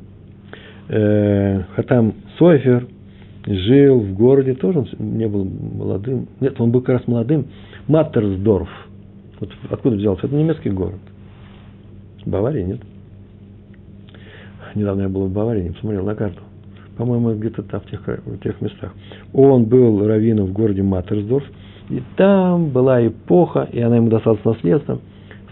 Э, 0.89 1.61
Хатам 1.75 2.15
Сойфер 2.39 2.87
жил 3.45 3.99
в 3.99 4.13
городе, 4.13 4.55
тоже 4.55 4.79
он 4.79 4.87
не 4.99 5.27
был 5.27 5.45
молодым, 5.45 6.27
нет, 6.39 6.59
он 6.59 6.71
был 6.71 6.81
как 6.81 6.99
раз 6.99 7.07
молодым, 7.07 7.45
Маттерсдорф. 7.87 8.69
Вот 9.41 9.49
откуда 9.69 9.97
взялся? 9.97 10.27
Это 10.27 10.35
немецкий 10.35 10.69
город. 10.69 10.99
Баварии, 12.25 12.63
нет? 12.63 12.79
Недавно 14.73 15.01
я 15.01 15.09
был 15.09 15.25
в 15.25 15.33
Баварии, 15.33 15.63
не 15.63 15.69
посмотрел 15.71 16.05
на 16.05 16.15
карту. 16.15 16.41
По-моему, 16.95 17.33
где-то 17.33 17.63
там, 17.63 17.81
в 17.81 17.85
тех, 17.87 18.01
в 18.07 18.37
тех 18.39 18.61
местах. 18.61 18.93
Он 19.33 19.65
был 19.65 20.07
раввином 20.07 20.45
в 20.45 20.53
городе 20.53 20.83
Маттерсдорф, 20.83 21.43
и 21.89 22.01
там 22.15 22.69
была 22.69 23.05
эпоха, 23.05 23.67
и 23.69 23.81
она 23.81 23.97
ему 23.97 24.09
досталась 24.09 24.45
наследством– 24.45 25.01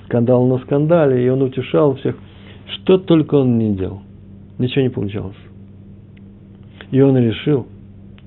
скандал 0.09 0.45
на 0.47 0.57
скандале, 0.59 1.23
и 1.23 1.29
он 1.29 1.41
утешал 1.43 1.95
всех. 1.95 2.15
Что 2.67 2.97
только 2.97 3.35
он 3.35 3.57
не 3.57 3.75
делал. 3.75 4.01
Ничего 4.57 4.81
не 4.81 4.89
получалось. 4.89 5.37
И 6.91 6.99
он 6.99 7.17
решил 7.17 7.67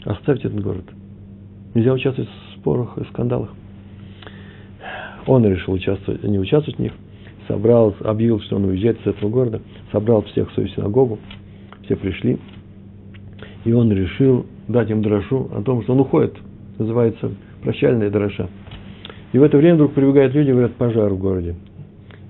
оставить 0.04 0.44
этот 0.44 0.62
город. 0.62 0.84
Нельзя 1.74 1.92
участвовать 1.92 2.30
в 2.30 2.58
спорах 2.60 2.96
и 2.98 3.04
скандалах. 3.06 3.50
Он 5.26 5.44
решил 5.46 5.74
участвовать, 5.74 6.22
не 6.24 6.38
участвовать 6.38 6.78
в 6.78 6.82
них, 6.82 6.92
собрал, 7.48 7.94
объявил, 8.00 8.40
что 8.40 8.56
он 8.56 8.64
уезжает 8.64 9.00
из 9.00 9.06
этого 9.06 9.30
города, 9.30 9.60
собрал 9.90 10.22
всех 10.22 10.50
в 10.50 10.54
свою 10.54 10.68
синагогу, 10.70 11.18
все 11.84 11.96
пришли, 11.96 12.38
и 13.64 13.72
он 13.72 13.92
решил 13.92 14.46
дать 14.68 14.90
им 14.90 15.02
дрошу 15.02 15.48
о 15.54 15.62
том, 15.62 15.82
что 15.82 15.92
он 15.92 16.00
уходит. 16.00 16.34
Называется 16.78 17.30
прощальная 17.62 18.10
дроша. 18.10 18.48
И 19.32 19.38
в 19.38 19.42
это 19.42 19.56
время 19.56 19.76
вдруг 19.76 19.92
прибегают 19.92 20.34
люди 20.34 20.50
говорят, 20.50 20.72
пожар 20.72 21.12
в 21.12 21.18
городе. 21.18 21.54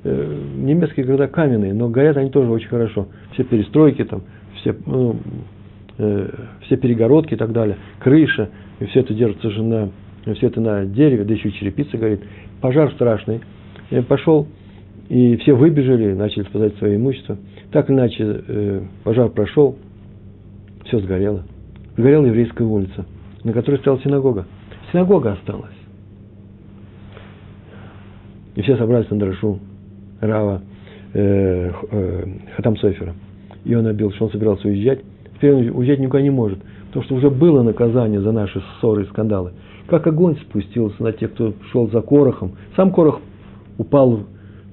Э, 0.04 0.38
немецкие 0.56 1.06
города 1.06 1.28
каменные, 1.28 1.72
но 1.72 1.88
горят 1.88 2.16
они 2.16 2.30
тоже 2.30 2.50
очень 2.50 2.68
хорошо. 2.68 3.08
Все 3.32 3.44
перестройки 3.44 4.04
там, 4.04 4.22
все, 4.56 4.74
ну, 4.86 5.16
э, 5.98 6.28
все 6.62 6.76
перегородки 6.76 7.34
и 7.34 7.36
так 7.36 7.52
далее, 7.52 7.76
крыша, 7.98 8.50
и 8.80 8.86
все 8.86 9.00
это 9.00 9.14
держится 9.14 9.50
же 9.50 9.62
на, 9.62 9.90
все 10.34 10.48
это 10.48 10.60
на 10.60 10.84
дереве, 10.86 11.24
да 11.24 11.34
еще 11.34 11.48
и 11.48 11.52
черепица 11.52 11.96
горит. 11.96 12.20
Пожар 12.62 12.92
страшный. 12.92 13.40
Я 13.90 14.02
пошел, 14.02 14.46
и 15.08 15.36
все 15.38 15.52
выбежали, 15.52 16.14
начали 16.14 16.44
спасать 16.44 16.76
свое 16.76 16.96
имущество. 16.96 17.36
Так 17.72 17.90
иначе, 17.90 18.24
э, 18.24 18.82
пожар 19.02 19.28
прошел, 19.30 19.76
все 20.84 21.00
сгорело. 21.00 21.42
Сгорела 21.96 22.26
еврейская 22.26 22.64
улица, 22.64 23.04
на 23.42 23.52
которой 23.52 23.78
стояла 23.80 24.00
синагога. 24.00 24.46
Синагога 24.92 25.32
осталась. 25.32 25.74
И 28.54 28.62
все 28.62 28.76
собрались 28.76 29.10
на 29.10 29.18
Драшу. 29.18 29.58
Рава 30.20 30.62
э, 31.14 31.72
э, 31.90 32.24
Хатам 32.56 32.76
Софера. 32.76 33.14
И 33.64 33.74
он 33.74 33.88
обил, 33.88 34.12
что 34.12 34.26
он 34.26 34.30
собирался 34.30 34.68
уезжать. 34.68 35.00
Теперь 35.34 35.52
он 35.52 35.68
уезжать 35.70 35.98
никуда 35.98 36.22
не 36.22 36.30
может, 36.30 36.60
потому 36.86 37.04
что 37.04 37.16
уже 37.16 37.28
было 37.28 37.64
наказание 37.64 38.20
за 38.20 38.30
наши 38.30 38.62
ссоры 38.78 39.02
и 39.02 39.06
скандалы. 39.06 39.52
Как 39.92 40.06
огонь 40.06 40.38
спустился 40.38 41.02
на 41.02 41.12
тех, 41.12 41.34
кто 41.34 41.52
шел 41.70 41.90
за 41.90 42.00
Корохом. 42.00 42.52
Сам 42.76 42.92
Корох 42.92 43.20
упал 43.76 44.20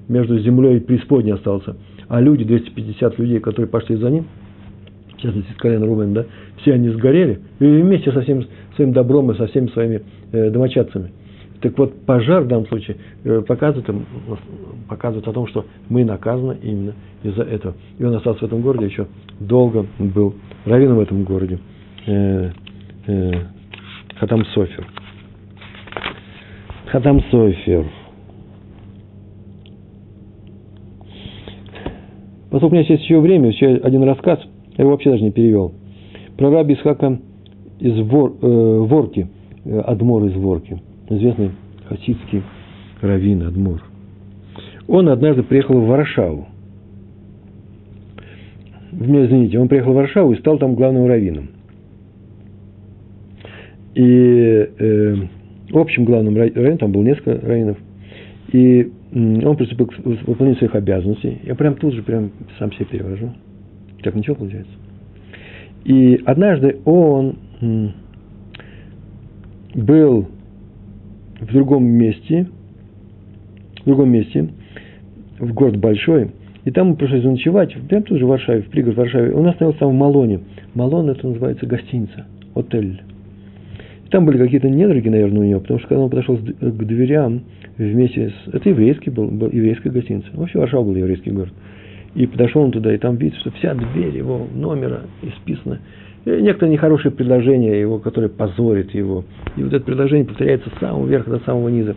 между 0.08 0.38
землей 0.38 0.78
и 0.78 0.80
преисподней 0.80 1.34
остался. 1.34 1.76
А 2.08 2.22
люди, 2.22 2.42
250 2.42 3.18
людей, 3.18 3.38
которые 3.38 3.68
пошли 3.68 3.96
за 3.96 4.08
ним, 4.08 4.24
в 5.14 5.20
частности, 5.20 5.52
с 5.52 5.56
колена 5.56 5.84
Рубен, 5.84 6.14
да, 6.14 6.24
все 6.62 6.72
они 6.72 6.88
сгорели, 6.88 7.38
вместе 7.58 8.10
со 8.12 8.22
всем 8.22 8.46
своим 8.76 8.94
добром 8.94 9.30
и 9.30 9.36
со 9.36 9.46
всеми 9.48 9.66
своими 9.66 10.00
э, 10.32 10.48
домочадцами. 10.48 11.12
Так 11.60 11.76
вот, 11.76 11.92
пожар 12.06 12.44
в 12.44 12.48
данном 12.48 12.66
случае 12.68 12.96
э, 13.24 13.42
показывает, 13.42 13.94
показывает 14.88 15.28
о 15.28 15.32
том, 15.34 15.46
что 15.48 15.66
мы 15.90 16.02
наказаны 16.02 16.56
именно 16.62 16.94
из-за 17.22 17.42
этого. 17.42 17.74
И 17.98 18.04
он 18.04 18.14
остался 18.14 18.40
в 18.40 18.44
этом 18.44 18.62
городе 18.62 18.86
еще 18.86 19.06
долго 19.38 19.84
был 19.98 20.34
раввином 20.64 20.96
в 20.96 21.00
этом 21.00 21.24
городе. 21.24 21.58
Э, 22.06 22.52
Хатам 24.18 24.46
Софер. 24.54 24.86
Хатам 26.90 27.22
Софер. 27.30 27.86
Поскольку 32.50 32.74
у 32.74 32.78
меня 32.78 32.88
есть 32.88 33.02
еще 33.02 33.20
время, 33.20 33.48
еще 33.48 33.76
один 33.76 34.02
рассказ, 34.02 34.40
я 34.76 34.82
его 34.82 34.90
вообще 34.90 35.10
даже 35.10 35.22
не 35.22 35.30
перевел. 35.30 35.72
Про 36.36 36.50
раби 36.50 36.74
Исхака 36.74 37.18
из 37.78 37.98
Вор, 38.00 38.34
э, 38.42 38.46
Ворки, 38.46 39.28
э, 39.64 39.78
Адмор 39.80 40.24
из 40.24 40.34
Ворки, 40.34 40.82
известный 41.08 41.52
хасидский 41.88 42.42
раввин 43.00 43.42
Адмор 43.42 43.82
он 44.90 45.08
однажды 45.08 45.44
приехал 45.44 45.80
в 45.80 45.86
Варшаву. 45.86 46.48
Извините, 48.92 49.60
он 49.60 49.68
приехал 49.68 49.92
в 49.92 49.94
Варшаву 49.94 50.32
и 50.32 50.38
стал 50.40 50.58
там 50.58 50.74
главным 50.74 51.06
раввином. 51.06 51.50
И 53.94 54.02
э, 54.04 55.14
общим 55.72 56.04
главным 56.04 56.36
раввином, 56.36 56.78
там 56.78 56.92
было 56.92 57.02
несколько 57.02 57.46
раввинов, 57.46 57.78
и 58.52 58.90
он 59.12 59.56
приступил 59.56 59.86
к 59.86 59.98
выполнению 59.98 60.56
своих 60.56 60.74
обязанностей. 60.74 61.38
Я 61.44 61.54
прям 61.54 61.76
тут 61.76 61.94
же 61.94 62.02
прям 62.02 62.30
сам 62.58 62.72
себе 62.72 62.86
перевожу. 62.86 63.30
Так 64.02 64.14
ничего 64.14 64.36
получается. 64.36 64.72
И 65.84 66.20
однажды 66.24 66.78
он 66.84 67.36
был 69.74 70.28
в 71.40 71.52
другом 71.52 71.84
месте, 71.84 72.48
в 73.82 73.84
другом 73.84 74.10
месте, 74.10 74.48
в 75.38 75.52
город 75.54 75.76
большой, 75.78 76.30
и 76.64 76.70
там 76.70 76.88
мы 76.88 76.96
пришли 76.96 77.20
заночевать, 77.22 77.74
прямо 77.88 78.04
тут 78.04 78.18
же 78.18 78.26
в 78.26 78.28
Варшаве, 78.28 78.62
в 78.62 78.68
пригород 78.68 78.98
Варшаве. 78.98 79.32
Он 79.34 79.46
остановился 79.46 79.80
там 79.80 79.90
в 79.90 79.94
Малоне. 79.94 80.40
Малон 80.74 81.08
это 81.08 81.26
называется 81.26 81.66
гостиница, 81.66 82.26
отель. 82.54 83.00
Там 84.10 84.26
были 84.26 84.38
какие-то 84.38 84.68
недруги, 84.68 85.08
наверное, 85.08 85.40
у 85.40 85.44
него, 85.44 85.60
потому 85.60 85.78
что 85.78 85.88
когда 85.88 86.02
он 86.02 86.10
подошел 86.10 86.36
к 86.36 86.84
дверям 86.84 87.42
вместе 87.78 88.30
с... 88.30 88.54
Это 88.54 88.68
еврейский 88.68 89.10
был, 89.10 89.28
был 89.28 89.50
еврейская 89.50 89.90
гостиница. 89.90 90.28
Вообще 90.34 90.58
Варшава 90.58 90.84
был 90.84 90.96
еврейский 90.96 91.30
город. 91.30 91.52
И 92.14 92.26
подошел 92.26 92.62
он 92.62 92.72
туда, 92.72 92.92
и 92.92 92.98
там 92.98 93.16
видит, 93.16 93.38
что 93.38 93.52
вся 93.52 93.74
дверь 93.74 94.16
его 94.16 94.48
номера 94.52 95.02
исписана 95.22 95.78
и 96.24 96.42
некоторые 96.42 96.74
нехорошие 96.74 97.12
предложения 97.12 97.80
его, 97.80 97.98
которые 97.98 98.30
позорят 98.30 98.90
его. 98.92 99.24
И 99.56 99.62
вот 99.62 99.72
это 99.72 99.84
предложение 99.84 100.26
повторяется 100.26 100.70
с 100.70 100.78
самого 100.78 101.06
верха 101.06 101.30
до 101.30 101.40
самого 101.40 101.68
низа. 101.68 101.96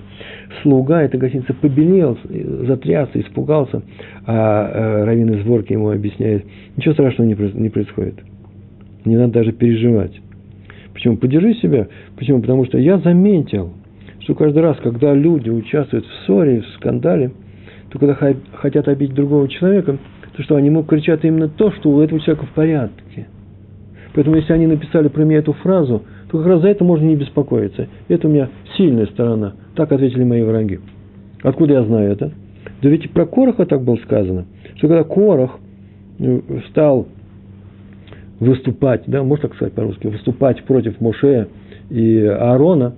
Слуга 0.61 1.01
этой 1.01 1.19
гостиницы 1.19 1.53
побелел, 1.53 2.17
затрясся, 2.65 3.19
испугался, 3.19 3.81
а 4.25 4.69
э, 4.69 5.05
Равин 5.05 5.33
из 5.33 5.45
Ворки 5.45 5.73
ему 5.73 5.89
объясняет, 5.89 6.45
ничего 6.77 6.93
страшного 6.93 7.27
не 7.27 7.69
происходит. 7.69 8.15
Не 9.05 9.17
надо 9.17 9.33
даже 9.33 9.51
переживать. 9.51 10.22
Почему? 10.93 11.17
Подержи 11.17 11.55
себя. 11.55 11.87
Почему? 12.15 12.41
Потому 12.41 12.65
что 12.65 12.77
я 12.77 12.99
заметил, 12.99 13.73
что 14.19 14.35
каждый 14.35 14.61
раз, 14.61 14.77
когда 14.81 15.13
люди 15.13 15.49
участвуют 15.49 16.05
в 16.05 16.25
ссоре, 16.25 16.61
в 16.61 16.67
скандале, 16.75 17.31
то 17.89 17.99
когда 17.99 18.17
хотят 18.53 18.87
обидеть 18.87 19.15
другого 19.15 19.47
человека, 19.47 19.97
то 20.35 20.43
что 20.43 20.55
они 20.55 20.67
ему 20.67 20.83
кричат 20.83 21.23
именно 21.25 21.47
то, 21.47 21.71
что 21.71 21.91
у 21.91 22.01
этого 22.01 22.19
человека 22.19 22.45
в 22.45 22.51
порядке. 22.51 23.27
Поэтому 24.13 24.35
если 24.35 24.53
они 24.53 24.67
написали 24.67 25.07
про 25.07 25.23
меня 25.23 25.39
эту 25.39 25.53
фразу, 25.53 26.03
то 26.29 26.37
как 26.37 26.47
раз 26.47 26.61
за 26.61 26.69
это 26.69 26.83
можно 26.83 27.05
не 27.05 27.15
беспокоиться. 27.15 27.87
Это 28.07 28.27
у 28.27 28.31
меня 28.31 28.49
сильная 28.77 29.07
сторона. 29.07 29.53
Так 29.75 29.91
ответили 29.91 30.23
мои 30.23 30.43
враги. 30.43 30.79
Откуда 31.41 31.73
я 31.73 31.83
знаю 31.83 32.11
это? 32.11 32.31
Да 32.81 32.89
ведь 32.89 33.11
про 33.11 33.25
Короха 33.25 33.65
так 33.65 33.81
было 33.83 33.97
сказано, 33.97 34.45
что 34.75 34.87
когда 34.87 35.03
Корох 35.03 35.59
э, 36.19 36.39
стал 36.69 37.07
выступать, 38.39 39.03
да, 39.07 39.23
можно 39.23 39.47
так 39.47 39.55
сказать 39.55 39.73
по-русски, 39.73 40.07
выступать 40.07 40.63
против 40.63 40.99
Моше 40.99 41.47
и 41.89 42.19
Аарона, 42.25 42.93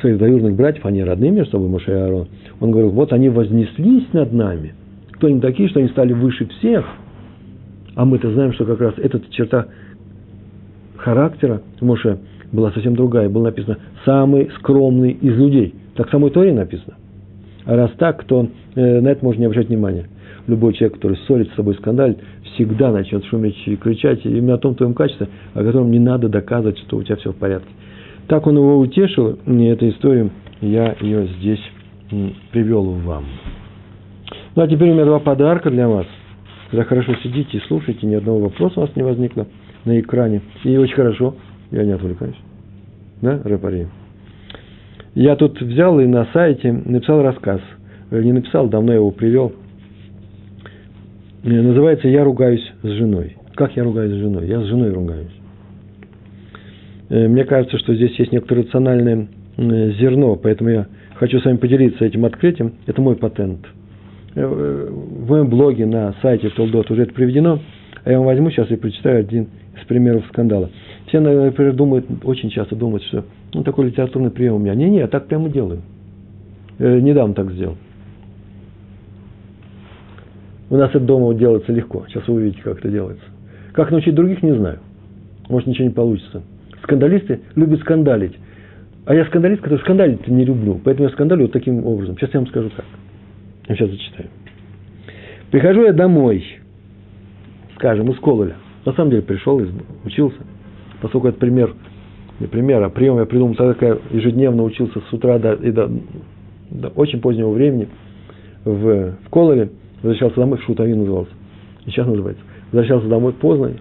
своих 0.00 0.18
двоюродных 0.18 0.54
братьев, 0.54 0.84
они 0.86 1.02
родные 1.02 1.30
между 1.30 1.52
собой, 1.52 1.68
Моше 1.68 1.92
и 1.92 1.94
Аарон, 1.94 2.28
он 2.60 2.70
говорил, 2.70 2.90
вот 2.90 3.12
они 3.12 3.28
вознеслись 3.28 4.12
над 4.12 4.32
нами. 4.32 4.74
Кто 5.12 5.28
они 5.28 5.40
такие, 5.40 5.68
что 5.68 5.80
они 5.80 5.88
стали 5.88 6.12
выше 6.12 6.46
всех? 6.46 6.84
А 7.94 8.04
мы-то 8.04 8.32
знаем, 8.32 8.52
что 8.52 8.64
как 8.64 8.80
раз 8.80 8.94
эта 8.96 9.20
черта 9.30 9.66
характера 10.96 11.62
Моше 11.80 12.18
была 12.50 12.72
совсем 12.72 12.96
другая. 12.96 13.28
Было 13.28 13.44
написано 13.44 13.78
«самый 14.04 14.50
скромный 14.58 15.12
из 15.12 15.36
людей». 15.36 15.74
Так 15.94 16.08
в 16.08 16.10
самой 16.10 16.30
Торе 16.30 16.52
написано. 16.52 16.94
А 17.64 17.76
раз 17.76 17.90
так, 17.98 18.24
то 18.24 18.48
э, 18.74 19.00
на 19.00 19.08
это 19.08 19.24
можно 19.24 19.40
не 19.40 19.46
обращать 19.46 19.68
внимания. 19.68 20.06
Любой 20.46 20.74
человек, 20.74 20.94
который 20.96 21.16
ссорит 21.26 21.50
с 21.50 21.54
собой 21.54 21.74
скандаль, 21.76 22.16
всегда 22.54 22.92
начнет 22.92 23.24
шуметь 23.26 23.56
и 23.66 23.76
кричать 23.76 24.24
именно 24.24 24.54
о 24.54 24.58
том 24.58 24.74
твоем 24.74 24.94
качестве, 24.94 25.28
о 25.54 25.64
котором 25.64 25.90
не 25.90 25.98
надо 25.98 26.28
доказывать, 26.28 26.78
что 26.78 26.98
у 26.98 27.02
тебя 27.02 27.16
все 27.16 27.32
в 27.32 27.36
порядке. 27.36 27.68
Так 28.28 28.46
он 28.46 28.56
его 28.56 28.78
утешил, 28.78 29.38
и 29.46 29.64
эту 29.64 29.88
историю 29.88 30.30
я 30.60 30.96
ее 31.00 31.28
здесь 31.38 31.60
привел 32.52 32.84
вам. 32.84 33.24
Ну, 34.54 34.62
а 34.62 34.68
теперь 34.68 34.90
у 34.90 34.94
меня 34.94 35.04
два 35.04 35.18
подарка 35.18 35.70
для 35.70 35.88
вас. 35.88 36.06
Когда 36.70 36.84
хорошо 36.84 37.14
сидите 37.22 37.58
и 37.58 37.60
слушаете, 37.62 38.06
ни 38.06 38.14
одного 38.14 38.40
вопроса 38.40 38.80
у 38.80 38.82
вас 38.82 38.96
не 38.96 39.02
возникло 39.02 39.46
на 39.84 39.98
экране. 39.98 40.42
И 40.64 40.76
очень 40.76 40.94
хорошо, 40.94 41.34
я 41.70 41.84
не 41.84 41.92
отвлекаюсь. 41.92 42.36
Да, 43.20 43.40
Рэпари? 43.44 43.88
Я 45.14 45.36
тут 45.36 45.60
взял 45.60 46.00
и 46.00 46.06
на 46.06 46.26
сайте 46.32 46.72
написал 46.72 47.22
рассказ. 47.22 47.60
Э, 48.10 48.22
не 48.22 48.32
написал, 48.32 48.68
давно 48.68 48.92
его 48.92 49.10
привел. 49.10 49.52
Э, 51.44 51.60
называется 51.60 52.08
«Я 52.08 52.24
ругаюсь 52.24 52.64
с 52.82 52.88
женой». 52.88 53.36
Как 53.54 53.76
я 53.76 53.84
ругаюсь 53.84 54.12
с 54.12 54.16
женой? 54.16 54.48
Я 54.48 54.60
с 54.60 54.64
женой 54.64 54.90
ругаюсь. 54.92 55.30
Э, 57.10 57.28
мне 57.28 57.44
кажется, 57.44 57.78
что 57.78 57.94
здесь 57.94 58.18
есть 58.18 58.32
некоторое 58.32 58.62
рациональное 58.62 59.28
зерно, 59.56 60.36
поэтому 60.36 60.70
я 60.70 60.86
хочу 61.14 61.38
с 61.38 61.44
вами 61.44 61.58
поделиться 61.58 62.04
этим 62.04 62.24
открытием. 62.24 62.74
Это 62.86 63.00
мой 63.00 63.14
патент. 63.14 63.60
В 64.34 65.28
моем 65.28 65.48
блоге 65.48 65.86
на 65.86 66.12
сайте 66.20 66.50
Толдот 66.50 66.90
уже 66.90 67.02
это 67.02 67.14
приведено, 67.14 67.60
а 68.02 68.10
я 68.10 68.18
вам 68.18 68.26
возьму 68.26 68.50
сейчас 68.50 68.68
и 68.72 68.74
прочитаю 68.74 69.20
один 69.20 69.46
из 69.80 69.86
примеров 69.86 70.24
скандала. 70.26 70.70
Все, 71.06 71.20
например, 71.20 71.74
думают, 71.74 72.06
очень 72.24 72.50
часто 72.50 72.74
думают, 72.74 73.04
что 73.04 73.24
ну, 73.52 73.62
такой 73.62 73.86
литературный 73.86 74.32
прием 74.32 74.54
у 74.54 74.58
меня. 74.58 74.74
Не-не, 74.74 74.98
я 74.98 75.06
так 75.06 75.28
прямо 75.28 75.48
делаю. 75.48 75.82
Э, 76.80 76.98
недавно 76.98 77.34
так 77.34 77.52
сделал. 77.52 77.76
У 80.74 80.76
нас 80.76 80.90
это 80.90 80.98
дома 80.98 81.32
делается 81.34 81.70
легко. 81.70 82.04
Сейчас 82.08 82.26
вы 82.26 82.34
увидите, 82.34 82.60
как 82.62 82.80
это 82.80 82.88
делается. 82.88 83.24
Как 83.74 83.92
научить 83.92 84.12
других, 84.12 84.42
не 84.42 84.56
знаю. 84.56 84.80
Может, 85.48 85.68
ничего 85.68 85.86
не 85.86 85.94
получится. 85.94 86.42
Скандалисты 86.82 87.42
любят 87.54 87.78
скандалить. 87.78 88.36
А 89.06 89.14
я 89.14 89.24
скандалист, 89.26 89.62
который 89.62 89.78
скандалить 89.78 90.26
не 90.26 90.44
люблю. 90.44 90.80
Поэтому 90.82 91.06
я 91.06 91.14
скандалю 91.14 91.42
вот 91.42 91.52
таким 91.52 91.86
образом. 91.86 92.16
Сейчас 92.18 92.34
я 92.34 92.40
вам 92.40 92.48
скажу 92.48 92.72
как. 92.74 92.84
Я 93.68 93.76
сейчас 93.76 93.88
зачитаю. 93.88 94.30
Прихожу 95.52 95.84
я 95.84 95.92
домой, 95.92 96.44
скажем, 97.76 98.10
из 98.10 98.18
Кололя. 98.18 98.56
На 98.84 98.94
самом 98.94 99.10
деле 99.10 99.22
пришел, 99.22 99.62
учился. 100.04 100.38
Поскольку 101.00 101.28
это 101.28 101.38
пример 101.38 101.72
не 102.40 102.48
пример, 102.48 102.82
а 102.82 102.90
прием 102.90 103.18
я 103.18 103.26
придумал 103.26 103.54
тогда, 103.54 103.74
когда 103.74 103.98
ежедневно 104.10 104.64
учился 104.64 105.00
с 105.08 105.12
утра 105.12 105.38
до, 105.38 105.52
и 105.52 105.70
до, 105.70 105.88
до 106.68 106.88
очень 106.88 107.20
позднего 107.20 107.50
времени 107.50 107.86
в, 108.64 109.12
в 109.24 109.30
Колоре, 109.30 109.70
возвращался 110.04 110.36
домой, 110.36 110.58
в 110.58 110.62
Шутави 110.62 110.94
назывался, 110.94 111.32
и 111.84 111.90
сейчас 111.90 112.06
называется. 112.06 112.42
Возвращался 112.70 113.08
домой 113.08 113.32
поздно, 113.32 113.72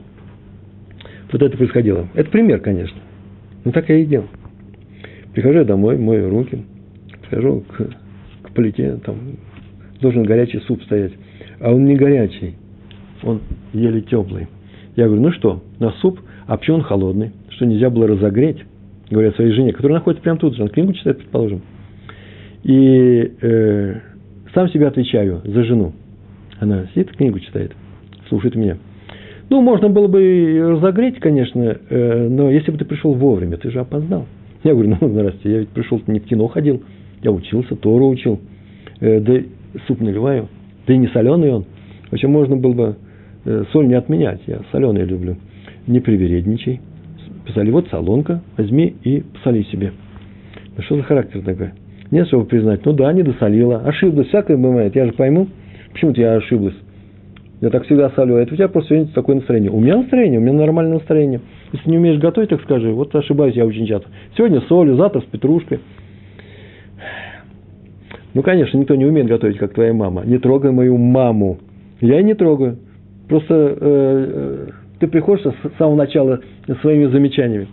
вот 1.31 1.41
это 1.41 1.57
происходило. 1.57 2.07
Это 2.13 2.29
пример, 2.29 2.59
конечно. 2.59 2.97
Но 3.65 3.71
так 3.71 3.89
я 3.89 3.97
и 3.97 4.05
делал. 4.05 4.27
Прихожу 5.33 5.59
я 5.59 5.65
домой, 5.65 5.97
мою 5.97 6.29
руки, 6.29 6.63
схожу 7.25 7.63
к, 7.67 7.89
к 8.43 8.51
плите, 8.53 8.99
там 9.05 9.17
должен 10.01 10.23
горячий 10.23 10.59
суп 10.61 10.81
стоять. 10.83 11.13
А 11.59 11.71
он 11.71 11.85
не 11.85 11.95
горячий, 11.95 12.55
он 13.23 13.41
еле 13.73 14.01
теплый. 14.01 14.47
Я 14.95 15.05
говорю, 15.05 15.23
ну 15.23 15.31
что, 15.31 15.63
на 15.79 15.91
суп, 16.01 16.19
а 16.45 16.57
почему 16.57 16.77
он 16.77 16.83
холодный? 16.83 17.31
что 17.55 17.65
нельзя 17.65 17.89
было 17.89 18.07
разогреть, 18.07 18.57
говорят 19.09 19.35
своей 19.35 19.51
жене, 19.51 19.73
которая 19.73 19.99
находится 19.99 20.23
прямо 20.23 20.39
тут 20.39 20.55
же, 20.55 20.61
она 20.61 20.69
книгу 20.69 20.93
читает, 20.93 21.19
предположим. 21.19 21.61
И 22.63 23.31
э, 23.41 23.95
сам 24.53 24.69
себе 24.69 24.87
отвечаю 24.87 25.41
за 25.43 25.63
жену. 25.63 25.93
Она 26.59 26.85
сидит, 26.93 27.11
книгу 27.11 27.39
читает, 27.39 27.73
слушает 28.29 28.55
меня. 28.55 28.77
Ну, 29.49 29.61
можно 29.61 29.89
было 29.89 30.07
бы 30.07 30.59
разогреть, 30.71 31.19
конечно, 31.19 31.77
э, 31.89 32.27
но 32.29 32.49
если 32.49 32.71
бы 32.71 32.77
ты 32.77 32.85
пришел 32.85 33.13
вовремя, 33.13 33.57
ты 33.57 33.69
же 33.71 33.79
опоздал. 33.79 34.25
Я 34.63 34.73
говорю, 34.73 34.97
ну, 34.99 35.09
здрасте, 35.09 35.51
я 35.51 35.59
ведь 35.59 35.69
пришел 35.69 36.01
не 36.07 36.19
в 36.19 36.25
кино 36.25 36.47
ходил, 36.47 36.81
я 37.21 37.31
учился, 37.31 37.75
Тору 37.75 38.07
учил, 38.07 38.39
э, 38.99 39.19
да 39.19 39.41
суп 39.87 40.01
наливаю, 40.01 40.47
да 40.87 40.93
и 40.93 40.97
не 40.97 41.07
соленый 41.07 41.51
он. 41.51 41.65
Вообще 42.09 42.27
можно 42.27 42.55
было 42.55 42.73
бы 42.73 42.95
э, 43.45 43.63
соль 43.71 43.87
не 43.87 43.95
отменять, 43.95 44.41
я 44.47 44.61
соленый 44.71 45.03
люблю. 45.03 45.35
Не 45.87 45.99
привередничай, 45.99 46.79
Писали, 47.45 47.71
вот 47.71 47.87
солонка, 47.89 48.41
возьми 48.57 48.95
и 49.03 49.21
посоли 49.33 49.63
себе. 49.63 49.91
Ну, 50.77 50.83
что 50.83 50.95
за 50.95 51.03
характер 51.03 51.41
такой? 51.41 51.71
Нет, 52.09 52.27
чтобы 52.27 52.45
признать, 52.45 52.85
ну 52.85 52.93
да, 52.93 53.11
не 53.11 53.23
досолила, 53.23 53.79
ошиблась, 53.79 54.27
всякое 54.27 54.55
бывает, 54.55 54.95
я 54.95 55.05
же 55.05 55.13
пойму, 55.13 55.47
почему-то 55.93 56.21
я 56.21 56.35
ошиблась. 56.35 56.75
Я 57.61 57.69
так 57.69 57.85
всегда 57.85 58.09
солю, 58.09 58.35
это 58.35 58.53
у 58.53 58.57
тебя 58.57 58.67
просто 58.67 58.89
сегодня 58.89 59.13
такое 59.13 59.37
настроение. 59.37 59.71
У 59.71 59.79
меня 59.79 59.97
настроение, 59.97 60.39
у 60.39 60.43
меня 60.43 60.53
нормальное 60.53 60.95
настроение. 60.95 61.39
Если 61.71 61.89
не 61.89 61.97
умеешь 61.97 62.19
готовить, 62.19 62.49
так 62.49 62.61
скажи, 62.63 62.91
вот 62.91 63.15
ошибаюсь 63.15 63.55
я 63.55 63.65
очень 63.65 63.87
часто. 63.87 64.09
Сегодня 64.35 64.59
солью, 64.67 64.97
завтра 64.97 65.21
с 65.21 65.23
петрушкой. 65.23 65.79
Ну, 68.33 68.41
конечно, 68.41 68.77
никто 68.77 68.95
не 68.95 69.05
умеет 69.05 69.27
готовить, 69.27 69.57
как 69.57 69.73
твоя 69.73 69.93
мама. 69.93 70.23
Не 70.25 70.39
трогай 70.39 70.71
мою 70.71 70.97
маму. 70.97 71.59
Я 72.01 72.19
и 72.19 72.23
не 72.23 72.33
трогаю. 72.33 72.79
Просто 73.29 73.53
э, 73.53 73.75
э 73.79 74.67
ты 74.99 75.07
приходишь 75.07 75.43
с 75.45 75.77
самого 75.77 75.95
начала 75.95 76.39
своими 76.81 77.05
замечаниями. 77.11 77.67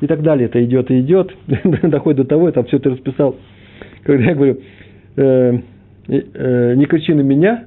И 0.00 0.06
так 0.06 0.22
далее. 0.22 0.46
Это 0.46 0.62
идет 0.64 0.90
и 0.90 1.00
идет, 1.00 1.34
доходит 1.82 2.18
до 2.18 2.24
того, 2.24 2.48
это 2.48 2.62
все 2.64 2.78
ты 2.78 2.90
расписал. 2.90 3.36
Когда 4.02 4.24
я 4.24 4.34
говорю, 4.34 4.58
э, 5.16 5.58
не 6.08 6.86
кричи 6.86 7.14
на 7.14 7.22
меня, 7.22 7.64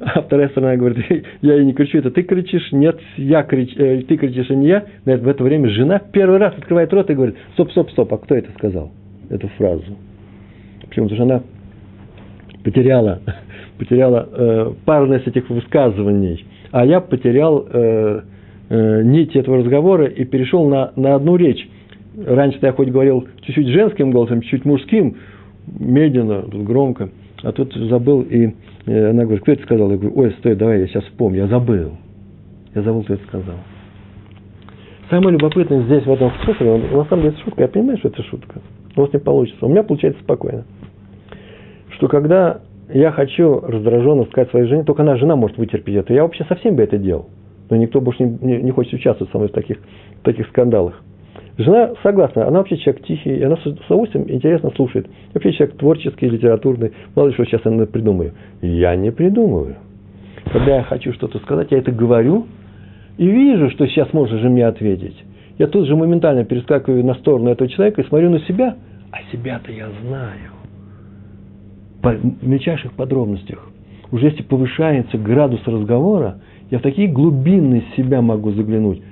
а 0.00 0.22
вторая 0.22 0.48
сторона 0.48 0.76
говорит, 0.76 1.04
я 1.42 1.58
и 1.58 1.64
не 1.64 1.72
кричу, 1.72 1.98
это 1.98 2.10
ты 2.10 2.22
кричишь, 2.22 2.72
нет, 2.72 2.98
я 3.16 3.42
крич, 3.42 3.74
э, 3.76 4.02
ты 4.02 4.16
кричишь, 4.16 4.50
а 4.50 4.54
не 4.54 4.68
я. 4.68 4.84
В 5.04 5.28
это 5.28 5.42
время 5.42 5.68
жена 5.68 6.00
первый 6.12 6.38
раз 6.38 6.54
открывает 6.56 6.92
рот 6.92 7.10
и 7.10 7.14
говорит, 7.14 7.36
стоп, 7.54 7.70
стоп, 7.70 7.90
стоп, 7.90 8.12
а 8.12 8.18
кто 8.18 8.34
это 8.34 8.50
сказал, 8.52 8.92
эту 9.30 9.48
фразу? 9.56 9.84
Почему? 10.88 11.08
Потому 11.08 11.14
что 11.16 11.22
она 11.22 11.42
потеряла, 12.62 13.20
потеряла 13.78 14.28
э, 14.30 14.72
парность 14.84 15.26
этих 15.26 15.48
высказываний 15.50 16.44
а 16.74 16.84
я 16.84 17.00
потерял 17.00 17.68
э, 17.70 18.22
э, 18.68 19.02
нить 19.04 19.36
этого 19.36 19.58
разговора 19.58 20.06
и 20.06 20.24
перешел 20.24 20.68
на, 20.68 20.90
на 20.96 21.14
одну 21.14 21.36
речь. 21.36 21.68
Раньше 22.26 22.58
я 22.62 22.72
хоть 22.72 22.88
говорил 22.88 23.28
чуть-чуть 23.42 23.68
женским 23.68 24.10
голосом, 24.10 24.40
чуть-чуть 24.40 24.64
мужским, 24.64 25.16
медленно, 25.68 26.42
громко, 26.42 27.10
а 27.44 27.52
тут 27.52 27.74
забыл, 27.74 28.22
и 28.22 28.54
э, 28.86 29.10
она 29.10 29.24
говорит, 29.24 29.42
кто 29.42 29.52
это 29.52 29.62
сказал? 29.62 29.90
Я 29.90 29.96
говорю, 29.96 30.18
ой, 30.18 30.32
стой, 30.38 30.56
давай, 30.56 30.80
я 30.80 30.86
сейчас 30.86 31.04
вспомню, 31.04 31.40
я 31.40 31.46
забыл. 31.46 31.92
Я 32.74 32.82
забыл, 32.82 33.02
кто 33.02 33.14
это 33.14 33.26
сказал. 33.26 33.56
Самое 35.10 35.32
любопытное 35.36 35.82
здесь, 35.82 36.04
в 36.04 36.10
этом 36.10 36.32
способе, 36.42 36.76
на 36.76 37.04
самом 37.04 37.22
деле 37.22 37.34
это 37.34 37.44
шутка, 37.44 37.62
я 37.62 37.68
понимаю, 37.68 37.98
что 37.98 38.08
это 38.08 38.22
шутка, 38.22 38.60
у 38.96 39.00
вас 39.00 39.12
не 39.12 39.18
получится. 39.18 39.66
У 39.66 39.68
меня 39.68 39.82
получается 39.82 40.22
спокойно. 40.22 40.64
Что 41.90 42.08
когда 42.08 42.62
я 42.88 43.12
хочу 43.12 43.60
раздраженно 43.60 44.24
сказать 44.24 44.50
своей 44.50 44.66
жене, 44.66 44.84
только 44.84 45.02
она, 45.02 45.16
жена, 45.16 45.36
может 45.36 45.58
вытерпеть 45.58 45.96
это. 45.96 46.12
Я 46.12 46.22
вообще 46.22 46.44
совсем 46.44 46.76
бы 46.76 46.82
это 46.82 46.98
делал. 46.98 47.28
Но 47.70 47.76
никто 47.76 48.00
больше 48.00 48.24
не, 48.24 48.38
не, 48.40 48.62
не 48.62 48.70
хочет 48.70 48.94
участвовать 48.94 49.30
со 49.32 49.38
мной 49.38 49.48
в 49.48 49.52
таких, 49.52 49.78
в 50.20 50.24
таких 50.24 50.46
скандалах. 50.48 51.02
Жена 51.56 51.92
согласна, 52.02 52.46
она 52.46 52.58
вообще 52.58 52.76
человек 52.78 53.04
тихий, 53.04 53.36
и 53.36 53.42
она 53.42 53.56
с 53.56 53.66
удовольствием 53.66 54.28
интересно 54.28 54.70
слушает. 54.74 55.08
Вообще 55.32 55.52
человек 55.52 55.76
творческий, 55.76 56.28
литературный. 56.28 56.92
Мало 57.14 57.28
ли, 57.28 57.34
что 57.34 57.44
сейчас 57.44 57.60
я 57.64 57.86
придумаю. 57.86 58.32
Я 58.60 58.96
не 58.96 59.12
придумываю. 59.12 59.76
Когда 60.52 60.76
я 60.76 60.82
хочу 60.82 61.12
что-то 61.12 61.38
сказать, 61.38 61.68
я 61.70 61.78
это 61.78 61.92
говорю 61.92 62.46
и 63.16 63.26
вижу, 63.26 63.70
что 63.70 63.86
сейчас 63.86 64.12
можно 64.12 64.38
же 64.38 64.48
мне 64.48 64.66
ответить. 64.66 65.16
Я 65.58 65.68
тут 65.68 65.86
же 65.86 65.94
моментально 65.94 66.44
перескакиваю 66.44 67.04
на 67.04 67.14
сторону 67.14 67.50
этого 67.50 67.70
человека 67.70 68.02
и 68.02 68.06
смотрю 68.06 68.30
на 68.30 68.40
себя, 68.40 68.76
а 69.12 69.18
себя-то 69.30 69.70
я 69.70 69.88
знаю 70.02 70.50
в 72.02 72.46
мельчайших 72.46 72.92
подробностях. 72.92 73.66
уже 74.10 74.26
если 74.26 74.42
повышается 74.42 75.16
градус 75.16 75.60
разговора, 75.66 76.40
я 76.70 76.78
в 76.78 76.82
такие 76.82 77.08
глубины 77.08 77.84
себя 77.96 78.20
могу 78.20 78.50
заглянуть. 78.52 79.02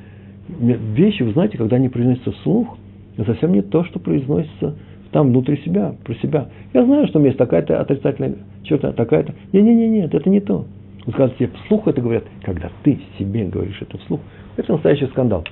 Вещи, 0.59 1.23
вы 1.23 1.33
знаете, 1.33 1.59
когда 1.59 1.77
они 1.77 1.89
произносятся 1.89 2.33
вслух, 2.33 2.79
совсем 3.27 3.53
не 3.53 3.63
то, 3.63 3.85
что 3.85 3.99
произносится 3.99 4.75
там 5.11 5.29
внутри 5.29 5.59
себя, 5.59 5.95
про 6.05 6.15
себя. 6.15 6.49
Я 6.73 6.85
знаю, 6.85 7.07
что 7.07 7.19
у 7.19 7.21
меня 7.21 7.31
есть 7.31 7.39
такая-то 7.39 7.81
отрицательная 7.81 8.37
черта, 8.63 8.93
такая-то. 8.93 9.35
Не-не-не, 9.53 9.89
нет, 9.89 10.15
это 10.15 10.31
не 10.31 10.41
то. 10.41 10.65
Вот 11.05 11.15
когда 11.15 11.35
тебе 11.35 11.51
вслух 11.65 11.87
это 11.89 12.01
говорят, 12.01 12.25
когда 12.43 12.71
ты 12.83 12.99
себе 13.19 13.45
говоришь 13.45 13.79
это 13.81 13.99
вслух, 13.99 14.21
это 14.57 14.73
настоящий 14.73 15.07
скандал. 15.07 15.45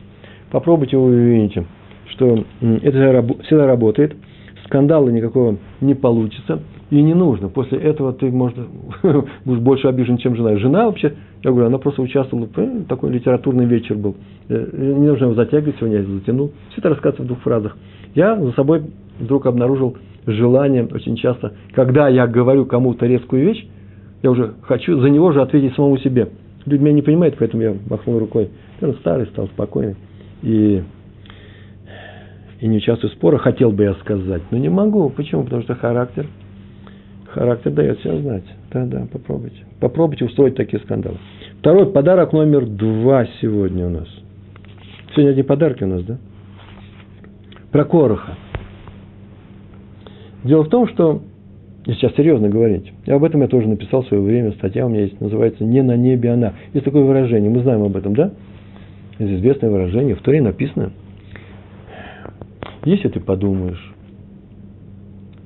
Попробуйте, 0.51 0.97
вы 0.97 1.11
увидите, 1.11 1.65
что 2.07 2.45
это 2.61 3.23
всегда 3.45 3.67
работает, 3.67 4.17
скандала 4.65 5.09
никакого 5.11 5.57
не 5.81 5.95
получится, 5.95 6.61
и 6.91 7.01
не 7.01 7.15
нужно. 7.15 7.49
После 7.49 7.79
этого 7.79 8.13
ты, 8.13 8.31
может, 8.31 8.57
будешь 9.45 9.61
больше 9.61 9.89
обижен, 9.89 10.19
чем 10.19 10.35
жена. 10.35 10.57
Жена 10.57 10.87
вообще, 10.87 11.15
я 11.43 11.51
говорю, 11.51 11.69
она 11.69 11.79
просто 11.79 12.03
участвовала, 12.03 12.49
такой 12.89 13.11
литературный 13.11 13.65
вечер 13.65 13.97
был. 13.97 14.17
Э, 14.49 14.67
не 14.73 15.07
нужно 15.07 15.27
его 15.27 15.35
затягивать, 15.35 15.77
сегодня 15.79 15.99
я 15.99 16.05
затянул. 16.05 16.53
Все 16.71 16.81
это 16.81 16.89
рассказывается 16.91 17.23
в 17.23 17.27
двух 17.27 17.39
фразах. 17.41 17.77
Я 18.15 18.37
за 18.37 18.53
собой 18.53 18.83
вдруг 19.21 19.47
обнаружил 19.47 19.97
желание 20.27 20.87
очень 20.91 21.17
часто, 21.17 21.53
когда 21.73 22.09
я 22.09 22.27
говорю 22.27 22.67
кому-то 22.67 23.07
резкую 23.07 23.45
вещь, 23.45 23.67
я 24.23 24.31
уже 24.31 24.55
хочу 24.63 25.01
за 25.01 25.09
него 25.09 25.33
же 25.33 25.41
ответить 25.41 25.75
самому 25.75 25.97
себе. 25.99 26.29
Люди 26.67 26.83
меня 26.83 26.95
не 26.95 27.03
понимают, 27.03 27.37
поэтому 27.39 27.63
я 27.63 27.75
махнул 27.89 28.19
рукой. 28.19 28.51
Я 28.81 28.93
старый 28.95 29.27
стал, 29.27 29.47
спокойный. 29.49 29.97
И, 30.43 30.83
и 32.61 32.67
не 32.67 32.79
участвую 32.79 33.11
в 33.11 33.15
спорах, 33.15 33.43
хотел 33.43 33.71
бы 33.71 33.85
я 33.85 33.95
сказать, 33.95 34.43
но 34.51 34.59
не 34.59 34.69
могу. 34.69 35.09
Почему? 35.11 35.45
Потому 35.45 35.63
что 35.63 35.75
характер, 35.75 36.27
характер 37.33 37.71
дает 37.73 38.01
себя 38.01 38.17
знать. 38.19 38.45
Да, 38.73 38.85
да, 38.87 39.07
попробуйте. 39.11 39.65
Попробуйте 39.81 40.25
устроить 40.25 40.57
такие 40.57 40.81
скандалы. 40.83 41.19
Второй 41.61 41.91
подарок 41.93 42.33
номер 42.33 42.67
два 42.67 43.27
сегодня 43.41 43.87
у 43.87 43.91
нас. 43.91 44.09
Сегодня 45.13 45.31
одни 45.31 45.43
подарки 45.43 45.85
у 45.85 45.87
нас, 45.87 46.03
да? 46.05 46.19
Про 47.71 47.85
Короха. 47.85 48.37
Дело 50.45 50.65
в 50.65 50.69
том, 50.69 50.89
что, 50.89 51.23
сейчас 51.85 52.15
серьезно 52.15 52.49
говорить, 52.49 52.93
и 53.05 53.11
об 53.11 53.23
этом 53.25 53.43
я 53.43 53.49
тоже 53.49 53.69
написал 53.69 54.03
в 54.03 54.09
свое 54.09 54.23
время, 54.23 54.53
статья 54.53 54.87
у 54.87 54.89
меня 54.89 55.03
есть, 55.03 55.21
называется 55.21 55.65
«Не 55.65 55.83
на 55.83 55.97
небе 55.97 56.31
она». 56.31 56.55
Есть 56.73 56.87
такое 56.87 57.05
выражение, 57.05 57.51
мы 57.51 57.63
знаем 57.63 57.83
об 57.83 57.97
этом, 57.97 58.15
да? 58.15 58.33
Это 59.19 59.37
известное 59.37 59.71
выражение, 59.71 60.15
в 60.15 60.23
Торе 60.23 60.41
написано, 60.41 60.93
если 62.85 63.09
ты 63.09 63.21
подумаешь, 63.21 63.95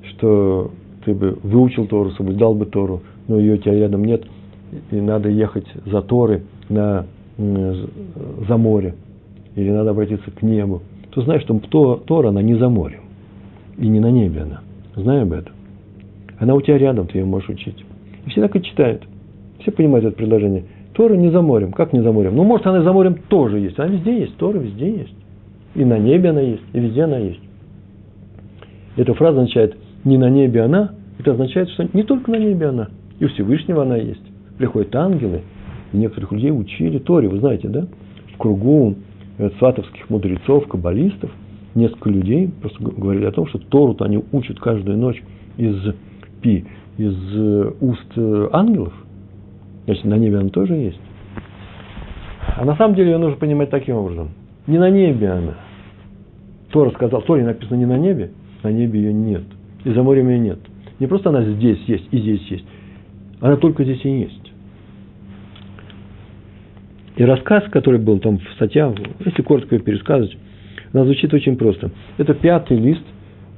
что 0.03 0.71
ты 1.05 1.13
бы 1.13 1.37
выучил 1.43 1.85
Тору, 1.85 2.11
соблюдал 2.11 2.55
бы 2.55 2.65
Тору, 2.65 3.01
но 3.27 3.39
ее 3.39 3.53
у 3.53 3.57
тебя 3.57 3.75
рядом 3.75 4.03
нет, 4.03 4.23
и 4.91 4.99
надо 4.99 5.29
ехать 5.29 5.67
за 5.85 6.01
Торы 6.01 6.43
на, 6.67 7.05
за 7.37 8.57
море, 8.57 8.95
или 9.55 9.69
надо 9.69 9.91
обратиться 9.91 10.29
к 10.31 10.41
небу, 10.41 10.81
то 11.11 11.21
знаешь, 11.21 11.43
что 11.43 11.57
Тора, 12.05 12.29
она 12.29 12.41
не 12.41 12.55
за 12.55 12.67
морем, 12.69 13.01
и 13.77 13.87
не 13.87 13.99
на 13.99 14.11
небе 14.11 14.41
она. 14.41 14.61
Знай 14.95 15.21
об 15.21 15.31
этом. 15.31 15.53
Она 16.39 16.55
у 16.55 16.61
тебя 16.61 16.77
рядом, 16.77 17.07
ты 17.07 17.19
ее 17.19 17.25
можешь 17.25 17.49
учить. 17.49 17.85
И 18.25 18.29
все 18.29 18.41
так 18.41 18.55
и 18.55 18.63
читают. 18.63 19.03
Все 19.61 19.71
понимают 19.71 20.05
это 20.05 20.17
предложение. 20.17 20.63
Тора 20.93 21.15
не 21.15 21.29
за 21.29 21.41
морем. 21.41 21.71
Как 21.71 21.93
не 21.93 22.01
за 22.01 22.11
морем? 22.11 22.35
Ну, 22.35 22.43
может, 22.43 22.65
она 22.67 22.79
и 22.79 22.83
за 22.83 22.91
морем 22.91 23.17
тоже 23.29 23.59
есть. 23.59 23.77
Она 23.79 23.89
везде 23.89 24.19
есть. 24.19 24.35
Тора 24.37 24.57
везде 24.57 24.89
есть. 24.89 25.15
И 25.75 25.83
на 25.83 25.97
небе 25.97 26.29
она 26.29 26.41
есть, 26.41 26.63
и 26.73 26.79
везде 26.79 27.03
она 27.03 27.17
есть. 27.17 27.41
Эта 28.95 29.13
фраза 29.13 29.39
означает 29.39 29.77
«не 30.05 30.17
на 30.17 30.29
небе 30.29 30.61
она», 30.61 30.91
это 31.19 31.31
означает, 31.31 31.69
что 31.71 31.87
не 31.91 32.03
только 32.03 32.31
на 32.31 32.37
небе 32.37 32.67
она, 32.67 32.89
и 33.19 33.25
у 33.25 33.27
Всевышнего 33.29 33.81
она 33.81 33.97
есть. 33.97 34.23
Приходят 34.57 34.95
ангелы, 34.95 35.41
и 35.91 35.97
некоторых 35.97 36.31
людей 36.31 36.51
учили 36.51 36.99
Торе, 36.99 37.27
вы 37.27 37.39
знаете, 37.39 37.67
да? 37.67 37.87
В 38.33 38.37
кругу 38.37 38.95
э, 39.37 39.49
сватовских 39.59 40.09
мудрецов, 40.09 40.67
каббалистов– 40.67 41.31
несколько 41.75 42.09
людей 42.09 42.49
просто 42.61 42.81
говорили 42.81 43.25
о 43.25 43.31
том, 43.31 43.47
что 43.47 43.59
Тору-то 43.59 44.05
они 44.05 44.23
учат 44.31 44.59
каждую 44.59 44.97
ночь 44.97 45.21
из 45.57 45.75
пи, 46.41 46.65
из 46.97 47.15
э, 47.35 47.71
уст 47.81 48.11
э, 48.15 48.49
ангелов. 48.51 48.93
Значит, 49.85 50.05
на 50.05 50.15
небе 50.15 50.39
она 50.39 50.49
тоже 50.49 50.73
есть. 50.73 50.99
А 52.57 52.65
на 52.65 52.75
самом 52.77 52.95
деле 52.95 53.11
ее 53.11 53.17
нужно 53.17 53.37
понимать 53.37 53.69
таким 53.69 53.97
образом. 53.97 54.29
Не 54.65 54.79
на 54.79 54.89
небе 54.89 55.29
она. 55.29 55.55
Тора 56.71 56.89
сказал, 56.91 57.21
Торе 57.21 57.43
написано 57.43 57.77
не 57.77 57.85
на 57.85 57.97
небе, 57.97 58.31
на 58.63 58.71
небе 58.71 58.99
ее 58.99 59.13
нет. 59.13 59.43
И 59.85 59.91
за 59.91 60.03
морем 60.03 60.27
ее 60.29 60.39
нет. 60.39 60.59
Не 60.99 61.07
просто 61.07 61.29
она 61.29 61.43
здесь 61.43 61.79
есть 61.87 62.07
и 62.11 62.17
здесь 62.17 62.41
есть. 62.49 62.65
Она 63.39 63.55
только 63.55 63.83
здесь 63.83 64.03
и 64.03 64.09
есть. 64.09 64.51
И 67.15 67.23
рассказ, 67.23 67.63
который 67.71 67.99
был 67.99 68.19
там 68.19 68.39
в 68.39 68.51
статье, 68.55 68.93
если 69.23 69.41
коротко 69.41 69.75
ее 69.75 69.81
пересказывать, 69.81 70.37
она 70.91 71.05
звучит 71.05 71.33
очень 71.33 71.55
просто. 71.55 71.91
Это 72.17 72.33
пятый 72.33 72.77
лист, 72.77 73.03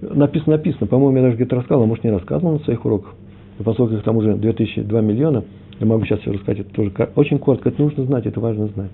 написано, 0.02 0.58
написано, 0.58 0.88
по-моему, 0.88 1.18
я 1.18 1.24
даже 1.24 1.36
где-то 1.38 1.56
рассказывал, 1.56 1.84
а 1.84 1.88
может 1.88 2.04
не 2.04 2.12
рассказывал 2.12 2.54
на 2.54 2.60
своих 2.60 2.86
уроках. 2.86 3.16
Но 3.58 3.64
поскольку 3.64 3.96
их 3.96 4.04
там 4.04 4.18
уже 4.18 4.36
2002 4.36 5.02
миллиона, 5.02 5.44
я 5.80 5.86
могу 5.86 6.06
сейчас 6.06 6.20
все 6.20 6.34
рассказать, 6.34 6.60
это 6.60 6.74
тоже 6.74 6.92
очень 7.16 7.40
коротко, 7.40 7.70
это 7.70 7.82
нужно 7.82 8.04
знать, 8.06 8.26
это 8.26 8.40
важно 8.40 8.68
знать. 8.68 8.92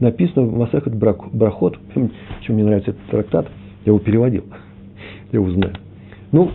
Написано 0.00 0.46
в 0.46 0.58
Масехат 0.58 0.94
Брахот, 0.94 1.78
чем 1.94 2.54
мне 2.54 2.64
нравится 2.64 2.90
этот 2.90 3.02
трактат, 3.10 3.46
я 3.84 3.90
его 3.90 3.98
переводил, 3.98 4.44
я 5.32 5.38
его 5.38 5.50
знаю. 5.52 5.74
Ну, 6.32 6.50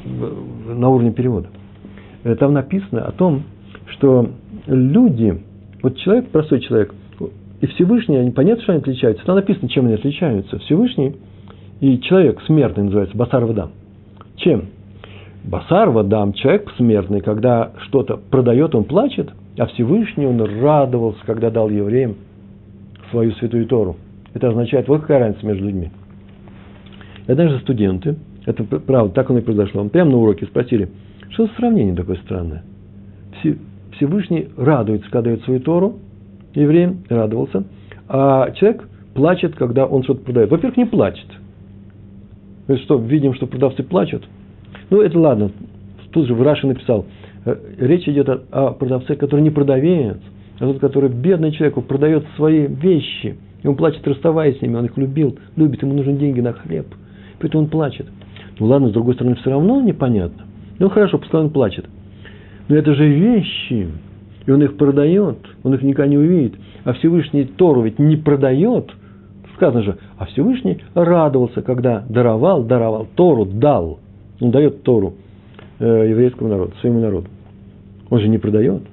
на 0.68 0.90
уровне 0.90 1.12
перевода. 1.12 1.48
Э, 2.24 2.36
там 2.36 2.54
написано 2.54 3.06
о 3.06 3.12
том, 3.12 3.44
что 3.88 4.30
люди, 4.68 5.42
вот 5.82 5.98
человек, 5.98 6.30
простой 6.30 6.60
человек, 6.62 6.94
и 7.62 7.68
Всевышний, 7.68 8.18
они, 8.18 8.32
понятно, 8.32 8.64
что 8.64 8.72
они 8.74 8.82
отличаются. 8.82 9.26
Там 9.26 9.36
написано, 9.36 9.70
чем 9.70 9.86
они 9.86 9.94
отличаются. 9.94 10.58
Всевышний 10.60 11.16
и 11.80 12.00
человек 12.00 12.42
смертный 12.48 12.86
называется, 12.86 13.16
басар 13.16 13.46
вадам. 13.46 13.72
Чем? 14.38 14.66
Басар 15.44 15.90
вадам, 15.90 16.34
человек 16.34 16.72
смертный, 16.78 17.22
когда 17.22 17.72
что-то 17.88 18.18
продает, 18.18 18.74
он 18.76 18.84
плачет, 18.84 19.30
а 19.58 19.68
Всевышний 19.68 20.26
он 20.26 20.42
радовался, 20.42 21.20
когда 21.26 21.50
дал 21.50 21.70
евреям 21.70 22.16
свою 23.12 23.32
святую 23.34 23.68
Тору. 23.68 23.98
Это 24.34 24.50
означает, 24.50 24.88
вот 24.88 25.02
какая 25.02 25.20
разница 25.20 25.46
между 25.46 25.66
людьми. 25.66 25.92
И 27.28 27.32
однажды 27.32 27.60
студенты, 27.60 28.16
это 28.46 28.64
правда, 28.64 29.14
так 29.14 29.30
оно 29.30 29.40
и 29.40 29.44
произошло, 29.44 29.88
прямо 29.90 30.12
на 30.12 30.18
уроке 30.18 30.46
спросили, 30.46 30.90
что 31.30 31.46
за 31.46 31.54
сравнение 31.54 31.96
такое 31.96 32.18
странное? 32.18 32.64
Всевышний 33.94 34.48
радуется, 34.58 35.10
когда 35.12 35.30
дает 35.30 35.44
свою 35.44 35.60
Тору, 35.60 36.00
евреем, 36.54 37.04
радовался, 37.10 37.64
а 38.08 38.52
человек 38.52 38.88
плачет, 39.14 39.56
когда 39.56 39.86
он 39.86 40.04
что-то 40.04 40.24
продает. 40.24 40.50
Во-первых, 40.50 40.78
не 40.78 40.86
плачет. 40.86 41.28
Мы 42.68 42.78
что, 42.78 42.98
видим, 42.98 43.34
что 43.34 43.48
продавцы 43.48 43.84
плачут? 43.84 44.28
Ну, 44.90 45.02
это 45.02 45.20
ладно. 45.20 45.52
Тут 46.12 46.28
же 46.28 46.34
в 46.34 46.44
написал, 46.64 47.06
э, 47.46 47.56
речь 47.80 48.08
идет 48.08 48.28
о, 48.28 48.42
о 48.52 48.72
продавце, 48.74 49.16
который 49.16 49.42
не 49.42 49.50
продавец, 49.50 50.18
а 50.60 50.66
тот, 50.66 50.80
который 50.80 51.10
бедный 51.10 51.52
человек, 51.52 51.82
продает 51.86 52.26
свои 52.36 52.68
вещи, 52.68 53.38
и 53.64 53.68
он 53.68 53.76
плачет, 53.76 54.06
расставаясь 54.08 54.58
с 54.58 54.62
ними, 54.62 54.76
он 54.76 54.86
их 54.86 54.98
любил, 54.98 55.38
любит, 55.56 55.82
ему 55.84 55.94
нужны 55.94 56.14
деньги 56.14 56.42
на 56.42 56.54
хлеб, 56.54 56.88
поэтому 57.40 57.64
он 57.64 57.70
плачет. 57.70 58.08
Ну 58.62 58.68
ладно, 58.68 58.90
с 58.90 58.92
другой 58.92 59.16
стороны, 59.16 59.36
все 59.38 59.50
равно 59.50 59.82
непонятно. 59.82 60.46
Ну 60.78 60.88
хорошо, 60.90 61.18
пускай 61.18 61.42
он 61.42 61.50
плачет. 61.50 61.88
Но 62.68 62.76
это 62.76 62.94
же 62.94 63.10
вещи, 63.10 63.88
и 64.46 64.52
он 64.52 64.62
их 64.62 64.78
продает, 64.78 65.40
он 65.64 65.74
их 65.74 65.82
никогда 65.82 66.08
не 66.08 66.20
увидит. 66.20 66.54
А 66.84 66.94
Всевышний 66.94 67.46
Тору 67.46 67.82
ведь 67.82 67.98
не 67.98 68.18
продает. 68.18 68.92
Сказано 69.56 69.82
же, 69.82 69.98
а 70.16 70.26
Всевышний 70.26 70.78
радовался, 70.94 71.64
когда 71.64 72.06
даровал, 72.08 72.64
даровал, 72.64 73.08
Тору 73.16 73.46
дал. 73.46 73.98
Он 74.40 74.52
дает 74.52 74.84
Тору 74.84 75.16
э, 75.80 76.10
еврейскому 76.12 76.48
народу, 76.48 76.74
своему 76.82 77.00
народу. 77.00 77.30
Он 78.12 78.20
же 78.20 78.28
не 78.28 78.38
продает. 78.38 78.84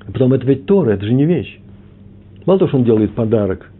А 0.00 0.10
потом 0.10 0.32
это 0.32 0.44
ведь 0.48 0.66
Тора, 0.66 0.90
это 0.90 1.06
же 1.06 1.14
не 1.14 1.26
вещь. 1.26 1.60
Мало 2.44 2.58
того, 2.58 2.70
что 2.70 2.78
он 2.78 2.84
делает 2.84 3.14
подарок, 3.14 3.70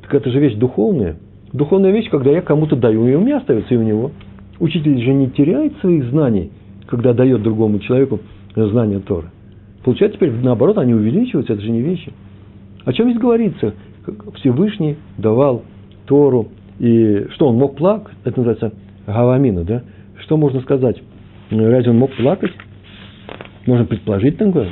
так 0.00 0.14
это 0.14 0.30
же 0.30 0.40
вещь 0.40 0.54
духовная. 0.54 1.16
Духовная 1.54 1.92
вещь, 1.92 2.10
когда 2.10 2.32
я 2.32 2.42
кому-то 2.42 2.74
даю, 2.74 3.06
и 3.06 3.14
у 3.14 3.20
меня 3.20 3.36
остается, 3.36 3.72
и 3.72 3.76
у 3.76 3.82
него. 3.84 4.10
Учитель 4.58 5.00
же 5.00 5.14
не 5.14 5.30
теряет 5.30 5.76
своих 5.78 6.06
знаний, 6.06 6.50
когда 6.88 7.12
дает 7.12 7.42
другому 7.42 7.78
человеку 7.78 8.18
знания 8.56 8.98
Торы. 8.98 9.28
Получается, 9.84 10.18
теперь 10.18 10.32
наоборот, 10.32 10.78
они 10.78 10.94
увеличиваются, 10.94 11.52
это 11.52 11.62
же 11.62 11.70
не 11.70 11.80
вещи. 11.80 12.12
О 12.84 12.92
чем 12.92 13.08
здесь 13.08 13.20
говорится? 13.20 13.72
Всевышний 14.34 14.96
давал 15.16 15.62
Тору, 16.06 16.48
и 16.80 17.26
что 17.34 17.46
он 17.46 17.56
мог 17.56 17.76
плакать? 17.76 18.16
Это 18.24 18.40
называется 18.40 18.72
гавамина, 19.06 19.62
да? 19.62 19.84
Что 20.24 20.36
можно 20.36 20.60
сказать? 20.60 21.00
Разве 21.50 21.92
он 21.92 21.98
мог 21.98 22.10
плакать? 22.16 22.50
Можно 23.64 23.84
предположить 23.84 24.38
такое. 24.38 24.70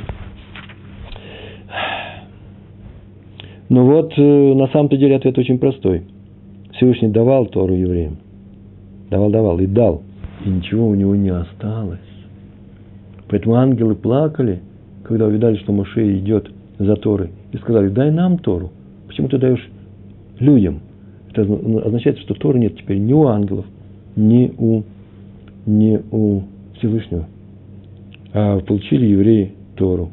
Но 3.69 3.85
вот 3.85 4.13
э, 4.17 4.53
на 4.53 4.67
самом-то 4.67 4.97
деле 4.97 5.15
ответ 5.15 5.37
очень 5.37 5.59
простой. 5.59 6.03
Всевышний 6.73 7.09
давал 7.09 7.45
Тору 7.47 7.73
евреям. 7.73 8.17
Давал, 9.09 9.29
давал 9.29 9.59
и 9.59 9.65
дал. 9.65 10.01
И 10.45 10.49
ничего 10.49 10.87
у 10.87 10.95
него 10.95 11.15
не 11.15 11.29
осталось. 11.29 11.99
Поэтому 13.29 13.55
ангелы 13.55 13.95
плакали– 13.95 14.61
когда 15.03 15.27
увидали, 15.27 15.57
что 15.57 15.71
Моше 15.71 16.17
идет 16.17 16.49
за 16.79 16.95
Торой, 16.95 17.29
и 17.51 17.57
сказали, 17.57 17.89
дай 17.89 18.11
нам 18.11 18.37
Тору. 18.39 18.71
Почему 19.07 19.27
ты 19.27 19.37
даешь 19.37 19.69
людям? 20.39 20.79
Это 21.29 21.41
означает, 21.85 22.19
что 22.19 22.33
Торы 22.33 22.59
нет 22.59 22.77
теперь 22.77 22.99
ни 22.99 23.13
у 23.13 23.25
ангелов, 23.27 23.65
ни 24.15 24.53
у, 24.57 24.83
ни 25.65 26.01
у 26.11 26.43
Всевышнего. 26.77 27.27
А 28.33 28.59
получили 28.59 29.05
евреи 29.05 29.53
Тору. 29.75 30.09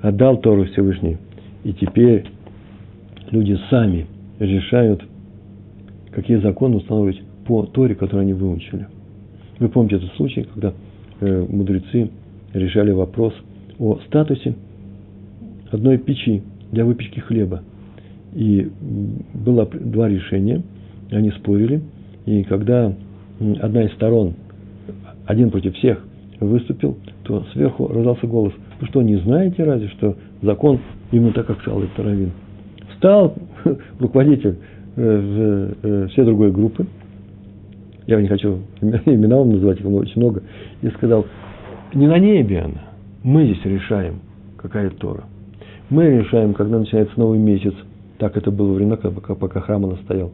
Отдал 0.00 0.38
Тору 0.38 0.64
Всевышний. 0.66 1.18
И 1.66 1.72
теперь 1.72 2.24
люди 3.32 3.58
сами 3.70 4.06
решают, 4.38 5.02
какие 6.12 6.36
законы 6.36 6.76
устанавливать 6.76 7.20
по 7.44 7.64
Торе, 7.64 7.96
которую 7.96 8.22
они 8.22 8.34
выучили. 8.34 8.86
Вы 9.58 9.68
помните 9.68 9.96
этот 9.96 10.12
случай, 10.12 10.44
когда 10.44 10.72
э, 11.18 11.46
мудрецы 11.48 12.08
решали 12.54 12.92
вопрос 12.92 13.34
о 13.80 13.98
статусе 14.06 14.54
одной 15.72 15.98
печи 15.98 16.44
для 16.70 16.84
выпечки 16.84 17.18
хлеба. 17.18 17.64
И 18.32 18.70
было 19.34 19.66
два 19.66 20.08
решения, 20.08 20.62
они 21.10 21.32
спорили, 21.32 21.82
и 22.26 22.44
когда 22.44 22.94
одна 23.60 23.82
из 23.82 23.92
сторон, 23.94 24.34
один 25.26 25.50
против 25.50 25.74
всех, 25.74 25.98
выступил, 26.38 26.96
то 27.24 27.44
сверху 27.52 27.88
раздался 27.88 28.28
голос, 28.28 28.52
вы 28.80 28.86
что, 28.86 29.02
не 29.02 29.16
знаете 29.16 29.64
разве, 29.64 29.88
что 29.88 30.16
закон 30.42 30.80
именно 31.10 31.32
так, 31.32 31.46
как 31.46 31.60
сказал 31.60 31.82
этот 31.82 31.98
раввин? 31.98 32.32
Встал 32.90 33.34
руководитель 33.98 34.58
э, 34.96 35.72
э, 35.82 36.06
всей 36.08 36.24
другой 36.24 36.52
группы, 36.52 36.86
я 38.06 38.20
не 38.20 38.28
хочу 38.28 38.60
имена 38.80 39.36
вам 39.36 39.50
называть, 39.50 39.80
их 39.80 39.86
очень 39.86 40.20
много, 40.20 40.42
и 40.82 40.88
сказал, 40.90 41.26
не 41.94 42.06
на 42.06 42.18
небе 42.18 42.60
она, 42.60 42.82
мы 43.22 43.44
здесь 43.44 43.64
решаем, 43.64 44.20
какая 44.56 44.90
Тора. 44.90 45.24
Мы 45.88 46.18
решаем, 46.18 46.54
когда 46.54 46.78
начинается 46.78 47.18
новый 47.18 47.38
месяц, 47.38 47.74
так 48.18 48.36
это 48.36 48.50
было 48.50 48.72
время, 48.72 48.96
пока, 48.96 49.34
пока 49.34 49.60
храм 49.60 49.84
у 49.84 49.88
нас 49.88 50.00
стоял. 50.00 50.32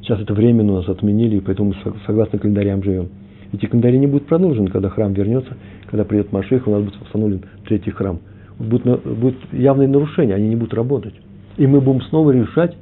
Сейчас 0.00 0.20
это 0.20 0.34
временно 0.34 0.72
у 0.72 0.76
нас 0.76 0.88
отменили, 0.88 1.36
и 1.36 1.40
поэтому 1.40 1.70
мы 1.70 1.94
согласно 2.06 2.38
календарям 2.38 2.82
живем. 2.82 3.08
Эти 3.52 3.66
календари 3.66 3.98
не 3.98 4.06
будут 4.06 4.26
продолжены, 4.26 4.68
когда 4.68 4.88
храм 4.88 5.12
вернется, 5.12 5.56
когда 5.86 6.04
придет 6.04 6.32
Маших, 6.32 6.66
у 6.66 6.70
нас 6.70 6.82
будет 6.82 7.00
установлен 7.00 7.42
третий 7.66 7.90
храм. 7.90 8.18
Будут, 8.58 9.04
будут 9.04 9.36
явные 9.52 9.88
нарушения, 9.88 10.34
они 10.34 10.48
не 10.48 10.56
будут 10.56 10.74
работать. 10.74 11.14
И 11.56 11.66
мы 11.66 11.80
будем 11.80 12.02
снова 12.02 12.30
решать, 12.30 12.76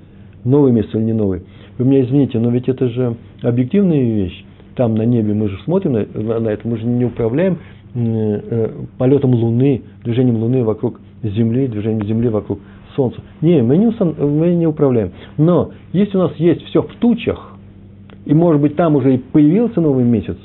новый 0.45 0.73
месяц 0.73 0.91
или 0.95 1.03
не 1.03 1.13
новый. 1.13 1.43
Вы 1.79 1.85
меня 1.87 2.05
извините, 2.05 2.39
но 2.39 2.51
ведь 2.51 2.69
это 2.69 2.89
же 2.89 3.17
объективная 3.43 4.03
вещь. 4.03 4.45
Там 4.75 4.95
на 4.95 5.03
небе 5.03 5.35
мы 5.35 5.49
же 5.49 5.59
смотрим 5.65 5.93
на, 5.93 6.41
на 6.41 6.49
это, 6.49 6.67
мы 6.67 6.79
же 6.79 6.87
не 6.87 7.05
управляем 7.05 7.59
э, 7.95 8.71
полетом 8.99 9.35
Луны, 9.35 9.83
движением 10.05 10.37
Луны 10.37 10.65
вокруг 10.65 11.01
Земли, 11.23 11.69
движением 11.69 12.07
Земли 12.07 12.29
вокруг 12.29 12.61
Солнца. 12.97 13.21
Не, 13.41 13.63
мы 13.63 13.77
не, 13.77 13.91
мы 14.25 14.55
не 14.55 14.67
управляем. 14.67 15.13
Но 15.39 15.73
если 15.93 16.17
у 16.17 16.21
нас 16.21 16.33
есть 16.37 16.63
все 16.67 16.83
в 16.83 16.95
тучах, 16.97 17.57
и 18.25 18.35
может 18.35 18.61
быть 18.61 18.77
там 18.77 18.97
уже 18.97 19.15
и 19.15 19.19
появился 19.19 19.81
новый 19.81 20.05
месяц, 20.05 20.37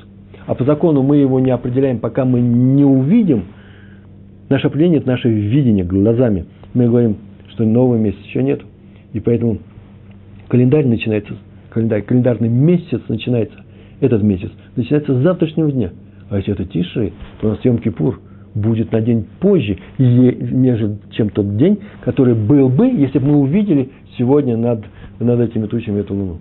а 0.45 0.55
по 0.55 0.63
закону 0.63 1.03
мы 1.03 1.17
его 1.17 1.39
не 1.39 1.51
определяем, 1.51 1.99
пока 1.99 2.25
мы 2.25 2.39
не 2.39 2.85
увидим, 2.85 3.45
наше 4.49 4.67
определение– 4.67 4.99
это 4.99 5.07
наше 5.07 5.29
видение 5.29 5.85
глазами. 5.85 6.45
Мы 6.73 6.87
говорим, 6.87 7.17
что 7.49 7.63
новый 7.63 7.99
месяц 7.99 8.19
еще 8.25 8.43
нет. 8.43 8.61
И 9.13 9.19
поэтому 9.19 9.59
календарь 10.47 10.85
начинается, 10.85 11.33
календарь, 11.69 12.03
календарный 12.03 12.49
месяц 12.49 13.01
начинается, 13.07 13.57
этот 13.99 14.21
месяц, 14.21 14.51
начинается 14.75 15.19
с 15.19 15.23
завтрашнего 15.23 15.71
дня. 15.71 15.91
А 16.29 16.37
если 16.37 16.53
это 16.53 16.65
тише, 16.65 17.13
то 17.41 17.47
у 17.47 17.49
нас 17.51 17.59
Йом 17.63 17.79
Кипур 17.79 18.19
будет 18.53 18.91
на 18.91 19.01
день 19.01 19.25
позже, 19.39 19.77
нежели 19.97 20.97
чем 21.11 21.29
тот 21.29 21.57
день, 21.57 21.79
который 22.03 22.35
был 22.35 22.69
бы, 22.69 22.87
если 22.87 23.19
бы 23.19 23.27
мы 23.27 23.37
увидели 23.37 23.89
сегодня 24.17 24.57
над, 24.57 24.83
над 25.19 25.39
этими 25.39 25.67
тучами 25.67 26.01
эту 26.01 26.15
луну. 26.15 26.39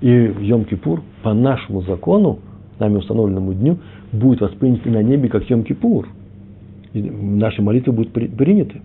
И 0.00 0.08
Йом 0.40 0.64
Кипур 0.64 1.02
по 1.22 1.34
нашему 1.34 1.82
закону, 1.82 2.38
нами 2.78 2.96
установленному 2.96 3.52
дню, 3.54 3.78
будет 4.12 4.40
воспринят 4.40 4.84
на 4.86 5.02
небе 5.02 5.28
как 5.28 5.48
Йом 5.50 5.64
Кипур. 5.64 6.08
И 6.92 7.00
наши 7.00 7.62
молитвы 7.62 7.92
будут 7.92 8.12
приняты. 8.12 8.80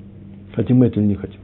Хотим 0.56 0.78
мы 0.78 0.88
это 0.88 1.00
или 1.00 1.08
не 1.08 1.16
хотим. 1.16 1.40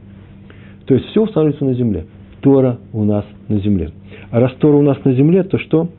То 0.86 0.93
есть 0.93 1.07
все 1.07 1.24
устанавливается 1.24 1.66
на 1.66 1.74
земле. 1.74 2.05
Тора 2.41 2.78
у 2.93 3.03
нас 3.03 3.26
на 3.47 3.59
земле. 3.59 3.91
А 4.30 4.39
раз 4.39 4.53
Тора 4.59 4.78
у 4.78 4.82
нас 4.82 4.97
на 5.03 5.14
земле, 5.14 5.43
то 5.43 5.57
что? 5.57 5.89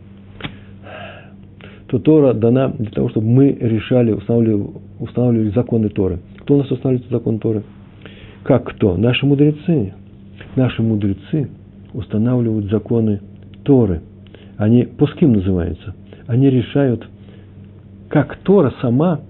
То 1.86 1.98
Тора 1.98 2.32
дана 2.32 2.68
для 2.68 2.90
того, 2.90 3.10
чтобы 3.10 3.26
мы 3.26 3.50
решали, 3.50 4.12
устанавливали, 4.12 4.70
устанавливали 4.98 5.50
законы 5.50 5.88
Торы. 5.88 6.20
Кто 6.40 6.54
у 6.54 6.58
нас 6.58 6.70
устанавливает 6.70 7.10
закон 7.10 7.38
Торы? 7.38 7.62
Как 8.44 8.64
кто? 8.64 8.96
Наши 8.96 9.26
мудрецы. 9.26 9.92
Наши 10.56 10.82
мудрецы 10.82 11.48
устанавливают 11.92 12.70
законы 12.70 13.20
Торы. 13.62 14.00
Они, 14.56 14.84
пуским 14.84 15.32
называются. 15.32 15.94
Они 16.26 16.48
решают, 16.50 17.06
как 18.08 18.36
Тора 18.38 18.72
сама 18.80 19.20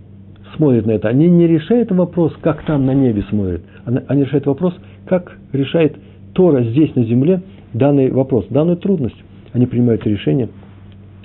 смотрит 0.57 0.87
на 0.87 0.93
это. 0.93 1.09
Они 1.09 1.29
не 1.29 1.47
решают 1.47 1.91
вопрос, 1.91 2.33
как 2.41 2.65
там 2.65 2.87
на 2.87 2.95
небе 2.95 3.25
смотрят. 3.29 3.63
Они 3.85 4.23
решают 4.23 4.47
вопрос, 4.47 4.75
как 5.07 5.37
решает 5.53 5.97
Тора 6.35 6.63
здесь, 6.63 6.95
на 6.95 7.05
земле, 7.05 7.43
данный 7.73 8.11
вопрос, 8.11 8.47
данную 8.49 8.77
трудность. 8.77 9.17
Они 9.53 9.67
принимают 9.67 10.07
решение, 10.07 10.49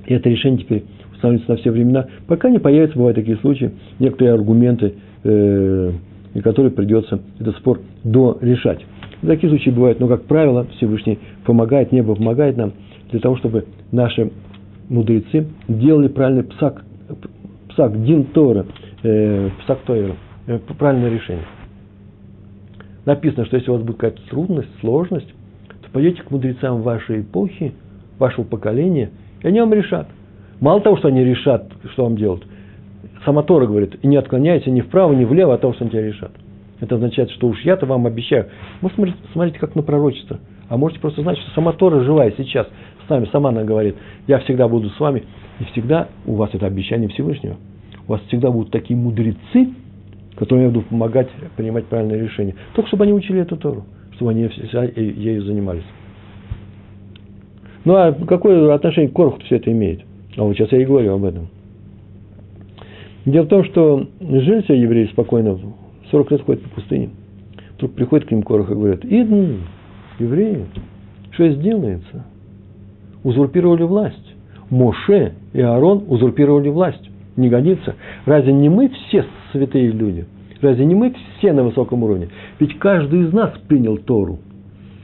и 0.05 0.13
это 0.13 0.29
решение 0.29 0.59
теперь 0.59 0.83
устанавливается 1.13 1.51
на 1.51 1.57
все 1.57 1.71
времена, 1.71 2.05
пока 2.27 2.49
не 2.49 2.59
появятся, 2.59 2.97
бывают 2.97 3.15
такие 3.15 3.37
случаи, 3.37 3.71
некоторые 3.99 4.33
аргументы, 4.33 4.95
э, 5.23 5.91
которые 6.43 6.71
придется 6.71 7.19
этот 7.39 7.55
спор 7.57 7.79
дорешать. 8.03 8.85
Такие 9.21 9.49
случаи 9.49 9.71
бывают, 9.71 9.99
но, 9.99 10.07
как 10.07 10.23
правило, 10.23 10.67
Всевышний 10.77 11.17
помогает, 11.45 11.91
небо 11.91 12.15
помогает 12.15 12.57
нам 12.57 12.73
для 13.11 13.19
того, 13.19 13.37
чтобы 13.37 13.65
наши 13.91 14.31
мудрецы 14.89 15.47
делали 15.67 16.07
правильный 16.07 16.43
псак, 16.43 16.85
псак 17.69 18.03
дин 18.03 18.25
Тора, 18.25 18.65
э, 19.07 19.49
э, 20.47 20.59
правильное 20.77 21.09
решение 21.09 21.45
написано, 23.07 23.45
что 23.45 23.55
если 23.55 23.71
у 23.71 23.75
вас 23.75 23.83
будет 23.83 23.95
какая-то 23.95 24.21
трудность, 24.29 24.67
сложность, 24.81 25.33
то 25.69 25.89
пойдете 25.91 26.21
к 26.23 26.29
мудрецам 26.29 26.81
вашей 26.81 27.21
эпохи, 27.21 27.73
вашего 28.19 28.43
поколения, 28.43 29.11
и 29.41 29.47
они 29.47 29.61
вам 29.61 29.73
решат. 29.73 30.07
Мало 30.59 30.81
того, 30.81 30.97
что 30.97 31.07
они 31.07 31.23
решат, 31.23 31.71
что 31.93 32.03
вам 32.03 32.17
делать, 32.17 32.43
сама 33.23 33.43
Тора 33.43 33.65
говорит, 33.65 33.97
и 34.01 34.07
не 34.07 34.17
отклоняйся 34.17 34.69
ни 34.69 34.81
вправо, 34.81 35.13
ни 35.13 35.23
влево 35.23 35.53
от 35.53 35.61
того, 35.61 35.73
что 35.73 35.85
они 35.85 35.91
тебя 35.91 36.03
решат. 36.03 36.31
Это 36.81 36.95
означает, 36.95 37.31
что 37.31 37.47
уж 37.47 37.61
я-то 37.61 37.85
вам 37.85 38.05
обещаю. 38.05 38.47
Вы 38.81 38.91
смотрите, 38.93 39.17
смотрите 39.31 39.57
как 39.57 39.73
на 39.75 39.83
пророчество. 39.83 40.39
А 40.67 40.75
можете 40.75 40.99
просто 40.99 41.21
знать, 41.21 41.37
что 41.37 41.49
сама 41.51 41.71
Тора 41.71 42.01
живая 42.01 42.33
сейчас 42.37 42.67
с 43.05 43.09
нами, 43.09 43.29
сама 43.31 43.49
она 43.49 43.63
говорит, 43.63 43.95
я 44.27 44.39
всегда 44.39 44.67
буду 44.67 44.89
с 44.89 44.99
вами, 44.99 45.23
и 45.61 45.63
всегда 45.71 46.09
у 46.25 46.35
вас 46.35 46.49
это 46.51 46.65
обещание 46.65 47.07
Всевышнего. 47.07 47.55
У 48.07 48.13
вас 48.13 48.21
всегда 48.27 48.51
будут 48.51 48.71
такие 48.71 48.97
мудрецы, 48.97 49.69
которым 50.35 50.63
я 50.65 50.69
буду 50.69 50.85
помогать 50.85 51.27
принимать 51.57 51.85
правильные 51.87 52.21
решения. 52.21 52.55
Только 52.73 52.87
чтобы 52.87 53.03
они 53.03 53.13
учили 53.13 53.41
эту 53.41 53.57
Тору, 53.57 53.83
чтобы 54.13 54.31
они 54.31 54.49
ею 54.95 55.43
занимались. 55.43 55.83
Ну 57.83 57.95
а 57.95 58.13
какое 58.13 58.73
отношение 58.73 59.09
к 59.09 59.43
все 59.43 59.57
это 59.57 59.71
имеет? 59.71 60.01
А 60.37 60.43
вот 60.43 60.55
сейчас 60.55 60.71
я 60.71 60.81
и 60.81 60.85
говорю 60.85 61.15
об 61.15 61.25
этом. 61.25 61.47
Дело 63.25 63.43
в 63.43 63.49
том, 63.49 63.65
что 63.65 64.07
жили 64.21 64.61
все 64.61 64.79
евреи 64.79 65.07
спокойно, 65.07 65.59
40 66.11 66.31
лет 66.31 66.41
ходят 66.43 66.63
по 66.63 66.69
пустыне. 66.69 67.09
Вдруг 67.75 67.93
приходит 67.93 68.27
к 68.27 68.31
ним 68.31 68.43
Корох 68.43 68.71
и 68.71 68.73
говорят, 68.73 69.03
Идн, 69.03 69.63
евреи, 70.19 70.65
что 71.31 71.49
сделается? 71.49 72.25
Узурпировали 73.23 73.83
власть. 73.83 74.35
Моше 74.69 75.33
и 75.53 75.61
Аарон 75.61 76.05
узурпировали 76.07 76.69
власть 76.69 77.09
не 77.37 77.49
годится. 77.49 77.95
Разве 78.25 78.51
не 78.51 78.69
мы 78.69 78.89
все 78.89 79.25
святые 79.51 79.91
люди? 79.91 80.25
Разве 80.61 80.85
не 80.85 80.95
мы 80.95 81.15
все 81.37 81.53
на 81.53 81.63
высоком 81.63 82.03
уровне? 82.03 82.29
Ведь 82.59 82.77
каждый 82.79 83.21
из 83.21 83.33
нас 83.33 83.51
принял 83.67 83.97
Тору. 83.97 84.39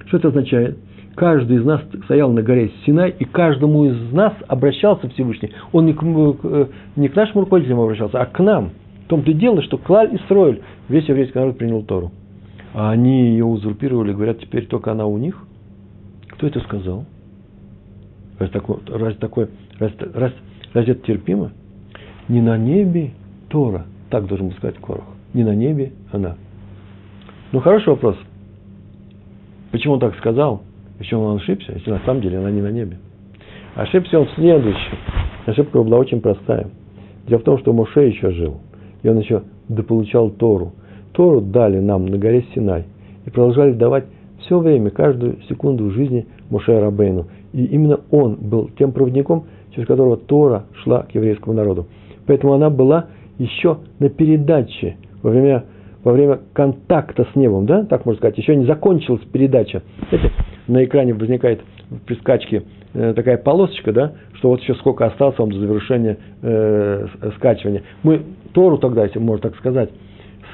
Что 0.07 0.17
это 0.17 0.27
означает? 0.29 0.77
Каждый 1.15 1.57
из 1.57 1.65
нас 1.65 1.81
стоял 2.05 2.31
на 2.31 2.41
горе 2.41 2.71
Синай, 2.85 3.13
и 3.17 3.23
каждому 3.23 3.85
из 3.85 4.11
нас 4.11 4.33
обращался 4.47 5.07
Всевышний. 5.09 5.51
Он 5.71 5.85
не 5.85 5.93
к, 5.93 6.01
э, 6.03 6.65
не 6.95 7.07
к 7.07 7.15
нашим 7.15 7.41
руководителям 7.41 7.81
обращался, 7.81 8.19
а 8.19 8.25
к 8.25 8.39
нам. 8.39 8.71
В 9.05 9.09
том-то 9.09 9.29
и 9.29 9.33
дело, 9.35 9.61
что 9.61 9.77
Клаль 9.77 10.15
и 10.15 10.17
Строиль, 10.25 10.61
весь 10.89 11.07
еврейский 11.07 11.37
народ 11.37 11.57
принял 11.59 11.83
Тору. 11.83 12.11
А 12.73 12.89
они 12.89 13.27
ее 13.27 13.45
узурпировали, 13.45 14.13
говорят, 14.13 14.39
теперь 14.39 14.65
только 14.65 14.91
она 14.91 15.05
у 15.05 15.19
них. 15.19 15.45
Кто 16.29 16.47
это 16.47 16.59
сказал? 16.61 17.05
Разве 18.39 18.51
такое, 18.51 18.79
разве, 18.87 19.19
такое, 19.19 19.49
разве, 19.77 19.97
разве, 20.15 20.37
разве 20.73 20.93
это 20.93 21.05
терпимо? 21.05 21.51
Не 22.29 22.41
на 22.41 22.57
небе 22.57 23.11
Тора, 23.49 23.85
так 24.09 24.27
должен 24.27 24.49
был 24.49 24.55
сказать 24.55 24.77
Корох. 24.77 25.05
Не 25.33 25.43
на 25.43 25.55
небе 25.55 25.91
она. 26.11 26.35
Ну, 27.51 27.59
хороший 27.59 27.89
вопрос. 27.89 28.17
Почему 29.71 29.95
он 29.95 29.99
так 29.99 30.15
сказал? 30.17 30.61
Почему 30.97 31.23
он 31.23 31.37
ошибся, 31.37 31.73
если 31.73 31.89
на 31.89 31.99
самом 32.05 32.21
деле 32.21 32.37
она 32.37 32.51
не 32.51 32.61
на 32.61 32.71
небе? 32.71 32.97
Ошибся 33.75 34.19
он 34.19 34.27
в 34.27 34.31
следующем. 34.31 34.97
Ошибка 35.45 35.81
была 35.81 35.97
очень 35.97 36.21
простая. 36.21 36.67
Дело 37.27 37.39
в 37.39 37.43
том, 37.43 37.57
что 37.59 37.73
Моше 37.73 38.07
еще 38.07 38.31
жил, 38.31 38.61
и 39.01 39.09
он 39.09 39.19
еще 39.19 39.43
дополучал 39.67 40.29
Тору. 40.29 40.73
Тору 41.13 41.41
дали 41.41 41.79
нам 41.79 42.05
на 42.05 42.17
горе 42.17 42.45
Синай 42.53 42.85
и 43.25 43.29
продолжали 43.29 43.73
давать 43.73 44.05
все 44.39 44.59
время, 44.59 44.89
каждую 44.89 45.41
секунду 45.49 45.89
жизни 45.91 46.27
Моше 46.49 46.79
Рабейну. 46.79 47.27
И 47.53 47.65
именно 47.65 47.99
он 48.11 48.35
был 48.35 48.69
тем 48.77 48.91
проводником, 48.91 49.45
через 49.73 49.87
которого 49.87 50.17
Тора 50.17 50.65
шла 50.83 51.03
к 51.03 51.15
еврейскому 51.15 51.53
народу. 51.53 51.87
Поэтому 52.27 52.53
она 52.53 52.69
была 52.69 53.07
еще 53.37 53.79
на 53.99 54.09
передаче 54.09 54.97
во 55.21 55.31
время, 55.31 55.65
во 56.03 56.13
время 56.13 56.39
контакта 56.53 57.27
с 57.31 57.35
небом, 57.35 57.65
да, 57.65 57.83
так 57.85 58.05
можно 58.05 58.19
сказать, 58.19 58.37
еще 58.37 58.55
не 58.55 58.65
закончилась 58.65 59.21
передача. 59.31 59.81
Знаете, 60.09 60.31
на 60.67 60.83
экране 60.83 61.13
возникает 61.13 61.61
при 62.05 62.15
скачке 62.15 62.63
э, 62.93 63.13
такая 63.15 63.37
полосочка, 63.37 63.91
да, 63.91 64.13
что 64.35 64.49
вот 64.49 64.61
еще 64.61 64.75
сколько 64.75 65.05
осталось 65.05 65.37
вам 65.37 65.51
до 65.51 65.59
завершения 65.59 66.17
э, 66.41 67.07
скачивания. 67.37 67.83
Мы 68.03 68.21
Тору 68.53 68.77
тогда, 68.77 69.03
если 69.05 69.19
можно 69.19 69.49
так 69.49 69.57
сказать, 69.57 69.89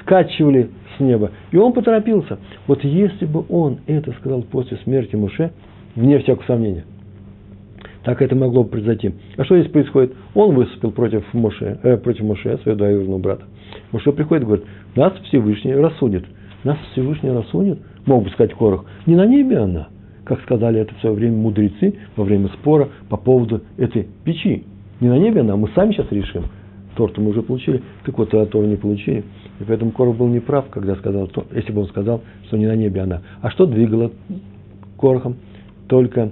скачивали 0.01 0.69
с 0.97 0.99
неба, 0.99 1.31
и 1.51 1.57
он 1.57 1.73
поторопился. 1.73 2.39
Вот 2.67 2.83
если 2.83 3.25
бы 3.25 3.43
он 3.49 3.79
это 3.87 4.11
сказал 4.13 4.41
после 4.43 4.77
смерти 4.77 5.15
Муше, 5.15 5.51
вне 5.95 6.19
всякого 6.19 6.45
сомнения, 6.45 6.85
так 8.09 8.23
это 8.23 8.35
могло 8.35 8.63
бы 8.63 8.69
произойти. 8.71 9.13
А 9.37 9.43
что 9.43 9.55
здесь 9.59 9.71
происходит? 9.71 10.15
Он 10.33 10.55
выступил 10.55 10.89
против 10.89 11.23
Моше, 11.31 11.77
э, 11.83 11.95
против 11.97 12.23
Моше, 12.23 12.57
своего 12.63 12.75
двоюродного 12.79 13.19
брата. 13.19 13.43
Моше 13.91 14.11
приходит 14.13 14.41
и 14.41 14.45
говорит, 14.47 14.65
нас 14.95 15.13
Всевышний 15.25 15.75
рассудит. 15.75 16.25
Нас 16.63 16.75
Всевышний 16.91 17.29
рассудит, 17.29 17.77
мог 18.07 18.23
бы 18.23 18.31
сказать 18.31 18.55
Корах, 18.55 18.85
не 19.05 19.15
на 19.15 19.27
небе 19.27 19.59
она, 19.59 19.89
как 20.23 20.41
сказали 20.41 20.79
это 20.79 20.95
в 20.95 21.01
свое 21.01 21.13
время 21.13 21.37
мудрецы 21.37 21.99
во 22.15 22.23
время 22.23 22.47
спора 22.47 22.89
по 23.09 23.17
поводу 23.17 23.61
этой 23.77 24.07
печи. 24.23 24.63
Не 25.01 25.09
на 25.09 25.19
небе 25.19 25.41
она, 25.41 25.55
мы 25.55 25.69
сами 25.75 25.91
сейчас 25.91 26.11
решим. 26.11 26.45
Торт 26.95 27.15
мы 27.19 27.29
уже 27.29 27.43
получили, 27.43 27.83
так 28.05 28.17
вот, 28.17 28.33
а 28.33 28.43
Тор 28.47 28.65
не 28.65 28.75
получили. 28.75 29.23
И 29.59 29.63
поэтому 29.67 29.91
Корах 29.91 30.15
был 30.15 30.29
неправ, 30.29 30.67
когда 30.71 30.95
сказал, 30.95 31.29
если 31.53 31.71
бы 31.71 31.81
он 31.81 31.87
сказал, 31.89 32.21
что 32.47 32.57
не 32.57 32.65
на 32.65 32.75
небе 32.75 33.01
она. 33.01 33.21
А 33.43 33.51
что 33.51 33.67
двигало 33.67 34.09
Корохом? 34.97 35.35
Только 35.87 36.31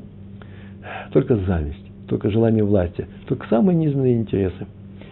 только 1.11 1.35
зависть, 1.35 1.85
только 2.07 2.29
желание 2.29 2.63
власти, 2.63 3.07
только 3.27 3.47
самые 3.47 3.75
низменные 3.75 4.17
интересы. 4.17 4.67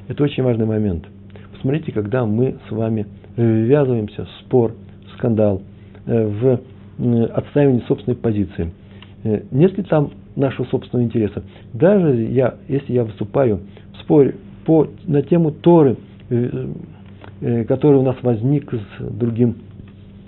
Это 0.07 0.23
очень 0.23 0.43
важный 0.43 0.65
момент. 0.65 1.05
Посмотрите, 1.53 1.91
когда 1.91 2.25
мы 2.25 2.57
с 2.67 2.71
вами 2.71 3.07
ввязываемся 3.35 4.25
в 4.25 4.29
спор, 4.41 4.73
в 5.07 5.17
скандал, 5.17 5.61
э, 6.05 6.27
в 6.27 6.59
отстаивание 7.33 7.81
собственной 7.87 8.15
позиции. 8.15 8.71
Э, 9.23 9.41
нет 9.51 9.77
ли 9.77 9.83
там 9.83 10.11
нашего 10.35 10.65
собственного 10.67 11.05
интереса? 11.05 11.43
Даже 11.73 12.15
я, 12.15 12.55
если 12.67 12.93
я 12.93 13.03
выступаю 13.03 13.61
в 13.93 14.01
споре 14.01 14.35
по, 14.65 14.87
на 15.05 15.21
тему 15.21 15.51
Торы, 15.51 15.97
э, 16.29 17.65
который 17.67 17.99
у 17.99 18.03
нас 18.03 18.15
возник 18.21 18.71
с 18.73 19.03
другим, 19.03 19.55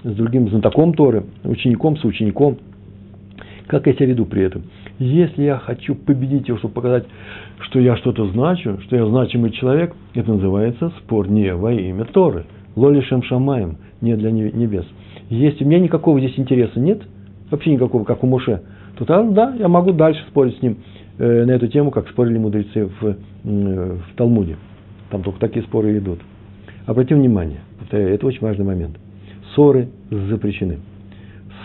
с 0.03 0.13
другим 0.15 0.49
знатоком 0.49 0.93
Торы, 0.93 1.23
учеником, 1.43 1.97
соучеником, 1.97 2.57
как 3.67 3.87
я 3.87 3.93
себя 3.93 4.07
веду 4.07 4.25
при 4.25 4.43
этом? 4.43 4.63
Если 4.99 5.43
я 5.43 5.57
хочу 5.57 5.93
победить 5.93 6.47
его, 6.47 6.57
чтобы 6.57 6.73
показать, 6.73 7.05
что 7.59 7.79
я 7.79 7.95
что-то 7.97 8.27
значу, 8.31 8.79
что 8.81 8.95
я 8.95 9.05
значимый 9.05 9.51
человек, 9.51 9.95
это 10.15 10.33
называется 10.33 10.91
спор 10.99 11.29
не 11.29 11.53
во 11.53 11.71
имя 11.71 12.05
Торы. 12.05 12.45
Лолишем 12.75 13.21
шамаем, 13.23 13.77
не 14.01 14.15
для 14.15 14.31
небес. 14.31 14.85
Если 15.29 15.63
у 15.63 15.67
меня 15.67 15.79
никакого 15.79 16.19
здесь 16.19 16.37
интереса 16.37 16.79
нет, 16.79 17.01
вообще 17.51 17.71
никакого, 17.71 18.03
как 18.05 18.23
у 18.23 18.27
Муше, 18.27 18.61
то 18.97 19.05
тогда, 19.05 19.49
да, 19.49 19.55
я 19.55 19.67
могу 19.67 19.91
дальше 19.91 20.23
спорить 20.29 20.57
с 20.57 20.61
ним 20.61 20.77
э, 21.19 21.45
на 21.45 21.51
эту 21.51 21.67
тему, 21.67 21.91
как 21.91 22.09
спорили 22.09 22.37
мудрецы 22.37 22.89
в, 22.99 23.05
э, 23.05 23.15
в 23.43 24.15
Талмуде. 24.15 24.57
Там 25.11 25.21
только 25.21 25.39
такие 25.39 25.63
споры 25.63 25.97
идут. 25.97 26.19
Обратим 26.85 27.19
внимание, 27.19 27.59
повторяю, 27.79 28.13
это 28.15 28.25
очень 28.25 28.41
важный 28.41 28.65
момент. 28.65 28.97
Ссоры 29.53 29.89
запрещены. 30.09 30.79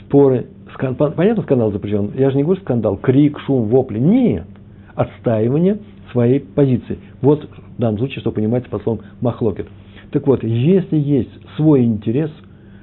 Споры 0.00 0.46
понятно, 0.78 1.42
скандал 1.42 1.72
запрещен. 1.72 2.12
Я 2.14 2.30
же 2.30 2.36
не 2.36 2.42
говорю 2.42 2.60
скандал, 2.60 2.96
крик, 2.96 3.38
шум, 3.40 3.64
вопли. 3.68 3.98
Нет. 3.98 4.46
Отстаивание 4.94 5.78
своей 6.12 6.40
позиции. 6.40 6.98
Вот 7.20 7.48
в 7.76 7.80
данном 7.80 7.98
случае, 7.98 8.20
что 8.20 8.32
понимается 8.32 8.70
под 8.70 8.82
словом 8.82 9.04
махлокет. 9.20 9.66
Так 10.10 10.26
вот, 10.26 10.44
если 10.44 10.98
есть 10.98 11.30
свой 11.56 11.84
интерес, 11.84 12.30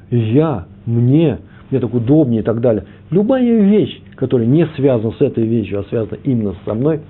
я, 0.09 0.65
мне, 0.85 1.39
мне 1.69 1.79
так 1.79 1.93
удобнее 1.93 2.41
и 2.41 2.43
так 2.43 2.59
далее, 2.59 2.85
любая 3.11 3.61
вещь, 3.61 4.01
которая 4.15 4.47
не 4.47 4.65
связана 4.75 5.13
с 5.13 5.21
этой 5.21 5.45
вещью, 5.45 5.79
а 5.79 5.83
связана 5.83 6.17
именно 6.23 6.55
со 6.65 6.73
мной, 6.73 7.01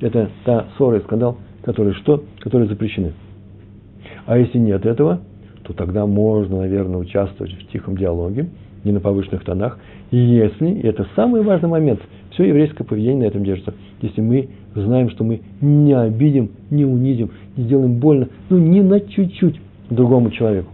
это 0.00 0.30
та 0.44 0.66
ссора 0.76 0.98
и 0.98 1.00
скандал, 1.02 1.38
которые 1.62 1.94
что? 1.94 2.24
Которые 2.40 2.68
запрещены. 2.68 3.12
А 4.26 4.36
если 4.36 4.58
нет 4.58 4.84
этого, 4.84 5.20
то 5.62 5.72
тогда 5.72 6.06
можно, 6.06 6.58
наверное, 6.58 6.98
участвовать 6.98 7.52
в 7.52 7.70
тихом 7.70 7.96
диалоге, 7.96 8.48
не 8.84 8.92
на 8.92 9.00
повышенных 9.00 9.44
тонах, 9.44 9.78
если, 10.10 10.70
и 10.70 10.86
это 10.86 11.06
самый 11.14 11.42
важный 11.42 11.68
момент, 11.68 12.00
все 12.30 12.44
еврейское 12.44 12.84
поведение 12.84 13.24
на 13.24 13.28
этом 13.28 13.44
держится, 13.44 13.74
если 14.00 14.20
мы 14.20 14.48
знаем, 14.74 15.10
что 15.10 15.24
мы 15.24 15.40
не 15.60 15.96
обидим, 15.96 16.50
не 16.70 16.84
унизим, 16.84 17.30
не 17.56 17.64
сделаем 17.64 17.98
больно, 17.98 18.28
ну, 18.48 18.58
ни 18.58 18.80
на 18.80 19.00
чуть-чуть 19.00 19.60
другому 19.90 20.30
человеку. 20.30 20.70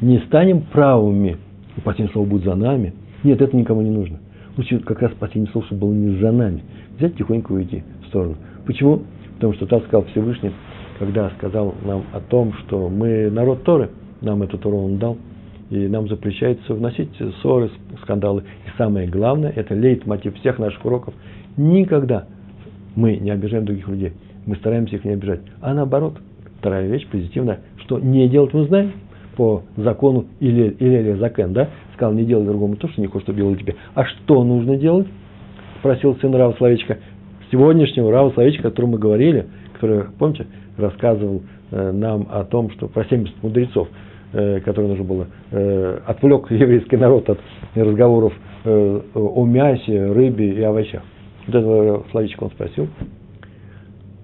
Не 0.00 0.18
станем 0.20 0.62
правыми, 0.72 1.36
и 1.76 1.80
последнее 1.80 2.12
слово 2.12 2.26
будет 2.26 2.44
за 2.44 2.54
нами. 2.54 2.94
Нет, 3.24 3.40
это 3.40 3.56
никому 3.56 3.82
не 3.82 3.90
нужно. 3.90 4.18
Лучше 4.56 4.78
как 4.80 5.02
раз 5.02 5.12
последнее 5.18 5.50
слово, 5.52 5.66
чтобы 5.66 5.82
было 5.82 5.92
не 5.92 6.18
за 6.18 6.32
нами. 6.32 6.62
Взять 6.98 7.16
тихонько 7.16 7.52
уйти 7.52 7.82
в 8.04 8.06
сторону. 8.08 8.36
Почему? 8.66 9.02
Потому 9.34 9.52
что 9.54 9.66
так 9.66 9.84
сказал 9.84 10.04
Всевышний, 10.12 10.52
когда 10.98 11.30
сказал 11.38 11.74
нам 11.84 12.04
о 12.12 12.20
том, 12.20 12.54
что 12.54 12.88
мы 12.88 13.30
народ 13.30 13.64
Торы, 13.64 13.90
нам 14.22 14.42
эту 14.42 14.56
Тору 14.56 14.78
он 14.78 14.98
дал– 14.98 15.16
и 15.70 15.88
нам 15.88 16.08
запрещается 16.08 16.74
вносить 16.74 17.10
ссоры, 17.40 17.70
скандалы. 18.02 18.42
И 18.66 18.78
самое 18.78 19.08
главное, 19.08 19.52
это 19.54 19.74
лейтмотив 19.74 20.36
всех 20.38 20.58
наших 20.58 20.84
уроков. 20.84 21.14
Никогда 21.56 22.26
мы 22.94 23.16
не 23.16 23.30
обижаем 23.30 23.64
других 23.64 23.88
людей. 23.88 24.12
Мы 24.46 24.56
стараемся 24.56 24.96
их 24.96 25.04
не 25.04 25.12
обижать. 25.12 25.40
А 25.60 25.74
наоборот, 25.74 26.18
вторая 26.58 26.86
вещь 26.86 27.06
позитивная, 27.08 27.60
что 27.78 27.98
не 27.98 28.28
делать 28.28 28.54
мы 28.54 28.66
знаем 28.66 28.92
по 29.36 29.62
закону 29.76 30.26
или 30.40 30.70
или 30.78 31.12
Закен, 31.14 31.52
да? 31.52 31.68
Сказал, 31.94 32.14
не 32.14 32.24
делай 32.24 32.46
другому 32.46 32.76
то, 32.76 32.88
что 32.88 33.00
не 33.00 33.06
хочешь, 33.06 33.24
чтобы 33.24 33.38
делали 33.38 33.56
тебе. 33.56 33.74
А 33.94 34.04
что 34.04 34.44
нужно 34.44 34.76
делать? 34.76 35.06
Спросил 35.80 36.16
сын 36.16 36.34
Рава 36.34 36.54
Славичка. 36.58 36.98
Сегодняшнего 37.50 38.10
Рава 38.10 38.30
Славичка, 38.30 38.68
о 38.68 38.70
котором 38.70 38.90
мы 38.90 38.98
говорили, 38.98 39.46
который, 39.74 40.04
помните, 40.18 40.46
рассказывал 40.76 41.42
э, 41.70 41.92
нам 41.92 42.26
о 42.30 42.44
том, 42.44 42.70
что 42.70 42.88
про 42.88 43.04
70 43.04 43.42
мудрецов, 43.42 43.88
который 44.64 44.88
нужно 44.88 45.04
было, 45.04 45.26
э, 45.50 46.00
отвлек 46.06 46.50
еврейский 46.50 46.96
народ 46.96 47.28
от 47.30 47.38
разговоров 47.74 48.34
э, 48.64 49.00
о 49.14 49.46
мясе, 49.46 50.12
рыбе 50.12 50.52
и 50.52 50.62
овощах. 50.62 51.02
Вот 51.46 51.54
этого 51.54 52.04
словечко 52.10 52.44
он 52.44 52.50
спросил. 52.50 52.88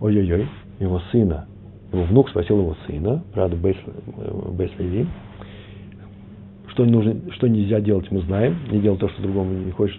Ой-ой-ой, 0.00 0.48
его 0.80 1.00
сына, 1.12 1.46
его 1.92 2.04
внук 2.04 2.28
спросил 2.30 2.58
его 2.58 2.76
сына, 2.86 3.22
правда, 3.32 3.56
Бейс, 3.56 3.76
Бейс 4.52 4.72
Леви, 4.78 5.06
что, 6.68 6.84
нужно, 6.84 7.16
что 7.32 7.48
нельзя 7.48 7.80
делать, 7.80 8.10
мы 8.10 8.20
знаем. 8.22 8.56
Не 8.70 8.80
делать 8.80 8.98
то, 8.98 9.08
что 9.08 9.22
другому 9.22 9.52
не 9.52 9.70
хочешь, 9.70 9.96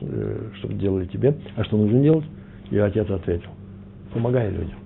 чтобы 0.57 0.74
делали 0.74 1.05
тебе. 1.05 1.36
А 1.55 1.64
что 1.64 1.78
нужно 1.78 2.01
делать? 2.01 2.26
И 2.72 2.78
отец 2.78 3.09
ответил. 3.09 3.49
Помогай 4.11 4.49
людям. 4.49 4.80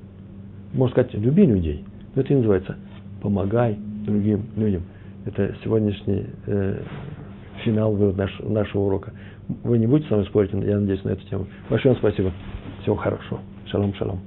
Можно 0.73 0.91
сказать, 0.91 1.13
люби 1.13 1.45
людей. 1.45 1.86
Но 2.13 2.21
это 2.21 2.34
и 2.34 2.36
называется 2.36 2.75
помогай 3.21 3.78
другим 4.05 4.45
людям. 4.55 4.84
Это 5.28 5.53
сегодняшний 5.61 6.25
э, 6.45 6.82
финал 7.65 7.93
наш, 7.93 8.39
нашего 8.39 8.84
урока. 8.84 9.11
Вы 9.63 9.78
не 9.78 9.86
будете 9.86 10.07
со 10.07 10.15
мной 10.15 10.25
спорить, 10.28 10.51
я 10.53 10.80
надеюсь, 10.80 11.03
на 11.03 11.09
эту 11.09 11.28
тему. 11.28 11.47
Большое 11.69 11.93
вам 11.93 11.99
спасибо. 11.99 12.32
Всего 12.82 12.95
хорошего. 12.95 13.41
Шалом, 13.65 13.93
шалом. 13.95 14.21